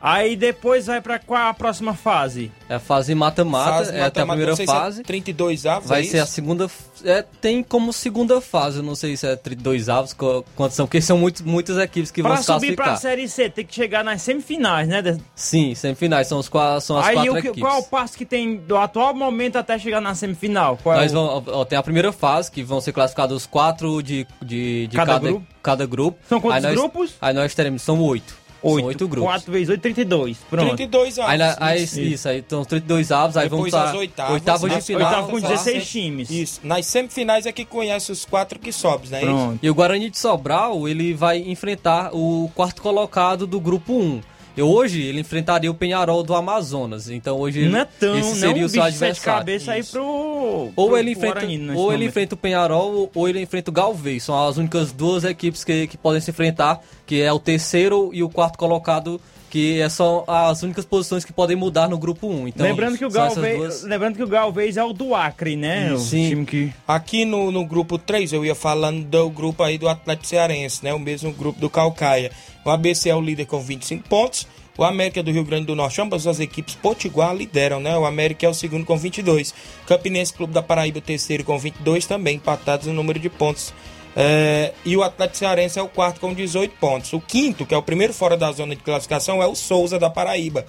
Aí 0.00 0.36
depois 0.36 0.86
vai 0.86 1.00
pra 1.00 1.18
qual 1.18 1.48
a 1.48 1.54
próxima 1.54 1.92
fase? 1.94 2.52
É 2.68 2.74
a 2.76 2.78
fase 2.80 3.14
mata-mata, 3.14 3.90
é 3.90 4.02
até 4.02 4.20
a 4.22 4.26
primeira 4.26 4.52
não 4.52 4.56
sei 4.56 4.66
se 4.66 4.72
é 4.72 4.74
fase. 4.76 5.02
32 5.02 5.66
avos, 5.66 5.88
Vai 5.88 6.02
é 6.02 6.04
ser 6.04 6.18
a 6.20 6.26
segunda. 6.26 6.70
É, 7.04 7.22
tem 7.40 7.62
como 7.62 7.92
segunda 7.92 8.40
fase, 8.40 8.78
eu 8.78 8.82
não 8.82 8.94
sei 8.94 9.16
se 9.16 9.26
é 9.26 9.34
32 9.36 9.88
avos, 9.88 10.12
qu- 10.12 10.44
quantos 10.54 10.76
são, 10.76 10.86
porque 10.86 11.00
são 11.00 11.18
muitos, 11.18 11.42
muitas 11.42 11.78
equipes 11.78 12.10
que 12.10 12.22
pra 12.22 12.34
vão 12.34 12.38
se 12.38 12.44
subir 12.44 12.74
pra 12.76 12.84
classificar. 12.86 12.96
série 13.10 13.28
C, 13.28 13.48
tem 13.50 13.64
que 13.64 13.74
chegar 13.74 14.04
nas 14.04 14.22
semifinais, 14.22 14.86
né? 14.88 15.18
Sim, 15.34 15.74
semifinais, 15.74 16.26
são, 16.28 16.38
os, 16.38 16.50
são 16.82 16.98
as 16.98 17.06
Aí 17.06 17.14
quatro 17.14 17.30
o 17.32 17.34
que, 17.34 17.38
equipes. 17.48 17.60
qual 17.60 17.76
é 17.76 17.78
o 17.80 17.82
passo 17.84 18.16
que 18.16 18.24
tem 18.24 18.56
do 18.56 18.76
atual 18.76 19.14
momento 19.14 19.56
até 19.56 19.78
chegar 19.78 20.00
na 20.00 20.14
semifinal? 20.14 20.76
Qual 20.82 20.94
é 20.96 21.00
Nós 21.00 21.12
o- 21.12 21.14
vamos, 21.14 21.44
ó, 21.48 21.64
tem 21.64 21.78
a 21.78 21.82
primeira 21.82 22.12
fase, 22.12 22.50
que 22.50 22.62
vão 22.62 22.80
ser 22.80 22.92
classificados 22.92 23.36
os 23.36 23.46
quatro 23.46 24.02
de, 24.02 24.26
de, 24.42 24.86
de 24.88 24.96
Cada 24.96 25.14
cada, 25.14 25.28
grupo? 25.28 25.46
cada 25.62 25.86
grupo. 25.86 26.18
São 26.28 26.40
quantos 26.40 26.64
Aí 26.64 26.70
nós- 26.70 26.80
grupos? 26.80 27.14
Aí 27.20 27.34
nós 27.34 27.54
teremos, 27.54 27.82
são 27.82 28.00
oito. 28.00 28.36
Oito. 28.62 28.78
São 28.80 28.88
oito 28.88 29.08
grupos. 29.08 29.30
4 29.30 29.52
vezes 29.52 29.68
8, 29.68 29.80
32. 29.80 30.36
Pronto. 30.50 30.66
32 30.76 31.18
avos. 31.18 31.30
Aí, 31.32 31.38
na- 31.38 31.56
aí, 31.60 31.82
isso. 31.84 32.00
isso. 32.00 32.28
aí 32.28 32.38
estão 32.40 32.60
os 32.60 32.66
32 32.66 33.12
avos, 33.12 33.36
aí 33.36 33.44
Depois 33.48 33.70
vamos 33.72 33.74
as 33.86 33.90
para 33.90 33.98
oitavas. 34.00 34.60
de 34.62 34.68
nas 34.68 34.86
final. 34.86 35.08
quartas, 35.10 35.30
com 35.30 35.38
nas 35.40 35.48
16 35.50 35.88
sem- 35.88 36.02
times. 36.02 36.30
Isso. 36.30 36.60
Nas 36.64 36.86
semifinais 36.86 37.46
é 37.46 37.52
que 37.52 37.64
conhece 37.64 38.10
os 38.10 38.24
quatro 38.24 38.58
que 38.58 38.72
sobem, 38.72 39.10
né? 39.10 39.22
Isso? 39.22 39.58
E 39.62 39.70
o 39.70 39.74
Guarani 39.74 40.10
de 40.10 40.18
Sobral, 40.18 40.88
ele 40.88 41.14
vai 41.14 41.38
enfrentar 41.38 42.10
o 42.12 42.50
quarto 42.54 42.82
colocado 42.82 43.46
do 43.46 43.60
grupo 43.60 43.92
1. 43.94 44.20
Hoje 44.62 45.02
ele 45.02 45.20
enfrentaria 45.20 45.70
o 45.70 45.74
Penharol 45.74 46.22
do 46.22 46.34
Amazonas. 46.34 47.08
Então 47.10 47.38
hoje 47.38 47.60
ele, 47.60 47.68
Não 47.70 47.78
é 47.80 47.84
tão, 47.84 48.18
esse 48.18 48.28
não 48.30 48.36
seria 48.36 48.62
um 48.62 48.66
o 48.66 48.68
seu 48.68 48.82
adversário. 48.82 49.38
cabeças 49.40 49.68
aí 49.68 49.84
pro... 49.84 50.04
Ou 50.04 50.72
pro- 50.88 50.96
ele 50.98 51.12
enfrenta, 51.12 51.34
Guarani 51.40 51.70
ou 51.74 51.92
ele 51.92 52.04
enfrenta 52.06 52.34
o 52.34 52.38
Penharol 52.38 53.10
ou 53.14 53.28
ele 53.28 53.40
enfrenta 53.40 53.70
o 53.70 53.74
Galvez. 53.74 54.24
São 54.24 54.46
as 54.48 54.56
únicas 54.56 54.92
duas 54.92 55.24
equipes 55.24 55.64
que, 55.64 55.86
que 55.86 55.96
podem 55.96 56.20
se 56.20 56.30
enfrentar, 56.30 56.80
que 57.06 57.20
é 57.22 57.32
o 57.32 57.38
terceiro 57.38 58.10
e 58.12 58.22
o 58.22 58.28
quarto 58.28 58.58
colocado, 58.58 59.20
que 59.50 59.80
é- 59.80 59.88
são 59.88 60.24
as 60.26 60.62
únicas 60.62 60.84
posições 60.84 61.24
que 61.24 61.32
podem 61.32 61.56
mudar 61.56 61.88
no 61.88 61.96
grupo 61.98 62.28
1. 62.28 62.48
Então, 62.48 62.66
lembrando, 62.66 62.98
que 62.98 63.04
o 63.04 63.10
Galvez, 63.10 63.56
duas- 63.58 63.82
lembrando 63.82 64.16
que 64.16 64.22
o 64.22 64.28
Galvez 64.28 64.76
é 64.76 64.84
o 64.84 64.92
do 64.92 65.14
Acre, 65.14 65.56
né? 65.56 65.92
O 65.92 65.98
Sim. 65.98 66.28
time 66.28 66.44
que... 66.46 66.72
Aqui 66.86 67.24
no, 67.24 67.50
no 67.50 67.64
grupo 67.64 67.98
3, 67.98 68.32
eu 68.32 68.44
ia 68.44 68.54
falando 68.54 69.04
do 69.04 69.30
grupo 69.30 69.62
aí 69.62 69.78
do 69.78 69.88
Atlético 69.88 70.26
Cearense, 70.26 70.84
né? 70.84 70.92
O 70.92 70.98
mesmo 70.98 71.32
grupo 71.32 71.58
do 71.60 71.70
Calcaia. 71.70 72.30
O 72.64 72.70
ABC 72.70 73.08
é 73.08 73.14
o 73.14 73.20
líder 73.20 73.46
com 73.46 73.60
25 73.60 74.08
pontos. 74.08 74.46
O 74.76 74.84
América 74.84 75.22
do 75.24 75.32
Rio 75.32 75.42
Grande 75.44 75.66
do 75.66 75.74
Norte, 75.74 76.00
ambas 76.00 76.24
as 76.24 76.38
equipes 76.38 76.76
Potiguar 76.76 77.34
lideram, 77.34 77.80
né? 77.80 77.98
O 77.98 78.04
América 78.06 78.46
é 78.46 78.48
o 78.48 78.54
segundo 78.54 78.84
com 78.84 78.96
22. 78.96 79.52
Campinense 79.86 80.32
Clube 80.32 80.52
da 80.52 80.62
Paraíba, 80.62 80.98
o 80.98 81.02
terceiro 81.02 81.42
com 81.42 81.58
22, 81.58 82.06
também 82.06 82.36
empatados 82.36 82.86
no 82.86 82.92
número 82.92 83.18
de 83.18 83.28
pontos. 83.28 83.72
É, 84.16 84.72
e 84.84 84.96
o 84.96 85.02
Atlético 85.02 85.38
Cearense 85.38 85.78
é 85.78 85.82
o 85.82 85.88
quarto 85.88 86.20
com 86.20 86.32
18 86.34 86.74
pontos. 86.78 87.12
O 87.12 87.20
quinto, 87.20 87.64
que 87.64 87.74
é 87.74 87.76
o 87.76 87.82
primeiro 87.82 88.12
fora 88.12 88.36
da 88.36 88.50
zona 88.52 88.74
de 88.74 88.82
classificação, 88.82 89.42
é 89.42 89.46
o 89.46 89.54
Souza 89.54 89.98
da 89.98 90.10
Paraíba. 90.10 90.64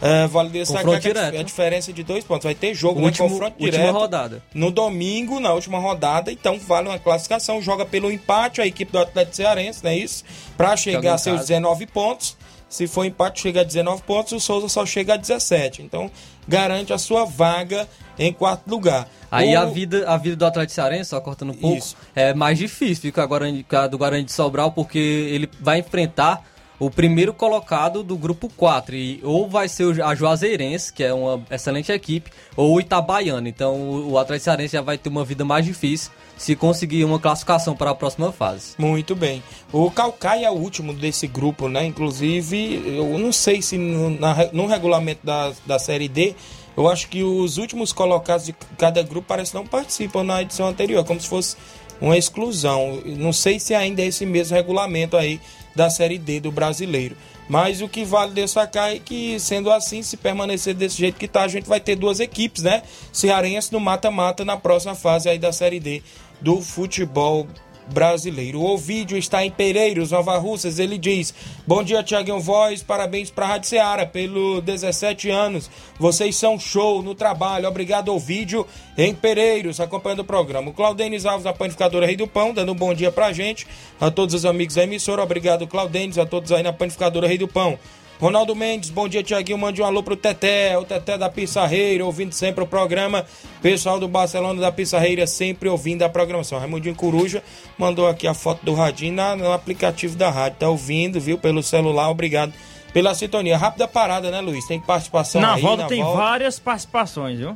É, 0.00 0.26
vale 0.26 0.50
destacar 0.50 1.00
que 1.00 1.08
a, 1.08 1.40
a 1.40 1.42
diferença 1.42 1.90
é 1.90 1.94
de 1.94 2.02
dois 2.02 2.22
pontos. 2.22 2.44
Vai 2.44 2.54
ter 2.54 2.74
jogo, 2.74 3.00
Último- 3.00 3.26
né? 3.28 3.32
Confronto 3.32 3.56
última 3.58 3.70
direto. 3.78 3.94
rodada. 3.94 4.42
No 4.52 4.70
domingo, 4.70 5.40
na 5.40 5.52
última 5.54 5.78
rodada, 5.78 6.30
então 6.30 6.58
vale 6.58 6.88
uma 6.88 6.98
classificação. 6.98 7.62
Joga 7.62 7.86
pelo 7.86 8.10
empate 8.12 8.60
a 8.60 8.66
equipe 8.66 8.92
do 8.92 8.98
Atlético 8.98 9.36
Cearense, 9.36 9.82
não 9.82 9.90
é 9.90 9.96
isso? 9.96 10.22
Pra 10.56 10.76
chegar 10.76 11.14
a 11.14 11.18
seus 11.18 11.36
casa. 11.36 11.48
19 11.48 11.86
pontos. 11.86 12.36
Se 12.68 12.86
for 12.86 13.04
empate, 13.06 13.40
chega 13.40 13.60
a 13.62 13.64
19 13.64 14.02
pontos. 14.02 14.32
O 14.32 14.40
Souza 14.40 14.68
só 14.68 14.84
chega 14.84 15.14
a 15.14 15.16
17. 15.16 15.80
Então, 15.82 16.10
garante 16.48 16.92
a 16.92 16.98
sua 16.98 17.24
vaga 17.24 17.88
em 18.18 18.32
quarto 18.32 18.68
lugar. 18.68 19.08
Aí 19.30 19.54
O- 19.54 19.58
a 19.60 19.64
vida, 19.66 20.08
a 20.08 20.16
vida 20.16 20.36
do 20.36 20.46
Atlético 20.46 20.74
Cearense, 20.74 21.10
só 21.10 21.20
cortando 21.20 21.50
um 21.50 21.56
pouco, 21.56 21.76
Isso. 21.78 21.96
é 22.14 22.32
mais 22.32 22.56
difícil 22.58 23.02
fica 23.02 23.22
a 23.22 23.26
Guarani, 23.26 23.62
com 23.64 23.76
a 23.76 23.86
do 23.86 23.98
Guarani 23.98 24.24
de 24.24 24.32
Sobral, 24.32 24.70
porque 24.72 24.98
ele 24.98 25.50
vai 25.60 25.80
enfrentar 25.80 26.42
o 26.78 26.90
primeiro 26.90 27.32
colocado 27.32 28.02
do 28.02 28.16
grupo 28.16 28.50
4. 28.56 28.94
E 28.94 29.20
ou 29.22 29.48
vai 29.48 29.68
ser 29.68 30.02
a 30.02 30.14
Juazeirense, 30.14 30.92
que 30.92 31.02
é 31.02 31.12
uma 31.12 31.42
excelente 31.50 31.90
equipe, 31.92 32.30
ou 32.56 32.74
o 32.74 32.80
Itabaiana. 32.80 33.48
Então 33.48 33.74
o, 33.74 34.12
o 34.12 34.18
Atlético 34.18 34.44
Cearense 34.44 34.72
já 34.74 34.82
vai 34.82 34.98
ter 34.98 35.08
uma 35.08 35.24
vida 35.24 35.44
mais 35.44 35.64
difícil 35.64 36.10
se 36.36 36.54
conseguir 36.54 37.02
uma 37.04 37.18
classificação 37.18 37.74
para 37.74 37.90
a 37.90 37.94
próxima 37.94 38.30
fase. 38.30 38.74
Muito 38.76 39.16
bem. 39.16 39.42
O 39.72 39.90
Calcaia 39.90 40.46
é 40.46 40.50
o 40.50 40.54
último 40.54 40.92
desse 40.92 41.26
grupo, 41.26 41.66
né? 41.68 41.86
Inclusive, 41.86 42.82
eu 42.96 43.18
não 43.18 43.32
sei 43.32 43.62
se 43.62 43.78
no, 43.78 44.10
na- 44.10 44.48
no 44.52 44.66
regulamento 44.66 45.20
da, 45.24 45.52
da 45.64 45.78
Série 45.78 46.08
D, 46.08 46.34
eu 46.76 46.88
acho 46.90 47.08
que 47.08 47.22
os 47.24 47.56
últimos 47.56 47.90
colocados 47.90 48.44
de 48.44 48.54
cada 48.76 49.02
grupo 49.02 49.26
parece 49.26 49.52
que 49.52 49.56
não 49.56 49.66
participam 49.66 50.22
na 50.24 50.42
edição 50.42 50.68
anterior, 50.68 51.02
como 51.06 51.18
se 51.18 51.26
fosse 51.26 51.56
uma 52.00 52.16
exclusão. 52.16 53.02
Não 53.04 53.32
sei 53.32 53.58
se 53.58 53.74
ainda 53.74 54.02
é 54.02 54.06
esse 54.06 54.26
mesmo 54.26 54.56
regulamento 54.56 55.16
aí 55.16 55.40
da 55.74 55.90
Série 55.90 56.18
D 56.18 56.40
do 56.40 56.50
brasileiro. 56.50 57.16
Mas 57.48 57.80
o 57.80 57.88
que 57.88 58.04
vale 58.04 58.32
destacar 58.32 58.90
é 58.90 58.98
que, 58.98 59.38
sendo 59.38 59.70
assim, 59.70 60.02
se 60.02 60.16
permanecer 60.16 60.74
desse 60.74 60.96
jeito 60.98 61.16
que 61.16 61.28
tá, 61.28 61.42
a 61.42 61.48
gente 61.48 61.68
vai 61.68 61.78
ter 61.78 61.94
duas 61.94 62.18
equipes, 62.18 62.62
né? 62.62 62.82
Cearense 63.12 63.72
no 63.72 63.78
mata-mata 63.78 64.44
na 64.44 64.56
próxima 64.56 64.94
fase 64.94 65.28
aí 65.28 65.38
da 65.38 65.52
Série 65.52 65.78
D 65.78 66.02
do 66.40 66.60
futebol 66.60 67.46
brasileiro. 67.92 68.60
O 68.60 68.76
vídeo 68.76 69.16
está 69.16 69.44
em 69.44 69.50
Pereiros, 69.50 70.10
Nova 70.10 70.36
Russas. 70.38 70.78
Ele 70.78 70.98
diz: 70.98 71.32
Bom 71.66 71.82
dia, 71.82 72.02
Tiaguinho 72.02 72.40
Voz. 72.40 72.82
Parabéns 72.82 73.30
para 73.30 73.46
a 73.46 73.48
Rádio 73.50 73.68
Seara 73.68 74.06
pelo 74.06 74.60
17 74.60 75.30
anos. 75.30 75.70
Vocês 75.98 76.36
são 76.36 76.58
show 76.58 77.02
no 77.02 77.14
trabalho. 77.14 77.68
Obrigado 77.68 78.10
ao 78.10 78.18
vídeo 78.18 78.66
em 78.96 79.14
Pereiros, 79.14 79.80
acompanhando 79.80 80.20
o 80.20 80.24
programa. 80.24 80.70
O 80.70 80.74
Claudênis 80.74 81.26
Alves, 81.26 81.44
da 81.44 81.52
Panificadora 81.52 82.06
Rei 82.06 82.16
do 82.16 82.26
Pão, 82.26 82.52
dando 82.52 82.72
um 82.72 82.76
bom 82.76 82.92
dia 82.94 83.12
pra 83.12 83.32
gente. 83.32 83.66
A 84.00 84.10
todos 84.10 84.34
os 84.34 84.44
amigos 84.44 84.74
da 84.74 84.84
emissora. 84.84 85.22
Obrigado, 85.22 85.66
Claudênis. 85.66 86.18
A 86.18 86.26
todos 86.26 86.52
aí 86.52 86.62
na 86.62 86.72
Panificadora 86.72 87.26
Rei 87.26 87.38
do 87.38 87.48
Pão. 87.48 87.78
Ronaldo 88.18 88.54
Mendes, 88.56 88.88
bom 88.88 89.06
dia, 89.06 89.22
Tiaguinho. 89.22 89.58
Mande 89.58 89.82
um 89.82 89.84
alô 89.84 90.02
pro 90.02 90.16
Teté, 90.16 90.76
o 90.78 90.84
Teté 90.84 91.18
da 91.18 91.28
Pissarreira, 91.28 92.02
ouvindo 92.04 92.32
sempre 92.32 92.64
o 92.64 92.66
programa. 92.66 93.26
Pessoal 93.60 94.00
do 94.00 94.08
Barcelona 94.08 94.58
da 94.58 94.72
Pissarreira, 94.72 95.26
sempre 95.26 95.68
ouvindo 95.68 96.02
a 96.02 96.08
programação. 96.08 96.58
Raimundinho 96.58 96.94
Coruja 96.94 97.42
mandou 97.76 98.08
aqui 98.08 98.26
a 98.26 98.32
foto 98.32 98.64
do 98.64 98.72
Radinho 98.72 99.14
na- 99.14 99.36
no 99.36 99.52
aplicativo 99.52 100.16
da 100.16 100.30
rádio. 100.30 100.58
Tá 100.60 100.68
ouvindo, 100.68 101.20
viu, 101.20 101.36
pelo 101.36 101.62
celular. 101.62 102.08
Obrigado 102.08 102.54
pela 102.90 103.14
sintonia. 103.14 103.58
Rápida 103.58 103.86
parada, 103.86 104.30
né, 104.30 104.40
Luiz? 104.40 104.66
Tem 104.66 104.80
participação 104.80 105.42
Na 105.42 105.54
aí, 105.54 105.60
volta 105.60 105.82
na 105.82 105.88
tem 105.88 106.02
volta. 106.02 106.18
várias 106.18 106.58
participações, 106.58 107.38
viu? 107.38 107.54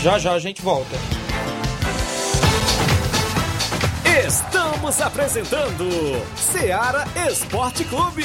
Já 0.00 0.18
já 0.18 0.32
a 0.32 0.38
gente 0.38 0.62
volta. 0.62 0.96
Estamos 4.26 5.00
apresentando 5.02 5.86
Seara 6.34 7.04
Esporte 7.30 7.84
Clube. 7.84 8.24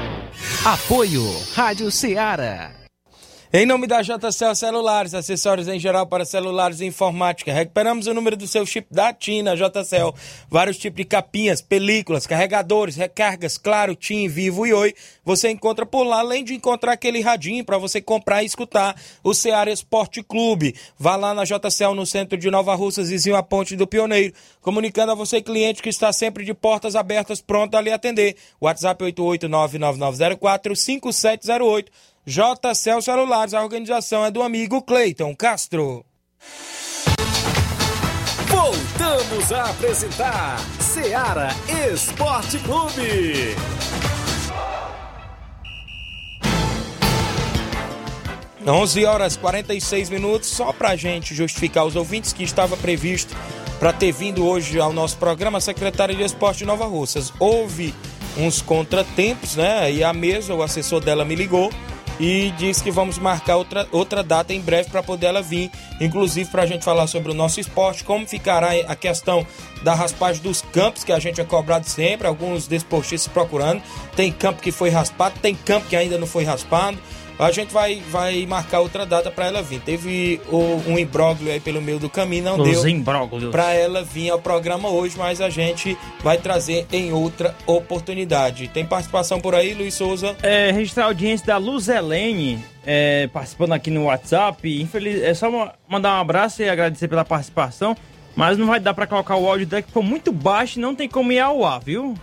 Apoio 0.65 1.23
Rádio 1.55 1.89
Ceará. 1.91 2.80
Em 3.53 3.65
nome 3.65 3.85
da 3.85 4.01
JCL 4.01 4.55
Celulares, 4.55 5.13
acessórios 5.13 5.67
em 5.67 5.77
geral 5.77 6.07
para 6.07 6.23
celulares 6.23 6.79
e 6.79 6.85
informática. 6.85 7.51
Recuperamos 7.51 8.07
o 8.07 8.13
número 8.13 8.37
do 8.37 8.47
seu 8.47 8.65
chip 8.65 8.87
da 8.89 9.11
TIM 9.11 9.41
na 9.41 9.55
JCL. 9.55 10.15
Vários 10.49 10.77
tipos 10.77 10.95
de 10.95 11.03
capinhas, 11.03 11.61
películas, 11.61 12.25
carregadores, 12.25 12.95
recargas, 12.95 13.57
claro, 13.57 13.93
TIM, 13.93 14.29
Vivo 14.29 14.65
e 14.65 14.73
Oi. 14.73 14.95
Você 15.25 15.49
encontra 15.49 15.85
por 15.85 16.05
lá, 16.05 16.19
além 16.19 16.45
de 16.45 16.53
encontrar 16.53 16.93
aquele 16.93 17.19
radinho 17.19 17.65
para 17.65 17.77
você 17.77 17.99
comprar 17.99 18.41
e 18.41 18.45
escutar 18.45 18.95
o 19.21 19.33
Ceará 19.33 19.69
Esporte 19.69 20.23
Clube. 20.23 20.73
Vá 20.97 21.17
lá 21.17 21.33
na 21.33 21.43
JCL 21.43 21.93
no 21.93 22.05
centro 22.05 22.37
de 22.37 22.49
Nova 22.49 22.73
Russas, 22.73 23.09
vizinho 23.09 23.35
a 23.35 23.43
Ponte 23.43 23.75
do 23.75 23.85
Pioneiro. 23.85 24.33
Comunicando 24.61 25.11
a 25.11 25.15
você, 25.15 25.41
cliente 25.41 25.83
que 25.83 25.89
está 25.89 26.13
sempre 26.13 26.45
de 26.45 26.53
portas 26.53 26.95
abertas, 26.95 27.41
pronto 27.41 27.75
a 27.75 27.81
lhe 27.81 27.91
atender. 27.91 28.37
WhatsApp 28.61 29.03
88999045708. 29.03 31.87
JCL 32.25 33.01
Celulares, 33.01 33.55
a 33.55 33.63
organização 33.63 34.23
é 34.23 34.29
do 34.29 34.43
amigo 34.43 34.79
Cleiton 34.83 35.35
Castro. 35.35 36.05
Voltamos 38.47 39.51
a 39.51 39.71
apresentar 39.71 40.59
Seara 40.79 41.49
Esporte 41.91 42.59
Clube. 42.59 43.55
11 48.67 49.05
horas 49.05 49.35
46 49.35 50.11
minutos, 50.11 50.49
só 50.49 50.71
para 50.71 50.89
a 50.89 50.95
gente 50.95 51.33
justificar 51.33 51.87
os 51.87 51.95
ouvintes 51.95 52.33
que 52.33 52.43
estava 52.43 52.77
previsto 52.77 53.35
para 53.79 53.91
ter 53.91 54.11
vindo 54.11 54.45
hoje 54.45 54.79
ao 54.79 54.93
nosso 54.93 55.17
programa 55.17 55.57
a 55.57 55.61
secretária 55.61 56.15
de 56.15 56.21
Esporte 56.21 56.59
de 56.59 56.65
Nova 56.65 56.85
Russas. 56.85 57.33
Houve 57.39 57.95
uns 58.37 58.61
contratempos, 58.61 59.55
né? 59.55 59.91
E 59.91 60.03
a 60.03 60.13
mesa, 60.13 60.53
o 60.53 60.61
assessor 60.61 61.01
dela 61.01 61.25
me 61.25 61.33
ligou 61.33 61.71
e 62.21 62.51
disse 62.51 62.83
que 62.83 62.91
vamos 62.91 63.17
marcar 63.17 63.57
outra, 63.57 63.87
outra 63.91 64.21
data 64.21 64.53
em 64.53 64.61
breve 64.61 64.91
para 64.91 65.01
poder 65.01 65.25
ela 65.25 65.41
vir, 65.41 65.71
inclusive 65.99 66.51
para 66.51 66.61
a 66.61 66.65
gente 66.67 66.85
falar 66.85 67.07
sobre 67.07 67.31
o 67.31 67.33
nosso 67.33 67.59
esporte, 67.59 68.03
como 68.03 68.27
ficará 68.27 68.69
a 68.87 68.95
questão 68.95 69.45
da 69.81 69.95
raspagem 69.95 70.43
dos 70.43 70.61
campos, 70.61 71.03
que 71.03 71.11
a 71.11 71.17
gente 71.17 71.41
é 71.41 71.43
cobrado 71.43 71.87
sempre, 71.87 72.27
alguns 72.27 72.67
desportistas 72.67 73.33
procurando. 73.33 73.81
Tem 74.15 74.31
campo 74.31 74.61
que 74.61 74.71
foi 74.71 74.91
raspado, 74.91 75.39
tem 75.39 75.55
campo 75.55 75.87
que 75.87 75.95
ainda 75.95 76.19
não 76.19 76.27
foi 76.27 76.43
raspado. 76.43 76.99
A 77.41 77.51
gente 77.51 77.73
vai, 77.73 77.99
vai 78.11 78.45
marcar 78.45 78.81
outra 78.81 79.03
data 79.03 79.31
para 79.31 79.47
ela 79.47 79.63
vir. 79.63 79.81
Teve 79.81 80.39
o, 80.47 80.79
um 80.87 80.99
imbróglio 80.99 81.51
aí 81.51 81.59
pelo 81.59 81.81
meio 81.81 81.97
do 81.97 82.07
caminho, 82.07 82.43
não 82.43 82.59
Os 82.61 82.69
deu 82.69 82.87
imbróglios. 82.87 83.49
para 83.49 83.73
ela 83.73 84.03
vir 84.03 84.29
ao 84.29 84.37
programa 84.39 84.89
hoje, 84.89 85.15
mas 85.17 85.41
a 85.41 85.49
gente 85.49 85.97
vai 86.23 86.37
trazer 86.37 86.85
em 86.93 87.11
outra 87.11 87.55
oportunidade. 87.65 88.67
Tem 88.67 88.85
participação 88.85 89.39
por 89.41 89.55
aí, 89.55 89.73
Luiz 89.73 89.95
Souza? 89.95 90.35
É, 90.43 90.69
registrar 90.71 91.05
a 91.05 91.07
audiência 91.07 91.47
da 91.47 91.57
Luz 91.57 91.87
Helene, 91.89 92.63
é, 92.85 93.27
participando 93.33 93.73
aqui 93.73 93.89
no 93.89 94.03
WhatsApp. 94.05 94.79
Infeliz... 94.79 95.23
É 95.23 95.33
só 95.33 95.49
ma- 95.49 95.73
mandar 95.89 96.15
um 96.17 96.21
abraço 96.21 96.61
e 96.61 96.69
agradecer 96.69 97.07
pela 97.07 97.25
participação. 97.25 97.97
Mas 98.35 98.55
não 98.57 98.67
vai 98.67 98.79
dar 98.79 98.93
pra 98.93 99.07
colocar 99.07 99.35
o 99.35 99.49
áudio 99.49 99.65
dela, 99.65 99.81
que 99.81 99.87
ficou 99.87 100.03
muito 100.03 100.31
baixo 100.31 100.77
e 100.77 100.81
não 100.81 100.93
tem 100.95 101.09
como 101.09 101.31
ir 101.31 101.39
ao 101.39 101.65
ar, 101.65 101.79
viu? 101.81 102.13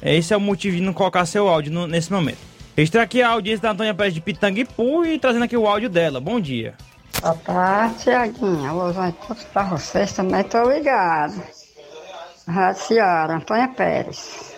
Esse 0.00 0.32
é 0.32 0.36
o 0.36 0.40
motivo 0.40 0.76
de 0.76 0.82
não 0.82 0.92
colocar 0.92 1.26
seu 1.26 1.48
áudio 1.48 1.72
no- 1.72 1.86
nesse 1.88 2.10
momento. 2.12 2.38
Registrar 2.80 3.02
aqui 3.02 3.20
a 3.20 3.28
audiência 3.28 3.60
da 3.60 3.72
Antônia 3.72 3.92
Pérez 3.92 4.14
de 4.14 4.22
Pitanguipu 4.22 5.04
e 5.04 5.18
trazendo 5.18 5.44
aqui 5.44 5.54
o 5.54 5.66
áudio 5.66 5.90
dela. 5.90 6.18
Bom 6.18 6.40
dia. 6.40 6.74
Boa 7.20 7.34
tarde, 7.34 8.04
Tiaguinha. 8.04 8.70
Alô, 8.70 8.90
vai 8.90 9.12
todos 9.12 9.44
para 9.44 9.64
vocês 9.64 10.14
também, 10.14 10.42
tô 10.44 10.62
ligado. 10.62 11.42
Rádio 12.48 12.82
Ciara, 12.82 13.36
Antônia 13.36 13.68
Pérez. 13.68 14.54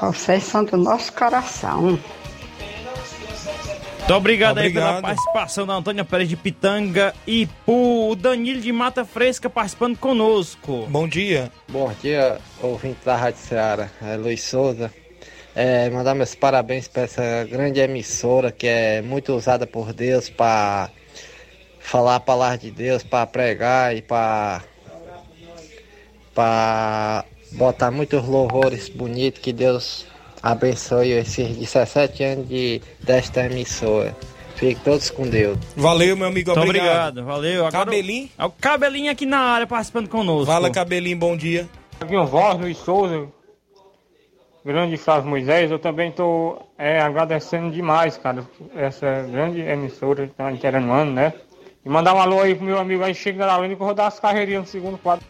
Vocês 0.00 0.42
são 0.42 0.64
do 0.64 0.76
nosso 0.76 1.12
coração. 1.12 1.96
Muito 4.06 4.18
obrigado, 4.18 4.58
aí 4.58 4.72
pela 4.72 4.98
Obrigado. 4.98 5.02
participação 5.02 5.66
da 5.66 5.74
Antônia 5.74 6.04
Pérez 6.04 6.28
de 6.28 6.36
Pitanga 6.36 7.12
e 7.26 7.48
o 7.66 8.14
Danilo 8.14 8.60
de 8.60 8.70
Mata 8.70 9.04
Fresca 9.04 9.50
participando 9.50 9.98
conosco. 9.98 10.86
Bom 10.88 11.08
dia. 11.08 11.50
Bom 11.66 11.92
dia, 12.00 12.38
ouvinte 12.62 12.98
da 13.04 13.16
Rádio 13.16 13.40
Ceará, 13.40 13.90
é 14.00 14.16
Luiz 14.16 14.44
Souza. 14.44 14.92
É, 15.56 15.90
mandar 15.90 16.14
meus 16.14 16.36
parabéns 16.36 16.86
para 16.86 17.02
essa 17.02 17.48
grande 17.50 17.80
emissora 17.80 18.52
que 18.52 18.68
é 18.68 19.02
muito 19.02 19.34
usada 19.34 19.66
por 19.66 19.92
Deus 19.92 20.30
para 20.30 20.88
falar 21.80 22.14
a 22.14 22.20
palavra 22.20 22.58
de 22.58 22.70
Deus, 22.70 23.02
para 23.02 23.26
pregar 23.26 23.96
e 23.96 24.02
para 24.02 24.62
para 26.32 27.24
botar 27.50 27.90
muitos 27.90 28.24
louvores 28.24 28.88
bonitos 28.88 29.40
que 29.42 29.52
Deus 29.52 30.06
abençoe 30.50 31.10
esses 31.12 31.56
17 31.56 32.22
anos 32.24 32.48
de, 32.48 32.80
desta 33.00 33.44
emissora. 33.46 34.16
Fiquem 34.54 34.76
todos 34.76 35.10
com 35.10 35.28
Deus. 35.28 35.58
Valeu, 35.76 36.16
meu 36.16 36.28
amigo, 36.28 36.50
obrigado. 36.52 36.68
obrigado, 37.18 37.24
valeu. 37.24 37.66
Agora 37.66 37.84
Cabelinho? 37.84 38.30
o- 38.38 38.42
É 38.42 38.44
o 38.46 38.50
Cabelinho 38.50 39.12
aqui 39.12 39.26
na 39.26 39.38
área 39.38 39.66
participando 39.66 40.08
conosco. 40.08 40.46
Fala, 40.46 40.70
Cabelinho, 40.70 41.16
bom 41.18 41.36
dia. 41.36 41.68
Aqui 42.00 42.16
um 42.16 42.24
voz, 42.24 42.58
Luiz 42.58 42.78
Souza, 42.78 43.26
grande 44.64 44.96
Flávio 44.96 45.28
Moisés, 45.30 45.70
eu 45.70 45.78
também 45.78 46.10
estou 46.10 46.66
agradecendo 46.78 47.70
demais, 47.70 48.16
cara, 48.16 48.44
essa 48.74 49.22
grande 49.30 49.60
emissora 49.60 50.24
que 50.26 50.32
está 50.32 50.50
inteirando 50.50 50.90
ano, 50.92 51.12
né? 51.12 51.32
E 51.84 51.88
mandar 51.88 52.14
um 52.14 52.20
alô 52.20 52.40
aí 52.40 52.54
pro 52.54 52.64
meu 52.64 52.78
amigo 52.78 53.04
aí, 53.04 53.14
Chico 53.14 53.38
da 53.38 53.56
Lenda, 53.58 53.76
que 53.76 53.80
eu 53.82 53.86
vou 53.86 53.94
dar 53.94 54.08
as 54.08 54.18
carreirinhas 54.18 54.62
no 54.62 54.68
segundo 54.68 54.98
quadro. 54.98 55.24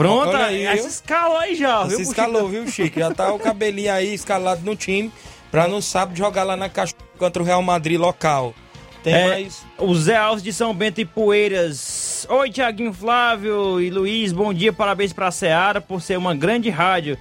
Pronto, 0.00 0.28
Olha 0.30 0.46
aí, 0.46 0.64
essa 0.64 0.88
escalou 0.88 1.36
aí 1.36 1.54
já, 1.54 1.84
viu? 1.84 2.00
Escalou, 2.00 2.48
viu, 2.48 2.66
Chico? 2.66 2.98
Já 2.98 3.12
tá 3.12 3.32
o 3.34 3.38
cabelinho 3.38 3.92
aí 3.92 4.14
escalado 4.14 4.62
no 4.64 4.74
time 4.74 5.12
pra 5.50 5.68
no 5.68 5.82
sábado 5.82 6.16
jogar 6.16 6.42
lá 6.42 6.56
na 6.56 6.70
caixa 6.70 6.94
contra 7.18 7.42
o 7.42 7.44
Real 7.44 7.60
Madrid 7.60 8.00
local. 8.00 8.54
Tem 9.02 9.14
É, 9.14 9.28
mais. 9.28 9.62
O 9.78 9.94
Zé 9.94 10.16
Alves 10.16 10.42
de 10.42 10.54
São 10.54 10.72
Bento 10.74 11.02
e 11.02 11.04
Poeiras. 11.04 12.26
Oi, 12.30 12.50
Tiaguinho 12.50 12.94
Flávio 12.94 13.78
e 13.78 13.90
Luiz, 13.90 14.32
bom 14.32 14.54
dia, 14.54 14.72
parabéns 14.72 15.12
pra 15.12 15.30
Seara 15.30 15.80
por 15.82 16.00
ser 16.00 16.16
uma 16.16 16.34
grande 16.34 16.70
rádio. 16.70 17.18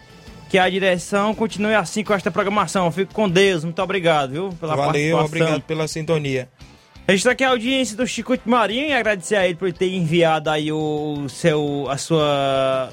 Que 0.49 0.57
a 0.57 0.69
direção 0.69 1.35
continue 1.35 1.75
assim 1.75 2.03
com 2.03 2.13
esta 2.13 2.31
programação. 2.31 2.89
Fico 2.91 3.13
com 3.13 3.29
Deus, 3.29 3.63
muito 3.63 3.81
obrigado, 3.81 4.31
viu? 4.31 4.49
Pela 4.59 4.75
Valeu, 4.75 5.17
obrigado 5.17 5.61
pela 5.61 5.87
sintonia. 5.87 6.49
Registrar 7.09 7.31
aqui 7.31 7.43
a 7.43 7.49
audiência 7.49 7.97
do 7.97 8.05
Chico 8.05 8.37
Marinho 8.45 8.87
e 8.87 8.93
agradecer 8.93 9.35
a 9.35 9.45
ele 9.45 9.55
por 9.55 9.71
ter 9.73 9.91
enviado 9.93 10.49
aí 10.49 10.71
o 10.71 11.27
seu, 11.27 11.87
a 11.89 11.97
sua... 11.97 12.89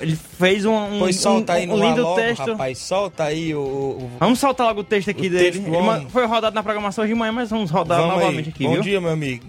Ele 0.00 0.16
fez 0.16 0.66
um, 0.66 0.74
um, 0.74 0.98
Pois 0.98 1.16
solta 1.20 1.52
um- 1.52 1.56
aí 1.56 1.68
um 1.68 1.76
lindo 1.76 2.02
logo, 2.02 2.16
texto. 2.16 2.50
rapaz. 2.50 2.78
Solta 2.78 3.24
aí 3.24 3.54
o. 3.54 3.60
o- 3.60 4.10
Vamos 4.18 4.40
soltar 4.40 4.66
logo 4.66 4.80
o 4.80 4.84
texto 4.84 5.08
aqui 5.08 5.28
O 5.28 5.30
dele. 5.30 5.44
texto, 5.60 5.66
Ele 5.66 6.06
foi 6.10 6.26
rodado 6.26 6.52
na 6.54 6.62
programação 6.64 7.06
de 7.06 7.14
manhã, 7.14 7.30
mas 7.32 7.48
vamos 7.48 7.70
rodar 7.70 8.00
Vamos 8.00 8.16
novamente 8.16 8.46
aí. 8.48 8.52
aqui, 8.52 8.64
Bom 8.64 8.72
viu? 8.72 8.82
dia, 8.82 9.00
meu 9.00 9.10
amigo. 9.12 9.46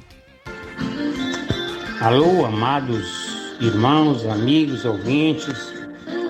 Alô, 1.99 2.45
amados 2.45 3.57
irmãos, 3.59 4.24
amigos, 4.28 4.86
ouvintes. 4.86 5.74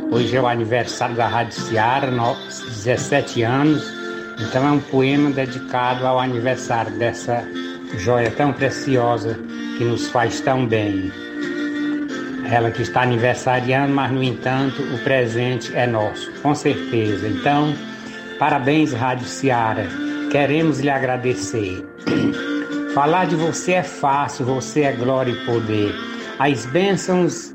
Hoje 0.10 0.36
é 0.36 0.42
o 0.42 0.48
aniversário 0.48 1.16
da 1.16 1.28
Rádio 1.28 1.60
Seara, 1.62 2.10
no- 2.10 2.36
17 2.36 3.44
anos. 3.44 3.84
Então 4.40 4.66
é 4.66 4.72
um 4.72 4.80
poema 4.80 5.30
dedicado 5.30 6.08
ao 6.08 6.20
aniversário 6.20 6.98
dessa 6.98 7.46
joia 7.98 8.32
tão 8.32 8.54
preciosa 8.54 9.40
que 9.78 9.84
nos 9.84 10.08
faz 10.10 10.40
tão 10.42 10.66
bem. 10.66 11.12
Ela 12.50 12.70
que 12.72 12.82
está 12.82 13.02
aniversariando, 13.02 13.94
mas 13.94 14.12
no 14.12 14.22
entanto 14.22 14.82
o 14.82 15.04
presente 15.04 15.76
é 15.76 15.88
nosso, 15.88 16.32
com 16.42 16.54
certeza. 16.54 17.28
Então, 17.28 17.74
parabéns, 18.38 18.94
Rádio 18.94 19.26
Seara. 19.26 19.88
Queremos 20.32 20.80
lhe 20.80 20.90
agradecer. 20.90 21.86
Falar 22.94 23.26
de 23.26 23.36
você 23.36 23.74
é 23.74 23.84
fácil, 23.84 24.46
você 24.46 24.82
é 24.82 24.92
glória 24.92 25.32
e 25.32 25.46
poder. 25.46 25.94
As 26.40 26.66
bênçãos 26.66 27.54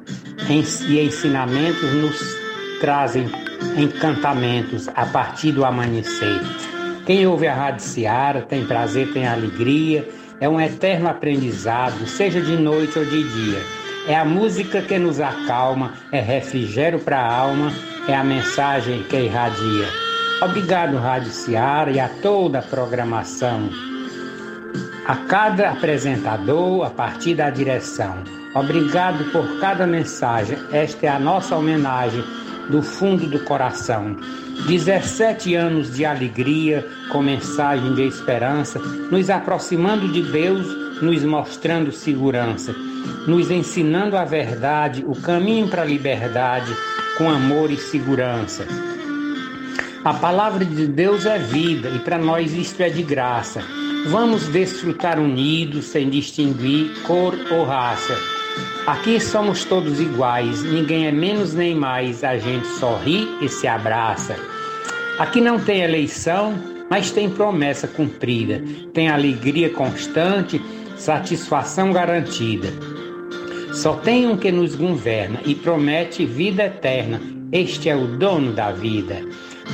e 0.48 1.00
ensinamentos 1.00 1.94
nos 1.94 2.18
trazem 2.80 3.30
encantamentos 3.76 4.88
a 4.88 5.06
partir 5.06 5.52
do 5.52 5.64
amanhecer. 5.64 6.40
Quem 7.06 7.26
ouve 7.26 7.46
a 7.46 7.54
Rádio 7.54 7.82
Seara 7.82 8.42
tem 8.42 8.66
prazer, 8.66 9.12
tem 9.12 9.26
alegria, 9.26 10.08
é 10.40 10.48
um 10.48 10.60
eterno 10.60 11.08
aprendizado, 11.08 12.06
seja 12.06 12.40
de 12.40 12.56
noite 12.56 12.98
ou 12.98 13.04
de 13.04 13.22
dia. 13.22 13.62
É 14.08 14.16
a 14.16 14.24
música 14.24 14.80
que 14.82 14.98
nos 14.98 15.20
acalma, 15.20 15.92
é 16.10 16.20
refrigério 16.20 16.98
para 16.98 17.20
a 17.20 17.32
alma, 17.32 17.72
é 18.08 18.14
a 18.14 18.24
mensagem 18.24 19.02
que 19.04 19.16
irradia. 19.16 19.86
Obrigado, 20.42 20.96
Rádio 20.96 21.30
Seara, 21.30 21.90
e 21.90 22.00
a 22.00 22.08
toda 22.08 22.60
a 22.60 22.62
programação 22.62 23.68
a 25.10 25.16
cada 25.16 25.70
apresentador, 25.70 26.86
a 26.86 26.90
partir 26.90 27.34
da 27.34 27.50
direção. 27.50 28.22
Obrigado 28.54 29.24
por 29.32 29.58
cada 29.58 29.84
mensagem. 29.84 30.56
Esta 30.72 31.06
é 31.06 31.08
a 31.08 31.18
nossa 31.18 31.56
homenagem 31.56 32.22
do 32.68 32.80
fundo 32.80 33.26
do 33.26 33.40
coração. 33.40 34.16
17 34.66 35.54
anos 35.54 35.94
de 35.94 36.04
alegria 36.04 36.86
com 37.10 37.22
mensagem 37.22 37.94
de 37.94 38.02
esperança, 38.06 38.78
nos 38.78 39.30
aproximando 39.30 40.08
de 40.08 40.22
Deus, 40.22 40.66
nos 41.02 41.22
mostrando 41.24 41.90
segurança, 41.90 42.72
nos 43.26 43.50
ensinando 43.50 44.16
a 44.16 44.24
verdade, 44.24 45.04
o 45.06 45.14
caminho 45.14 45.68
para 45.68 45.82
a 45.82 45.86
liberdade, 45.86 46.72
com 47.16 47.30
amor 47.30 47.70
e 47.70 47.76
segurança. 47.76 48.66
A 50.04 50.14
palavra 50.14 50.64
de 50.64 50.86
Deus 50.86 51.26
é 51.26 51.38
vida 51.38 51.90
e 51.90 51.98
para 51.98 52.16
nós 52.16 52.54
isto 52.54 52.80
é 52.80 52.88
de 52.88 53.02
graça. 53.02 53.62
Vamos 54.06 54.48
desfrutar 54.48 55.18
unidos, 55.18 55.86
sem 55.86 56.08
distinguir 56.08 57.02
cor 57.02 57.34
ou 57.50 57.64
raça. 57.64 58.39
Aqui 58.86 59.20
somos 59.20 59.64
todos 59.64 60.00
iguais, 60.00 60.62
ninguém 60.62 61.06
é 61.06 61.12
menos 61.12 61.54
nem 61.54 61.74
mais, 61.74 62.24
a 62.24 62.36
gente 62.38 62.66
sorri 62.66 63.28
e 63.40 63.48
se 63.48 63.68
abraça. 63.68 64.36
Aqui 65.18 65.40
não 65.40 65.60
tem 65.60 65.82
eleição, 65.82 66.54
mas 66.88 67.10
tem 67.10 67.30
promessa 67.30 67.86
cumprida, 67.86 68.64
tem 68.92 69.08
alegria 69.08 69.70
constante, 69.70 70.60
satisfação 70.96 71.92
garantida. 71.92 72.68
Só 73.72 73.94
tem 73.94 74.26
um 74.26 74.36
que 74.36 74.50
nos 74.50 74.74
governa 74.74 75.40
e 75.44 75.54
promete 75.54 76.26
vida 76.26 76.64
eterna. 76.64 77.20
Este 77.52 77.88
é 77.88 77.94
o 77.94 78.06
dono 78.06 78.52
da 78.52 78.72
vida. 78.72 79.22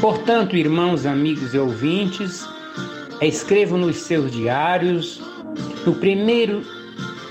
Portanto, 0.00 0.56
irmãos, 0.56 1.06
amigos 1.06 1.54
e 1.54 1.58
ouvintes, 1.58 2.46
escrevam 3.22 3.78
nos 3.78 3.96
seus 3.96 4.30
diários, 4.30 5.22
no 5.86 5.94
primeiro 5.94 6.62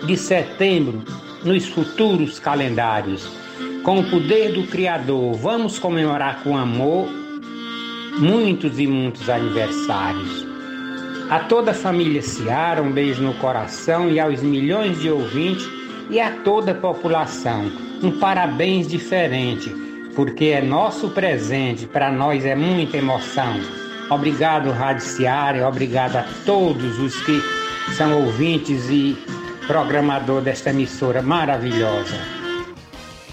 de 0.06 0.18
setembro, 0.18 1.04
nos 1.46 1.68
futuros 1.68 2.40
calendários. 2.40 3.30
Com 3.84 4.00
o 4.00 4.10
poder 4.10 4.54
do 4.54 4.64
Criador, 4.68 5.36
vamos 5.36 5.78
comemorar 5.78 6.44
com 6.44 6.58
amor 6.58 7.08
muitos 8.18 8.80
e 8.80 8.88
muitos 8.88 9.30
aniversários. 9.30 10.46
A 11.30 11.40
toda 11.40 11.72
a 11.72 11.74
família 11.74 12.22
Ciara, 12.22 12.82
um 12.82 12.92
beijo 12.92 13.22
no 13.22 13.34
coração 13.36 14.10
e 14.10 14.20
aos 14.20 14.42
milhões 14.42 15.00
de 15.02 15.10
ouvintes 15.10 15.68
e 16.10 16.20
a 16.20 16.32
toda 16.32 16.72
a 16.72 16.76
população, 16.76 17.72
um 18.02 18.12
parabéns 18.20 18.88
diferente, 18.88 19.70
porque 20.16 20.46
é 20.46 20.62
nosso 20.62 21.10
presente, 21.10 21.86
para 21.88 22.12
nós 22.12 22.46
é 22.46 22.56
muita 22.56 22.98
emoção. 22.98 23.60
Obrigado, 24.10 24.72
Rádio 24.72 25.04
Ciara, 25.04 25.68
obrigado 25.68 26.16
a 26.16 26.26
todos 26.46 27.00
os 27.00 27.20
que 27.22 27.42
são 27.98 28.24
ouvintes 28.24 28.88
e 28.90 29.18
programador 29.68 30.42
desta 30.42 30.70
emissora 30.70 31.22
maravilhosa. 31.22 32.18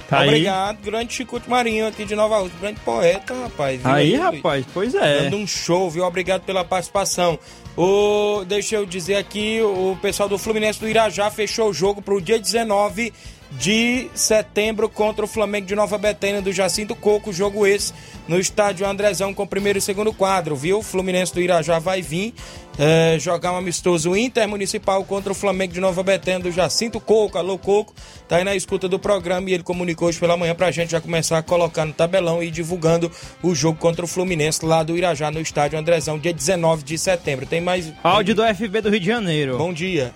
Tá 0.09 0.21
aí. 0.21 0.29
Obrigado, 0.29 0.83
grande 0.83 1.15
Chicote 1.15 1.49
Marinho 1.49 1.87
aqui 1.87 2.05
de 2.05 2.15
Nova 2.15 2.39
Rússia, 2.39 2.59
grande 2.61 2.81
poeta, 2.81 3.35
rapaz. 3.35 3.81
viu 3.81 3.91
Aí, 3.91 4.11
Luiz? 4.11 4.23
rapaz, 4.23 4.67
pois 4.75 4.95
é. 4.95 5.23
Dando 5.23 5.39
um 5.39 5.47
show, 5.47 5.91
viu? 5.91 6.05
Obrigado 6.05 6.43
pela 6.43 6.63
participação. 6.65 7.39
O, 7.77 8.45
deixa 8.47 8.77
eu 8.77 8.85
dizer 8.85 9.17
aqui, 9.17 9.63
o 9.63 9.97
pessoal 10.03 10.29
do 10.29 10.37
Fluminense 10.37 10.79
do 10.79 10.87
Irajá 10.87 11.31
fechou 11.31 11.71
o 11.71 11.73
jogo 11.73 12.03
para 12.03 12.13
o 12.13 12.21
dia 12.21 12.39
19 12.39 13.11
de 13.59 14.09
setembro 14.15 14.89
contra 14.89 15.25
o 15.25 15.29
Flamengo 15.29 15.67
de 15.67 15.75
Nova 15.75 15.99
Betânia 15.99 16.41
do 16.41 16.53
Jacinto 16.53 16.95
Coco. 16.95 17.33
Jogo 17.33 17.67
esse 17.67 17.93
no 18.27 18.39
estádio 18.39 18.87
Andrezão 18.87 19.35
com 19.35 19.43
o 19.43 19.47
primeiro 19.47 19.79
e 19.79 19.83
segundo 19.83 20.13
quadro, 20.13 20.57
viu? 20.57 20.79
O 20.79 20.83
Fluminense 20.83 21.35
do 21.35 21.41
Irajá 21.41 21.79
vai 21.79 22.01
vir 22.01 22.35
eh, 22.79 23.17
jogar 23.19 23.53
um 23.53 23.57
amistoso 23.57 24.17
intermunicipal 24.17 25.05
contra 25.05 25.33
o 25.33 25.35
Flamengo 25.35 25.73
de 25.73 25.81
Nova 25.81 26.03
Betânia 26.03 26.41
do 26.41 26.51
Jacinto 26.51 27.01
Coco. 27.01 27.37
Alô, 27.37 27.59
Coco, 27.59 27.93
tá 28.29 28.37
aí 28.37 28.45
na 28.45 28.55
escuta 28.55 28.89
do 28.89 28.99
programa 28.99 29.51
e 29.51 29.55
ele 29.55 29.63
comunicou 29.63 30.09
hoje 30.09 30.19
pela 30.19 30.37
manhã 30.37 30.55
pra 30.55 30.71
gente 30.71 30.93
já 30.93 31.01
começar 31.01 31.39
a 31.39 31.43
colocar 31.43 31.85
no 31.85 31.93
tabelão 31.93 32.43
e 32.43 32.51
divulgando 32.51 33.11
o 33.43 33.55
jogo 33.55 33.79
contra 33.79 34.05
o 34.05 34.09
Fluminense 34.09 34.65
lá 34.65 34.83
do 34.83 34.97
Irajá 34.97 35.31
no 35.31 35.41
estádio 35.41 35.79
Andrezão, 35.79 36.19
dia 36.19 36.33
19 36.33 36.83
de 36.83 36.97
setembro. 36.97 37.45
Tem 37.47 37.61
mais. 37.61 37.93
Áudio 38.03 38.35
do 38.35 38.43
FB 38.43 38.81
do 38.81 38.91
Rio 38.91 39.01
de 39.01 39.07
Janeiro. 39.07 39.59
Bom 39.59 39.73
dia. 39.73 40.15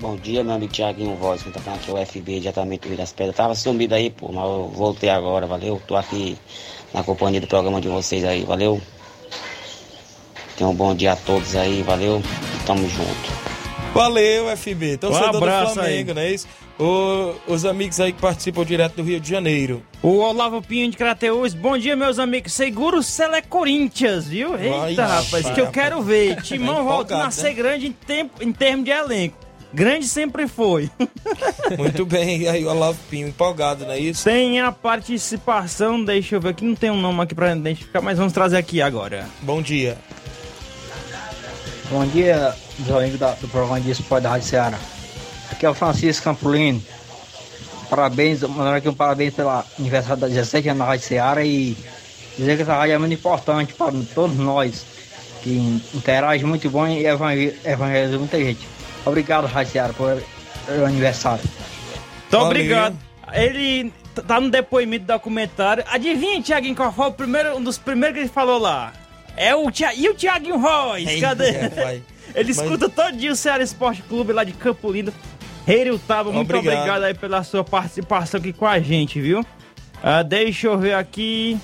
Bom 0.00 0.16
dia, 0.16 0.42
meu 0.42 0.54
amigo 0.54 0.72
Tiaguinho 0.72 1.14
Voz, 1.16 1.42
que 1.42 1.50
tá 1.50 1.60
falando 1.60 1.80
aqui 1.80 1.90
é 1.90 1.94
o 1.94 2.06
FB 2.06 2.40
diretamente 2.40 2.80
do 2.82 2.88
Rio 2.88 2.96
das 2.96 3.12
Pedras. 3.12 3.36
Tava 3.36 3.54
sumido 3.54 3.94
aí, 3.94 4.08
pô, 4.10 4.28
mas 4.32 4.42
eu 4.44 4.68
voltei 4.74 5.10
agora, 5.10 5.46
valeu? 5.46 5.80
Tô 5.86 5.94
aqui 5.94 6.38
na 6.94 7.02
companhia 7.02 7.40
do 7.40 7.46
programa 7.46 7.80
de 7.80 7.88
vocês 7.88 8.24
aí, 8.24 8.42
valeu? 8.44 8.80
Tenham 10.56 10.70
um 10.72 10.74
bom 10.74 10.94
dia 10.94 11.12
a 11.12 11.16
todos 11.16 11.54
aí, 11.54 11.82
valeu? 11.82 12.22
Tamo 12.66 12.88
junto. 12.88 13.40
Valeu, 13.92 14.48
FB. 14.56 14.96
Torcedor 14.98 15.34
Um 15.34 15.36
abraço 15.36 15.66
do 15.74 15.80
Flamengo, 15.80 16.14
não 16.14 16.22
é 16.22 16.30
isso? 16.32 16.46
O- 16.78 17.34
os 17.52 17.66
amigos 17.66 18.00
aí 18.00 18.12
que 18.12 18.20
participam 18.22 18.64
direto 18.64 18.94
do 18.96 19.02
Rio 19.02 19.20
de 19.20 19.28
Janeiro. 19.28 19.82
O 20.02 20.16
Olavo 20.20 20.62
Pinho 20.62 20.90
de 20.90 20.96
Crateus, 20.96 21.52
bom 21.52 21.76
dia, 21.76 21.94
meus 21.94 22.18
amigos. 22.18 22.54
Seguro 22.54 23.02
Sele 23.02 23.42
Corinthians, 23.42 24.26
viu? 24.28 24.56
Eita, 24.56 24.70
Vai, 24.78 24.94
rapaz, 24.94 25.26
rapaz. 25.30 25.50
que 25.50 25.60
eu 25.60 25.70
quero 25.70 26.00
ver. 26.00 26.40
Timão 26.42 26.76
Tá 26.76 26.82
voltando 26.82 26.96
a 26.96 27.02
empolgado, 27.26 27.34
ser 27.34 27.48
né? 27.48 27.52
grande 27.54 27.86
em, 27.88 27.92
tempo, 27.92 28.42
em 28.42 28.50
termos 28.52 28.84
de 28.86 28.92
elenco. 28.92 29.36
Grande 29.72 30.06
sempre 30.06 30.48
foi. 30.48 30.90
Muito 31.78 32.04
bem, 32.04 32.42
e 32.42 32.48
aí 32.48 32.64
o 32.64 32.68
Olavo 32.70 32.98
Pinho 33.08 33.28
empolgado, 33.28 33.84
não 33.84 33.92
é 33.92 33.98
isso? 33.98 34.24
Tem 34.24 34.60
a 34.60 34.72
participação, 34.72 36.04
deixa 36.04 36.34
eu 36.36 36.40
ver 36.40 36.48
aqui, 36.50 36.64
não 36.64 36.74
tem 36.74 36.90
um 36.90 37.00
nome 37.00 37.20
aqui 37.22 37.34
pra 37.34 37.54
identificar, 37.54 38.00
mas 38.00 38.18
vamos 38.18 38.32
trazer 38.32 38.56
aqui 38.56 38.82
agora. 38.82 39.26
Bom 39.42 39.62
dia. 39.62 39.96
Bom 41.88 42.04
dia, 42.06 42.54
meus 42.78 42.90
amigos 42.96 43.18
da- 43.18 43.34
do 43.34 43.48
programa 43.48 43.80
de 43.80 43.90
esporte 43.90 44.22
da 44.24 44.30
Rádio 44.30 44.48
Ceará. 44.48 44.78
Aqui 45.50 45.66
é 45.66 45.70
o 45.70 45.74
Francisco 45.74 46.24
Campolino. 46.24 46.82
Parabéns, 47.88 48.42
mandando 48.42 48.76
aqui 48.76 48.88
um 48.88 48.94
parabéns 48.94 49.34
pelo 49.34 49.50
aniversário 49.78 50.20
da 50.20 50.28
17 50.28 50.68
anos 50.68 50.78
da 50.80 50.84
Rádio 50.86 51.06
Ceará 51.06 51.44
e 51.44 51.76
dizer 52.38 52.56
que 52.56 52.62
essa 52.62 52.74
rádio 52.74 52.94
é 52.94 52.98
muito 52.98 53.14
importante 53.14 53.74
para 53.74 53.92
todos 54.14 54.36
nós, 54.36 54.84
que 55.42 55.80
interage 55.94 56.44
muito 56.44 56.68
bom 56.70 56.86
e 56.86 57.04
evangel- 57.06 57.54
evangeliza 57.64 58.18
muita 58.18 58.38
gente. 58.38 58.68
Obrigado, 59.04 59.48
Ceará, 59.66 59.92
por 59.92 60.22
pelo 60.66 60.84
aniversário. 60.86 61.42
Então, 62.28 62.46
obrigado. 62.46 62.96
Ele 63.32 63.92
tá 64.26 64.40
no 64.40 64.50
depoimento 64.50 65.04
do 65.04 65.12
documentário. 65.12 65.84
Adivinha, 65.88 66.40
Tiaguinho, 66.42 66.74
qual 66.76 66.92
foi 66.92 67.06
o 67.06 67.12
primeiro, 67.12 67.56
um 67.56 67.62
dos 67.62 67.78
primeiros 67.78 68.16
que 68.16 68.22
ele 68.24 68.28
falou 68.28 68.58
lá? 68.58 68.92
É 69.36 69.54
o 69.54 69.70
Tia... 69.70 69.94
E 69.94 70.08
o 70.08 70.14
Tiaguinho 70.14 70.58
Royce? 70.58 71.08
Ei, 71.08 71.20
Cadê? 71.20 71.48
é, 71.48 72.00
ele 72.34 72.48
Mas- 72.48 72.58
escuta 72.58 72.88
todo 72.88 73.16
dia 73.16 73.32
o 73.32 73.36
Ceará 73.36 73.62
Esporte 73.62 74.02
Clube 74.02 74.32
lá 74.32 74.44
de 74.44 74.52
Campo 74.52 74.90
Lindo. 74.90 75.14
Reiro 75.66 75.98
Tava, 75.98 76.32
muito 76.32 76.50
Obrigado. 76.54 76.76
obrigado 76.78 77.02
aí 77.04 77.14
pela 77.14 77.42
sua 77.44 77.62
participação 77.62 78.40
aqui 78.40 78.52
com 78.52 78.66
a 78.66 78.80
gente, 78.80 79.20
viu? 79.20 79.44
Ah, 80.02 80.22
deixa 80.22 80.66
eu 80.66 80.78
ver 80.78 80.94
aqui. 80.94 81.58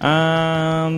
Ah, 0.00 0.88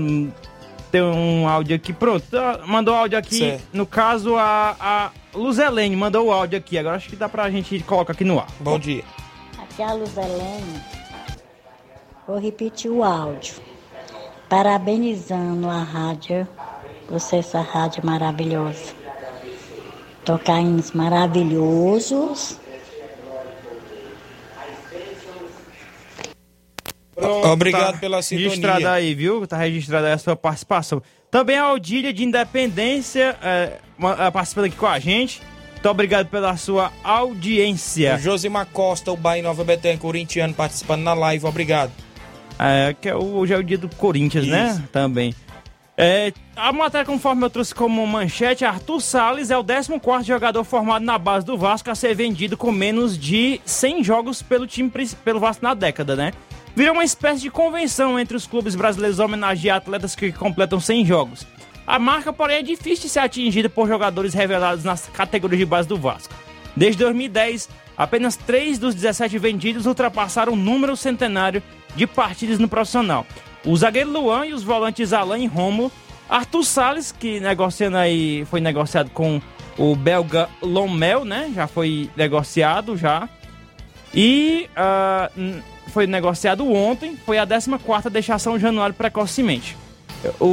tem 0.90 1.02
um 1.02 1.48
áudio 1.48 1.74
aqui. 1.76 1.92
Pronto, 1.92 2.24
mandou 2.66 2.94
áudio 2.94 3.16
aqui. 3.18 3.38
Certo. 3.38 3.62
No 3.72 3.86
caso, 3.86 4.36
a, 4.36 4.76
a 4.78 5.10
Luzelene 5.34 5.96
mandou 5.96 6.26
o 6.26 6.32
áudio 6.32 6.58
aqui. 6.58 6.78
Agora 6.78 6.96
acho 6.96 7.08
que 7.08 7.16
dá 7.16 7.28
pra 7.28 7.50
gente 7.50 7.78
colocar 7.80 8.12
aqui 8.12 8.24
no 8.24 8.38
ar. 8.38 8.48
Bom 8.60 8.78
dia. 8.78 9.04
Aqui 9.58 9.82
é 9.82 9.86
a 9.86 9.92
Luz 9.92 10.16
Helene. 10.16 10.80
Vou 12.26 12.38
repetir 12.38 12.90
o 12.90 13.02
áudio. 13.02 13.54
Parabenizando 14.48 15.68
a 15.68 15.82
rádio, 15.82 16.46
você, 17.08 17.36
essa 17.36 17.60
rádio 17.60 18.04
maravilhosa. 18.04 18.94
Tocar 20.24 20.60
hinos 20.60 20.92
maravilhosos. 20.92 22.60
Obrigado 27.52 27.98
pela 27.98 28.22
sintonia. 28.22 28.48
Registrada 28.50 28.92
aí, 28.92 29.14
viu? 29.14 29.46
Tá 29.46 29.56
registrada 29.56 30.06
aí 30.06 30.12
a 30.12 30.18
sua 30.18 30.36
participação. 30.36 31.02
Também 31.32 31.56
a 31.56 31.72
Odília 31.72 32.12
de 32.12 32.22
Independência 32.22 33.38
é, 33.42 33.78
é, 34.18 34.30
participando 34.30 34.66
aqui 34.66 34.76
com 34.76 34.86
a 34.86 34.98
gente. 34.98 35.40
Muito 35.72 35.88
obrigado 35.88 36.28
pela 36.28 36.54
sua 36.58 36.92
audiência. 37.02 38.16
O 38.16 38.18
Josimar 38.18 38.66
Costa, 38.66 39.10
o 39.10 39.16
Bahia 39.16 39.42
Nova 39.42 39.64
Betânia, 39.64 39.96
corintiano, 39.96 40.52
participando 40.52 41.00
na 41.00 41.14
live. 41.14 41.46
Obrigado. 41.46 41.90
É, 42.58 42.94
que 43.00 43.08
é 43.08 43.16
hoje 43.16 43.54
é 43.54 43.56
o 43.56 43.62
dia 43.62 43.78
do 43.78 43.88
Corinthians, 43.96 44.46
né? 44.46 44.84
Também. 44.92 45.34
É, 45.96 46.34
a 46.54 46.70
matéria, 46.70 47.06
conforme 47.06 47.46
eu 47.46 47.50
trouxe 47.50 47.74
como 47.74 48.06
manchete, 48.06 48.66
Arthur 48.66 49.00
Salles 49.00 49.50
é 49.50 49.56
o 49.56 49.64
14 49.64 50.26
jogador 50.26 50.64
formado 50.64 51.02
na 51.02 51.16
base 51.16 51.46
do 51.46 51.56
Vasco 51.56 51.90
a 51.90 51.94
ser 51.94 52.14
vendido 52.14 52.58
com 52.58 52.70
menos 52.70 53.18
de 53.18 53.58
100 53.64 54.04
jogos 54.04 54.42
pelo 54.42 54.66
time 54.66 54.92
pelo 55.24 55.40
Vasco 55.40 55.64
na 55.64 55.72
década, 55.72 56.14
né? 56.14 56.32
Virou 56.74 56.94
uma 56.94 57.04
espécie 57.04 57.42
de 57.42 57.50
convenção 57.50 58.18
entre 58.18 58.36
os 58.36 58.46
clubes 58.46 58.74
brasileiros 58.74 59.18
homenagear 59.18 59.76
atletas 59.76 60.14
que 60.14 60.32
completam 60.32 60.80
100 60.80 61.04
jogos. 61.06 61.46
A 61.86 61.98
marca, 61.98 62.32
porém, 62.32 62.58
é 62.58 62.62
difícil 62.62 63.04
de 63.04 63.10
ser 63.10 63.18
atingida 63.20 63.68
por 63.68 63.86
jogadores 63.88 64.32
revelados 64.34 64.84
nas 64.84 65.06
categorias 65.08 65.58
de 65.58 65.66
base 65.66 65.88
do 65.88 65.96
Vasco. 65.98 66.32
Desde 66.74 67.02
2010, 67.04 67.68
apenas 67.98 68.36
3 68.36 68.78
dos 68.78 68.94
17 68.94 69.36
vendidos 69.38 69.84
ultrapassaram 69.84 70.54
o 70.54 70.56
número 70.56 70.96
centenário 70.96 71.62
de 71.94 72.06
partidas 72.06 72.58
no 72.58 72.68
profissional. 72.68 73.26
O 73.66 73.76
zagueiro 73.76 74.10
Luan 74.10 74.46
e 74.46 74.54
os 74.54 74.62
volantes 74.62 75.12
Alain 75.12 75.44
e 75.44 75.46
Romulo. 75.46 75.92
Arthur 76.28 76.64
Salles, 76.64 77.12
que 77.12 77.38
negociando 77.40 77.98
aí, 77.98 78.46
foi 78.46 78.60
negociado 78.60 79.10
com 79.10 79.42
o 79.76 79.94
belga 79.94 80.48
Lomel, 80.62 81.24
né? 81.26 81.52
Já 81.54 81.66
foi 81.66 82.08
negociado 82.16 82.96
já. 82.96 83.28
E 84.14 84.68
n- 85.36 85.62
foi 85.92 86.06
negociado 86.06 86.66
ontem, 86.72 87.16
foi 87.24 87.38
a 87.38 87.46
14ª 87.46 88.08
deixação 88.10 88.56
de 88.56 88.62
Januário 88.62 88.94
precocemente. 88.94 89.76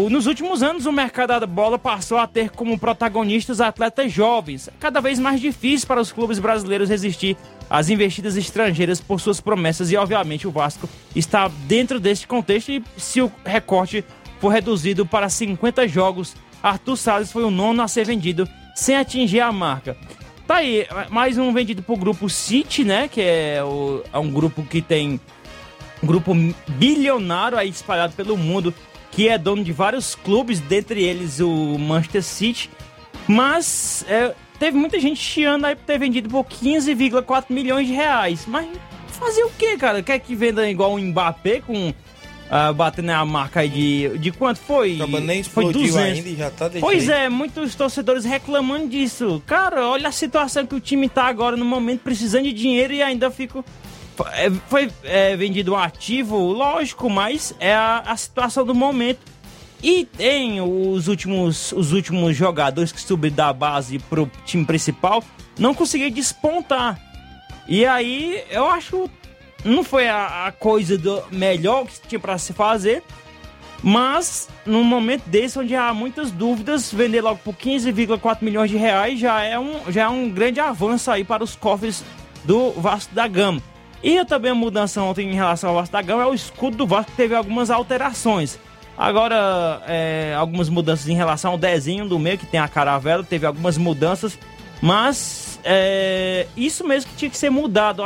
Nos 0.09 0.25
últimos 0.25 0.63
anos, 0.63 0.87
o 0.87 0.91
mercado 0.91 1.39
da 1.39 1.45
bola 1.45 1.77
passou 1.77 2.17
a 2.17 2.25
ter 2.25 2.49
como 2.49 2.77
protagonistas 2.77 3.61
atletas 3.61 4.11
jovens. 4.11 4.67
Cada 4.79 4.99
vez 4.99 5.19
mais 5.19 5.39
difícil 5.39 5.87
para 5.87 6.01
os 6.01 6.11
clubes 6.11 6.39
brasileiros 6.39 6.89
resistir 6.89 7.37
às 7.69 7.87
investidas 7.87 8.35
estrangeiras 8.35 8.99
por 8.99 9.21
suas 9.21 9.39
promessas 9.39 9.91
e, 9.91 9.95
obviamente, 9.95 10.47
o 10.47 10.51
Vasco 10.51 10.89
está 11.15 11.47
dentro 11.67 11.99
deste 11.99 12.27
contexto 12.27 12.71
e 12.71 12.83
se 12.97 13.21
o 13.21 13.31
recorte 13.45 14.03
foi 14.39 14.53
reduzido 14.53 15.05
para 15.05 15.29
50 15.29 15.87
jogos. 15.87 16.35
Arthur 16.63 16.97
Salles 16.97 17.31
foi 17.31 17.43
o 17.43 17.51
nono 17.51 17.83
a 17.83 17.87
ser 17.87 18.07
vendido 18.07 18.49
sem 18.75 18.95
atingir 18.95 19.41
a 19.41 19.51
marca. 19.51 19.95
Tá 20.49 20.55
aí, 20.55 20.87
mais 21.11 21.37
um 21.37 21.53
vendido 21.53 21.83
pro 21.83 21.95
grupo 21.95 22.27
City, 22.27 22.83
né? 22.83 23.07
Que 23.07 23.21
é, 23.21 23.63
o, 23.63 24.01
é 24.11 24.17
um 24.17 24.31
grupo 24.31 24.63
que 24.63 24.81
tem 24.81 25.21
um 26.01 26.07
grupo 26.07 26.33
bilionário 26.69 27.55
aí 27.55 27.69
espalhado 27.69 28.13
pelo 28.13 28.35
mundo, 28.35 28.73
que 29.11 29.29
é 29.29 29.37
dono 29.37 29.63
de 29.63 29.71
vários 29.71 30.15
clubes, 30.15 30.59
dentre 30.59 31.03
eles 31.03 31.39
o 31.39 31.77
Manchester 31.77 32.23
City. 32.23 32.71
Mas 33.27 34.03
é, 34.09 34.33
teve 34.57 34.75
muita 34.75 34.99
gente 34.99 35.21
chiando 35.21 35.65
aí 35.65 35.75
por 35.75 35.85
ter 35.85 35.99
vendido 35.99 36.27
por 36.27 36.43
15,4 36.43 37.45
milhões 37.51 37.85
de 37.85 37.93
reais. 37.93 38.47
Mas 38.47 38.67
fazer 39.19 39.43
o 39.43 39.51
que, 39.51 39.77
cara? 39.77 40.01
Quer 40.01 40.17
que 40.17 40.33
venda 40.33 40.67
igual 40.67 40.95
o 40.95 40.99
Mbappé 40.99 41.61
com 41.61 41.93
uh, 42.49 42.73
batendo 42.73 43.11
a 43.11 43.23
marca 43.25 43.61
aí 43.61 43.69
de, 43.69 44.17
de 44.17 44.31
quanto 44.31 44.59
foi? 44.59 44.95
Acaba 44.95 45.19
nem 45.19 45.43
foi 45.43 45.63
explodiu 45.65 45.81
200. 45.91 46.17
ainda 46.17 46.29
e 46.29 46.35
já 46.35 46.49
tá 46.51 46.69
Pois 46.79 47.03
jeito. 47.03 47.11
é, 47.17 47.29
muitos 47.29 47.75
torcedores 47.75 48.25
reclamando 48.25 48.87
disso. 48.87 49.41
Cara, 49.45 49.87
olha 49.87 50.09
a 50.09 50.11
situação 50.11 50.65
que 50.65 50.75
o 50.75 50.79
time 50.79 51.07
tá 51.07 51.25
agora 51.25 51.55
no 51.55 51.65
momento, 51.65 52.01
precisando 52.01 52.43
de 52.43 52.53
dinheiro 52.53 52.93
e 52.93 53.01
ainda 53.01 53.29
fico. 53.31 53.63
é, 54.33 54.49
Foi 54.67 54.89
é, 55.03 55.35
vendido 55.35 55.73
um 55.73 55.77
ativo, 55.77 56.37
lógico, 56.37 57.09
mas 57.09 57.53
é 57.59 57.73
a, 57.73 58.03
a 58.05 58.17
situação 58.17 58.65
do 58.65 58.75
momento. 58.75 59.19
E 59.81 60.03
tem 60.03 60.59
os 60.59 61.07
últimos, 61.07 61.71
os 61.71 61.93
últimos 61.93 62.35
jogadores 62.35 62.91
que 62.91 62.99
subiram 62.99 63.35
da 63.35 63.53
base 63.53 63.97
pro 63.97 64.29
time 64.45 64.65
principal, 64.65 65.23
não 65.57 65.73
conseguiram 65.73 66.11
despontar. 66.11 66.99
E 67.65 67.85
aí, 67.85 68.43
eu 68.51 68.67
acho 68.67 69.09
não 69.64 69.84
foi 69.84 70.07
a, 70.07 70.47
a 70.47 70.51
coisa 70.51 70.97
do 70.97 71.24
melhor 71.32 71.86
que 71.86 72.07
tinha 72.07 72.20
para 72.20 72.38
se 72.38 72.53
fazer, 72.53 73.03
mas 73.82 74.49
num 74.66 74.84
momento 74.84 75.24
desse 75.26 75.57
onde 75.57 75.76
há 75.76 75.93
muitas 75.93 76.32
dúvidas, 76.32 76.91
vender 76.91 77.22
logo 77.22 77.39
por 77.43 77.53
15,4 77.53 78.38
milhões 78.41 78.70
de 78.70 78.78
reais 78.78 79.20
já 79.20 79.41
é 79.41 79.57
um 79.57 79.91
já 79.91 80.03
é 80.03 80.10
um 80.10 80.30
grande 80.30 80.60
avanço 80.60 81.10
aí 81.10 81.24
para 81.24 81.43
os 81.43 81.55
cofres 81.55 82.03
do 82.43 82.72
Vasco 82.72 83.14
da 83.14 83.28
Gama. 83.28 83.62
E 84.01 84.24
também 84.26 84.51
a 84.51 84.55
mudança 84.55 85.01
ontem 85.01 85.30
em 85.30 85.36
relação 85.36 85.70
ao 85.70 85.76
Vasco 85.76 85.91
da 85.91 86.01
Gama 86.01 86.24
é 86.24 86.26
o 86.26 86.34
escudo 86.34 86.78
do 86.78 86.88
Vasco 86.88 87.12
que 87.12 87.18
teve 87.18 87.36
algumas 87.36 87.70
alterações. 87.70 88.57
Agora, 88.97 89.82
é, 89.88 90.34
algumas 90.38 90.68
mudanças 90.68 91.07
em 91.07 91.16
relação 91.16 91.51
ao 91.51 91.57
desenho 91.57 92.05
do 92.05 92.20
meio, 92.20 92.38
que 92.38 92.45
tem 92.45 92.60
a 92.60 92.68
caravela, 92.68 93.24
teve 93.24 93.45
algumas 93.45 93.78
mudanças, 93.78 94.38
mas 94.82 95.57
é, 95.64 96.47
isso 96.55 96.86
mesmo 96.86 97.10
que 97.10 97.16
tinha 97.16 97.32
que 97.32 97.38
ser 97.38 97.49
mudado, 97.49 98.03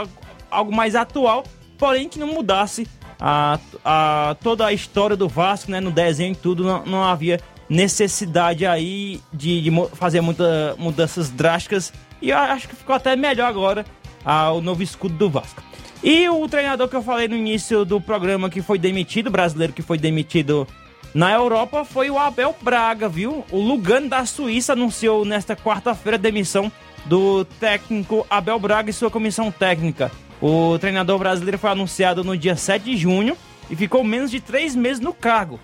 algo- 0.54 0.76
mais 0.76 0.96
atual, 0.96 1.44
porém 1.78 2.08
que 2.08 2.20
não 2.20 2.28
mudasse 2.28 2.88
a, 3.20 3.60
a, 3.84 4.36
toda 4.42 4.66
a 4.66 4.74
história 4.74 5.16
do 5.16 5.28
Vasco, 5.28 5.72
né, 5.72 5.80
no 5.80 5.92
desenho 5.92 6.34
e 6.34 6.36
tudo, 6.36 6.64
não, 6.64 6.86
não 6.86 7.04
havia 7.04 7.40
necessidade 7.70 8.66
aí 8.66 9.20
de, 9.34 9.62
de 9.62 9.72
fazer 9.94 10.22
muitas 10.22 10.78
mudanças 10.78 11.30
drásticas, 11.30 11.92
e 12.22 12.30
eu 12.30 12.38
acho 12.38 12.68
que 12.68 12.76
ficou 12.76 12.96
até 12.96 13.16
melhor 13.16 13.48
agora 13.48 13.86
ah, 14.24 14.52
o 14.52 14.62
novo 14.62 14.84
escudo 14.84 15.16
do 15.16 15.30
Vasco. 15.30 15.62
E 16.04 16.28
o 16.30 16.48
treinador 16.48 16.88
que 16.90 16.96
eu 16.96 17.02
falei 17.02 17.28
no 17.28 17.36
início 17.36 17.86
do 17.86 18.00
programa 18.00 18.50
que 18.50 18.62
foi 18.62 18.78
demitido, 18.78 19.32
brasileiro 19.32 19.74
que 19.74 19.82
foi 19.82 19.98
demitido 19.98 20.68
na 21.14 21.32
Europa, 21.32 21.86
foi 21.86 22.10
o 22.10 22.18
Abel 22.18 22.56
Braga, 22.62 23.08
viu? 23.08 23.46
O 23.52 23.60
Lugano 23.60 24.10
da 24.10 24.26
Suíça 24.26 24.74
anunciou 24.74 25.24
nesta 25.24 25.56
quarta-feira 25.56 26.18
a 26.18 26.20
demissão 26.20 26.72
do 27.06 27.46
técnico 27.46 28.26
Abel 28.30 28.60
Braga 28.60 28.90
e 28.90 28.94
sua 28.94 29.10
comissão 29.10 29.50
técnica. 29.52 30.12
O 30.46 30.78
treinador 30.78 31.18
brasileiro 31.18 31.58
foi 31.58 31.70
anunciado 31.70 32.22
no 32.22 32.38
dia 32.38 32.58
7 32.58 32.84
de 32.84 32.98
junho 32.98 33.38
e 33.70 33.78
ficou 33.78 34.04
menos 34.04 34.30
de 34.30 34.42
três 34.42 34.76
meses 34.76 35.00
no 35.00 35.14
cargo. 35.14 35.58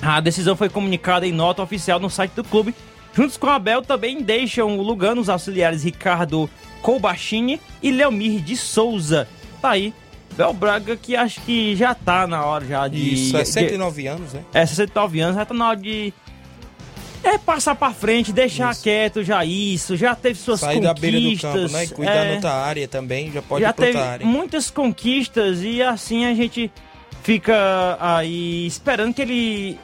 A 0.00 0.18
decisão 0.20 0.56
foi 0.56 0.70
comunicada 0.70 1.26
em 1.26 1.32
nota 1.32 1.62
oficial 1.62 2.00
no 2.00 2.08
site 2.08 2.32
do 2.32 2.42
clube. 2.42 2.74
Juntos 3.12 3.36
com 3.36 3.46
Abel 3.48 3.82
também 3.82 4.22
deixam 4.22 4.78
o 4.78 4.82
Lugano 4.82 5.20
os 5.20 5.28
auxiliares 5.28 5.82
Ricardo 5.84 6.48
Colbachini 6.80 7.60
e 7.82 7.90
Leomir 7.90 8.40
de 8.40 8.56
Souza. 8.56 9.28
Tá 9.60 9.72
aí, 9.72 9.92
Abel 10.32 10.54
Braga 10.54 10.96
que 10.96 11.14
acho 11.14 11.38
que 11.42 11.76
já 11.76 11.94
tá 11.94 12.26
na 12.26 12.42
hora 12.42 12.64
já 12.64 12.88
de... 12.88 13.12
Isso, 13.12 13.36
é 13.36 13.42
de- 13.42 13.48
69 13.48 14.06
anos, 14.06 14.32
né? 14.32 14.42
é, 14.54 14.64
69 14.64 15.20
anos, 15.20 15.36
já 15.36 15.44
tá 15.44 15.52
na 15.52 15.68
hora 15.68 15.76
de. 15.76 16.14
É 17.22 17.36
passar 17.36 17.74
pra 17.74 17.90
frente, 17.92 18.32
deixar 18.32 18.74
quieto 18.74 19.22
já 19.22 19.44
isso, 19.44 19.96
já 19.96 20.14
teve 20.14 20.38
suas 20.38 20.60
Sair 20.60 20.80
da 20.80 20.94
conquistas. 20.94 21.10
beira 21.10 21.36
do 21.36 21.40
campo, 21.40 21.72
né? 21.72 21.84
E 21.84 21.88
cuidar 21.88 22.14
é, 22.26 22.32
noutra 22.32 22.52
área 22.52 22.88
também, 22.88 23.30
já 23.30 23.42
pode 23.42 23.62
já 23.62 23.70
ir 23.70 23.72
pra 23.74 23.84
teve 23.86 23.98
outra 23.98 24.12
área. 24.12 24.26
muitas 24.26 24.70
conquistas 24.70 25.62
e 25.62 25.82
assim 25.82 26.24
a 26.24 26.34
gente 26.34 26.70
fica 27.22 27.98
aí 28.00 28.66
esperando 28.66 29.12
que 29.12 29.20
ele 29.22 29.78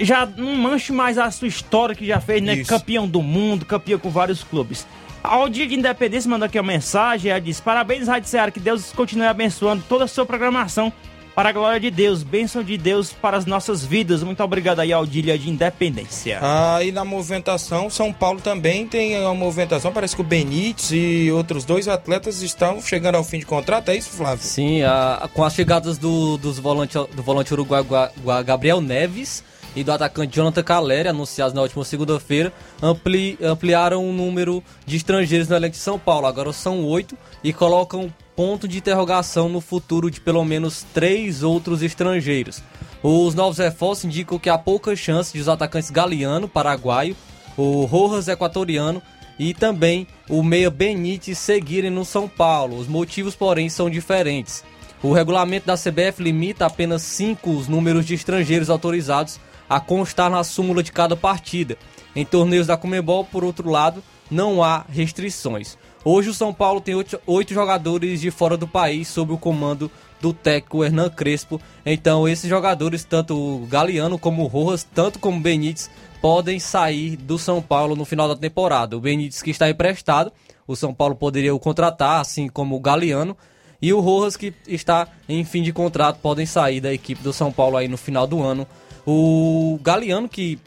já 0.00 0.24
não 0.24 0.54
manche 0.54 0.92
mais 0.92 1.18
a 1.18 1.28
sua 1.30 1.48
história 1.48 1.94
que 1.94 2.06
já 2.06 2.20
fez, 2.20 2.40
né? 2.42 2.54
Isso. 2.54 2.68
Campeão 2.70 3.08
do 3.08 3.20
mundo, 3.20 3.66
campeão 3.66 3.98
com 3.98 4.10
vários 4.10 4.44
clubes. 4.44 4.86
Ao 5.22 5.48
dia 5.48 5.66
de 5.66 5.74
independência, 5.74 6.30
mandou 6.30 6.46
aqui 6.46 6.58
uma 6.58 6.72
mensagem, 6.72 7.32
ela 7.32 7.40
diz, 7.40 7.60
parabéns 7.60 8.06
Rádio 8.06 8.28
Seara, 8.28 8.52
que 8.52 8.60
Deus 8.60 8.92
continue 8.92 9.26
abençoando 9.26 9.82
toda 9.88 10.04
a 10.04 10.08
sua 10.08 10.24
programação 10.24 10.92
para 11.38 11.50
a 11.50 11.52
glória 11.52 11.78
de 11.78 11.88
Deus, 11.88 12.24
bênção 12.24 12.64
de 12.64 12.76
Deus 12.76 13.12
para 13.12 13.36
as 13.36 13.46
nossas 13.46 13.84
vidas. 13.84 14.24
Muito 14.24 14.42
obrigado 14.42 14.80
aí 14.80 14.92
ao 14.92 15.06
dia 15.06 15.38
de 15.38 15.48
independência. 15.48 16.40
Ah, 16.42 16.82
e 16.82 16.90
na 16.90 17.04
movimentação, 17.04 17.88
São 17.88 18.12
Paulo 18.12 18.40
também 18.40 18.88
tem 18.88 19.16
uma 19.20 19.32
movimentação. 19.34 19.92
Parece 19.92 20.16
que 20.16 20.20
o 20.20 20.24
Benítez 20.24 20.90
e 20.90 21.30
outros 21.30 21.64
dois 21.64 21.86
atletas 21.86 22.42
estão 22.42 22.82
chegando 22.82 23.14
ao 23.14 23.22
fim 23.22 23.38
de 23.38 23.46
contrato. 23.46 23.88
É 23.90 23.96
isso, 23.96 24.10
Flávio? 24.10 24.44
Sim, 24.44 24.82
a- 24.82 25.28
com 25.32 25.44
as 25.44 25.54
chegadas 25.54 25.96
do, 25.96 26.36
dos 26.38 26.58
volante, 26.58 26.98
do 27.14 27.22
volante 27.22 27.52
uruguai 27.54 27.84
Gua- 27.84 28.10
Gua- 28.20 28.42
Gabriel 28.42 28.80
Neves 28.80 29.44
e 29.76 29.84
do 29.84 29.92
atacante 29.92 30.34
Jonathan 30.34 30.64
Caleri, 30.64 31.06
anunciados 31.08 31.54
na 31.54 31.62
última 31.62 31.84
segunda-feira, 31.84 32.52
ampli- 32.82 33.38
ampliaram 33.40 34.04
o 34.04 34.12
número 34.12 34.60
de 34.84 34.96
estrangeiros 34.96 35.46
no 35.46 35.54
elenco 35.54 35.76
de 35.76 35.80
São 35.80 36.00
Paulo. 36.00 36.26
Agora 36.26 36.52
são 36.52 36.84
oito 36.84 37.16
e 37.44 37.52
colocam 37.52 38.12
ponto 38.38 38.68
de 38.68 38.78
interrogação 38.78 39.48
no 39.48 39.60
futuro 39.60 40.08
de 40.08 40.20
pelo 40.20 40.44
menos 40.44 40.86
três 40.94 41.42
outros 41.42 41.82
estrangeiros. 41.82 42.62
Os 43.02 43.34
novos 43.34 43.58
reforços 43.58 44.04
indicam 44.04 44.38
que 44.38 44.48
há 44.48 44.56
pouca 44.56 44.94
chance 44.94 45.32
de 45.32 45.40
os 45.40 45.48
atacantes 45.48 45.90
Galeano, 45.90 46.48
paraguaio, 46.48 47.16
o 47.56 47.84
Rojas, 47.84 48.28
equatoriano, 48.28 49.02
e 49.40 49.52
também 49.52 50.06
o 50.30 50.40
meia 50.44 50.70
Benítez 50.70 51.36
seguirem 51.36 51.90
no 51.90 52.04
São 52.04 52.28
Paulo. 52.28 52.78
Os 52.78 52.86
motivos, 52.86 53.34
porém, 53.34 53.68
são 53.68 53.90
diferentes. 53.90 54.62
O 55.02 55.12
regulamento 55.12 55.66
da 55.66 55.74
CBF 55.74 56.22
limita 56.22 56.64
apenas 56.64 57.02
cinco 57.02 57.50
os 57.50 57.66
números 57.66 58.06
de 58.06 58.14
estrangeiros 58.14 58.70
autorizados 58.70 59.40
a 59.68 59.80
constar 59.80 60.30
na 60.30 60.44
súmula 60.44 60.80
de 60.80 60.92
cada 60.92 61.16
partida. 61.16 61.76
Em 62.14 62.24
torneios 62.24 62.68
da 62.68 62.76
Comebol, 62.76 63.24
por 63.24 63.42
outro 63.42 63.68
lado, 63.68 64.00
não 64.30 64.62
há 64.62 64.84
restrições. 64.88 65.76
Hoje 66.10 66.30
o 66.30 66.34
São 66.34 66.54
Paulo 66.54 66.80
tem 66.80 66.94
oito, 66.94 67.52
jogadores 67.52 68.22
de 68.22 68.30
fora 68.30 68.56
do 68.56 68.66
país 68.66 69.08
sob 69.08 69.34
o 69.34 69.36
comando 69.36 69.90
do 70.22 70.32
técnico 70.32 70.82
Hernan 70.82 71.10
Crespo. 71.10 71.60
Então 71.84 72.26
esses 72.26 72.48
jogadores, 72.48 73.04
tanto 73.04 73.36
o 73.36 73.66
Galeano 73.66 74.18
como 74.18 74.42
o 74.42 74.46
Rojas, 74.46 74.84
tanto 74.84 75.18
como 75.18 75.36
o 75.36 75.40
Benítez, 75.42 75.90
podem 76.22 76.58
sair 76.58 77.14
do 77.14 77.38
São 77.38 77.60
Paulo 77.60 77.94
no 77.94 78.06
final 78.06 78.26
da 78.26 78.34
temporada. 78.34 78.96
O 78.96 79.00
Benítez 79.02 79.42
que 79.42 79.50
está 79.50 79.68
emprestado, 79.68 80.32
o 80.66 80.74
São 80.74 80.94
Paulo 80.94 81.14
poderia 81.14 81.54
o 81.54 81.60
contratar, 81.60 82.22
assim 82.22 82.48
como 82.48 82.74
o 82.74 82.80
Galeano. 82.80 83.36
E 83.80 83.92
o 83.92 84.00
Rojas 84.00 84.34
que 84.34 84.54
está 84.66 85.08
em 85.28 85.44
fim 85.44 85.62
de 85.62 85.74
contrato 85.74 86.20
podem 86.22 86.46
sair 86.46 86.80
da 86.80 86.90
equipe 86.90 87.22
do 87.22 87.34
São 87.34 87.52
Paulo 87.52 87.76
aí 87.76 87.86
no 87.86 87.98
final 87.98 88.26
do 88.26 88.42
ano. 88.42 88.66
O 89.06 89.78
Galeano 89.82 90.26
que 90.26 90.58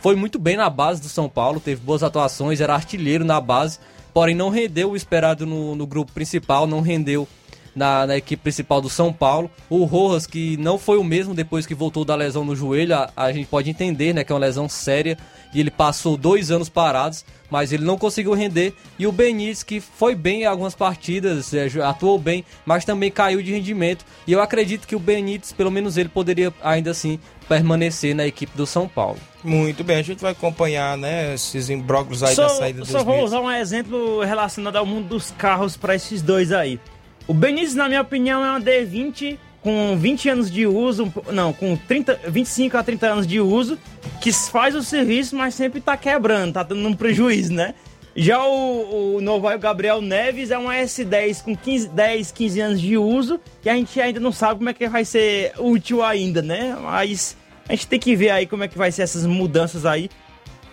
foi 0.00 0.14
muito 0.14 0.38
bem 0.38 0.56
na 0.56 0.70
base 0.70 1.02
do 1.02 1.08
São 1.08 1.28
Paulo, 1.28 1.58
teve 1.58 1.80
boas 1.80 2.04
atuações, 2.04 2.60
era 2.60 2.72
artilheiro 2.72 3.24
na 3.24 3.40
base, 3.40 3.80
porém 4.16 4.34
não 4.34 4.48
rendeu 4.48 4.92
o 4.92 4.96
esperado 4.96 5.44
no, 5.44 5.74
no 5.74 5.86
grupo 5.86 6.10
principal, 6.10 6.66
não 6.66 6.80
rendeu 6.80 7.28
na, 7.76 8.06
na 8.06 8.16
equipe 8.16 8.42
principal 8.42 8.80
do 8.80 8.88
São 8.88 9.12
Paulo. 9.12 9.50
O 9.68 9.84
Rojas, 9.84 10.26
que 10.26 10.56
não 10.56 10.78
foi 10.78 10.96
o 10.96 11.04
mesmo 11.04 11.34
depois 11.34 11.66
que 11.66 11.74
voltou 11.74 12.04
da 12.04 12.14
lesão 12.16 12.44
no 12.44 12.56
joelho, 12.56 12.94
a, 12.94 13.10
a 13.14 13.30
gente 13.30 13.46
pode 13.46 13.68
entender 13.68 14.14
né, 14.14 14.24
que 14.24 14.32
é 14.32 14.34
uma 14.34 14.40
lesão 14.40 14.66
séria 14.68 15.18
e 15.52 15.60
ele 15.60 15.70
passou 15.70 16.16
dois 16.16 16.50
anos 16.50 16.68
parados, 16.68 17.24
mas 17.50 17.72
ele 17.72 17.84
não 17.84 17.96
conseguiu 17.98 18.32
render. 18.34 18.74
E 18.98 19.06
o 19.06 19.12
Benítez, 19.12 19.62
que 19.62 19.80
foi 19.80 20.14
bem 20.14 20.42
em 20.42 20.46
algumas 20.46 20.74
partidas, 20.74 21.52
é, 21.54 21.68
atuou 21.84 22.18
bem, 22.18 22.44
mas 22.64 22.84
também 22.84 23.10
caiu 23.10 23.42
de 23.42 23.52
rendimento. 23.52 24.04
E 24.26 24.32
eu 24.32 24.40
acredito 24.40 24.86
que 24.86 24.96
o 24.96 24.98
Benítez, 24.98 25.52
pelo 25.52 25.70
menos 25.70 25.96
ele, 25.96 26.08
poderia 26.08 26.52
ainda 26.62 26.90
assim 26.90 27.18
permanecer 27.48 28.14
na 28.14 28.26
equipe 28.26 28.56
do 28.56 28.66
São 28.66 28.88
Paulo. 28.88 29.18
Muito 29.44 29.84
bem, 29.84 29.98
a 29.98 30.02
gente 30.02 30.20
vai 30.20 30.32
acompanhar, 30.32 30.98
né, 30.98 31.34
esses 31.34 31.70
imbróglios 31.70 32.22
aí 32.22 32.34
da 32.34 32.48
Só, 32.48 32.56
saída 32.56 32.80
dos 32.80 32.88
só 32.88 33.04
vou 33.04 33.14
meios. 33.14 33.30
usar 33.30 33.40
um 33.40 33.50
exemplo 33.50 34.20
relacionado 34.24 34.74
ao 34.74 34.84
mundo 34.84 35.08
dos 35.08 35.30
carros 35.30 35.76
para 35.76 35.94
esses 35.94 36.20
dois 36.20 36.50
aí. 36.50 36.80
O 37.26 37.34
Benítez, 37.34 37.74
na 37.74 37.88
minha 37.88 38.02
opinião, 38.02 38.44
é 38.44 38.50
uma 38.50 38.60
D20 38.60 39.38
com 39.60 39.96
20 39.98 40.28
anos 40.28 40.50
de 40.50 40.64
uso, 40.64 41.12
não, 41.32 41.52
com 41.52 41.76
30, 41.76 42.20
25 42.28 42.76
a 42.76 42.82
30 42.84 43.06
anos 43.06 43.26
de 43.26 43.40
uso, 43.40 43.76
que 44.20 44.32
faz 44.32 44.76
o 44.76 44.82
serviço, 44.82 45.34
mas 45.34 45.54
sempre 45.54 45.80
tá 45.80 45.96
quebrando, 45.96 46.52
tá 46.52 46.62
dando 46.62 46.86
um 46.86 46.94
prejuízo, 46.94 47.52
né? 47.52 47.74
Já 48.14 48.42
o, 48.46 49.16
o 49.16 49.20
novo 49.20 49.48
aí, 49.48 49.56
o 49.56 49.58
Gabriel 49.58 50.00
Neves 50.00 50.50
é 50.50 50.56
uma 50.56 50.74
S10 50.74 51.42
com 51.42 51.56
15, 51.56 51.88
10, 51.88 52.30
15 52.32 52.60
anos 52.60 52.80
de 52.80 52.96
uso, 52.96 53.40
que 53.60 53.68
a 53.68 53.74
gente 53.74 54.00
ainda 54.00 54.20
não 54.20 54.32
sabe 54.32 54.58
como 54.58 54.70
é 54.70 54.72
que 54.72 54.88
vai 54.88 55.04
ser 55.04 55.52
útil 55.58 56.02
ainda, 56.02 56.40
né? 56.40 56.76
Mas 56.80 57.36
A 57.68 57.72
gente 57.72 57.88
tem 57.88 57.98
que 57.98 58.14
ver 58.14 58.30
aí 58.30 58.46
como 58.46 58.62
é 58.64 58.68
que 58.68 58.78
vai 58.78 58.92
ser 58.92 59.02
essas 59.02 59.26
mudanças 59.26 59.84
aí. 59.84 60.08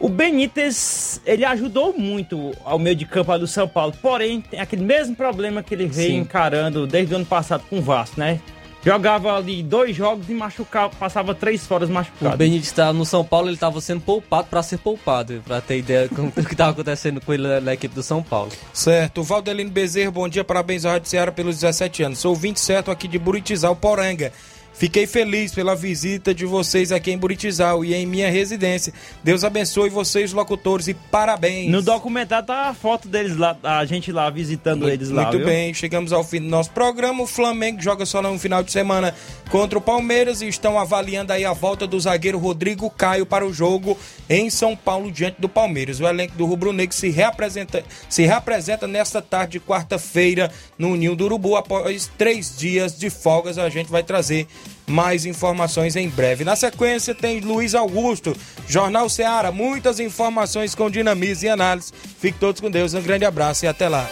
O 0.03 0.09
Benítez, 0.09 1.21
ele 1.25 1.45
ajudou 1.45 1.97
muito 1.97 2.51
ao 2.65 2.77
meio 2.77 2.93
de 2.93 3.05
campo 3.05 3.37
do 3.37 3.47
São 3.47 3.65
Paulo, 3.65 3.93
porém 4.01 4.41
tem 4.41 4.59
aquele 4.59 4.83
mesmo 4.83 5.15
problema 5.15 5.63
que 5.63 5.73
ele 5.73 5.85
veio 5.85 6.09
Sim. 6.09 6.17
encarando 6.17 6.85
desde 6.85 7.13
o 7.13 7.15
ano 7.15 7.25
passado 7.25 7.63
com 7.69 7.77
o 7.77 7.81
Vasco, 7.81 8.19
né? 8.19 8.41
Jogava 8.83 9.33
ali 9.33 9.63
dois 9.63 9.95
jogos 9.95 10.27
e 10.27 10.33
machucava, 10.33 10.93
passava 10.93 11.33
três 11.33 11.65
fora 11.65 11.85
O 11.85 11.89
machucado. 11.89 12.35
Benítez 12.35 12.65
estava 12.65 12.91
no 12.91 13.05
São 13.05 13.23
Paulo, 13.23 13.47
ele 13.47 13.53
estava 13.53 13.79
sendo 13.79 14.01
poupado 14.01 14.49
para 14.49 14.61
ser 14.61 14.79
poupado, 14.79 15.41
para 15.45 15.61
ter 15.61 15.77
ideia 15.77 16.09
do 16.11 16.31
que 16.33 16.51
estava 16.51 16.71
acontecendo 16.71 17.21
com 17.21 17.33
ele 17.33 17.61
na, 17.61 17.73
equipe 17.73 17.95
do 17.95 18.03
São 18.03 18.21
Paulo. 18.21 18.51
Certo. 18.73 19.21
O 19.21 19.23
Valdelino 19.23 19.69
Bezerra, 19.71 20.11
bom 20.11 20.27
dia, 20.27 20.43
parabéns 20.43 20.83
à 20.83 20.91
Rádio 20.91 21.07
Ceará 21.07 21.31
pelos 21.31 21.61
17 21.61 22.03
anos. 22.03 22.19
Sou 22.19 22.35
27 22.35 22.91
aqui 22.91 23.07
de 23.07 23.17
Buritizal, 23.17 23.73
Poranga. 23.73 24.33
Fiquei 24.73 25.05
feliz 25.05 25.53
pela 25.53 25.75
visita 25.75 26.33
de 26.33 26.45
vocês 26.45 26.91
aqui 26.91 27.11
em 27.11 27.17
Buritizal 27.17 27.85
e 27.85 27.93
em 27.93 28.05
minha 28.05 28.29
residência. 28.29 28.91
Deus 29.23 29.43
abençoe 29.43 29.89
vocês, 29.89 30.33
locutores, 30.33 30.87
e 30.87 30.93
parabéns. 30.93 31.71
No 31.71 31.81
documentário 31.81 32.45
tá 32.45 32.69
a 32.69 32.73
foto 32.73 33.07
deles 33.07 33.37
lá, 33.37 33.57
a 33.63 33.85
gente 33.85 34.11
lá 34.11 34.29
visitando 34.29 34.89
eles 34.89 35.09
lá. 35.09 35.23
Muito 35.23 35.37
viu? 35.37 35.45
bem, 35.45 35.73
chegamos 35.73 36.11
ao 36.11 36.23
fim 36.23 36.41
do 36.41 36.47
nosso 36.47 36.71
programa. 36.71 37.23
O 37.23 37.27
Flamengo 37.27 37.81
joga 37.81 38.05
só 38.05 38.21
no 38.21 38.37
final 38.39 38.63
de 38.63 38.71
semana 38.71 39.13
contra 39.49 39.77
o 39.77 39.81
Palmeiras 39.81 40.41
e 40.41 40.47
estão 40.47 40.79
avaliando 40.79 41.31
aí 41.31 41.45
a 41.45 41.53
volta 41.53 41.85
do 41.85 41.99
zagueiro 41.99 42.39
Rodrigo 42.39 42.89
Caio 42.89 43.25
para 43.25 43.45
o 43.45 43.53
jogo 43.53 43.97
em 44.29 44.49
São 44.49 44.75
Paulo 44.75 45.11
diante 45.11 45.39
do 45.39 45.47
Palmeiras. 45.47 45.99
O 45.99 46.07
elenco 46.07 46.35
do 46.35 46.45
Rubro 46.45 46.73
Negro 46.73 46.95
se 46.95 47.09
reapresenta, 47.09 47.83
se 48.09 48.23
reapresenta 48.23 48.87
nesta 48.87 49.21
tarde 49.21 49.53
de 49.53 49.59
quarta-feira 49.59 50.51
no 50.77 50.95
Ninho 50.95 51.15
do 51.15 51.25
Urubu. 51.25 51.55
Após 51.55 52.09
três 52.17 52.57
dias 52.57 52.97
de 52.97 53.09
folgas, 53.09 53.57
a 53.57 53.69
gente 53.69 53.91
vai 53.91 54.01
trazer 54.01 54.47
mais 54.87 55.25
informações 55.25 55.95
em 55.95 56.09
breve. 56.09 56.43
Na 56.43 56.55
sequência 56.55 57.15
tem 57.15 57.39
Luiz 57.39 57.75
Augusto, 57.75 58.35
Jornal 58.67 59.09
Ceará, 59.09 59.51
muitas 59.51 59.99
informações 59.99 60.75
com 60.75 60.89
dinamismo 60.89 61.45
e 61.45 61.49
análise. 61.49 61.91
Fiquem 62.19 62.39
todos 62.39 62.61
com 62.61 62.69
Deus, 62.69 62.93
um 62.93 63.01
grande 63.01 63.25
abraço 63.25 63.65
e 63.65 63.67
até 63.67 63.87
lá. 63.87 64.07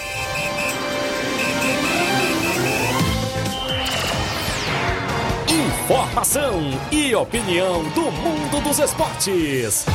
Informação 5.49 6.61
e 6.91 7.13
opinião 7.13 7.83
do 7.89 8.11
mundo 8.11 8.61
dos 8.63 8.79
esportes. 8.79 9.85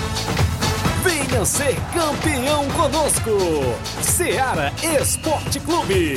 Venha 1.03 1.45
ser 1.45 1.77
campeão 1.95 2.68
conosco. 2.70 3.31
Seara 4.03 4.72
Esporte 5.01 5.61
Clube. 5.61 6.16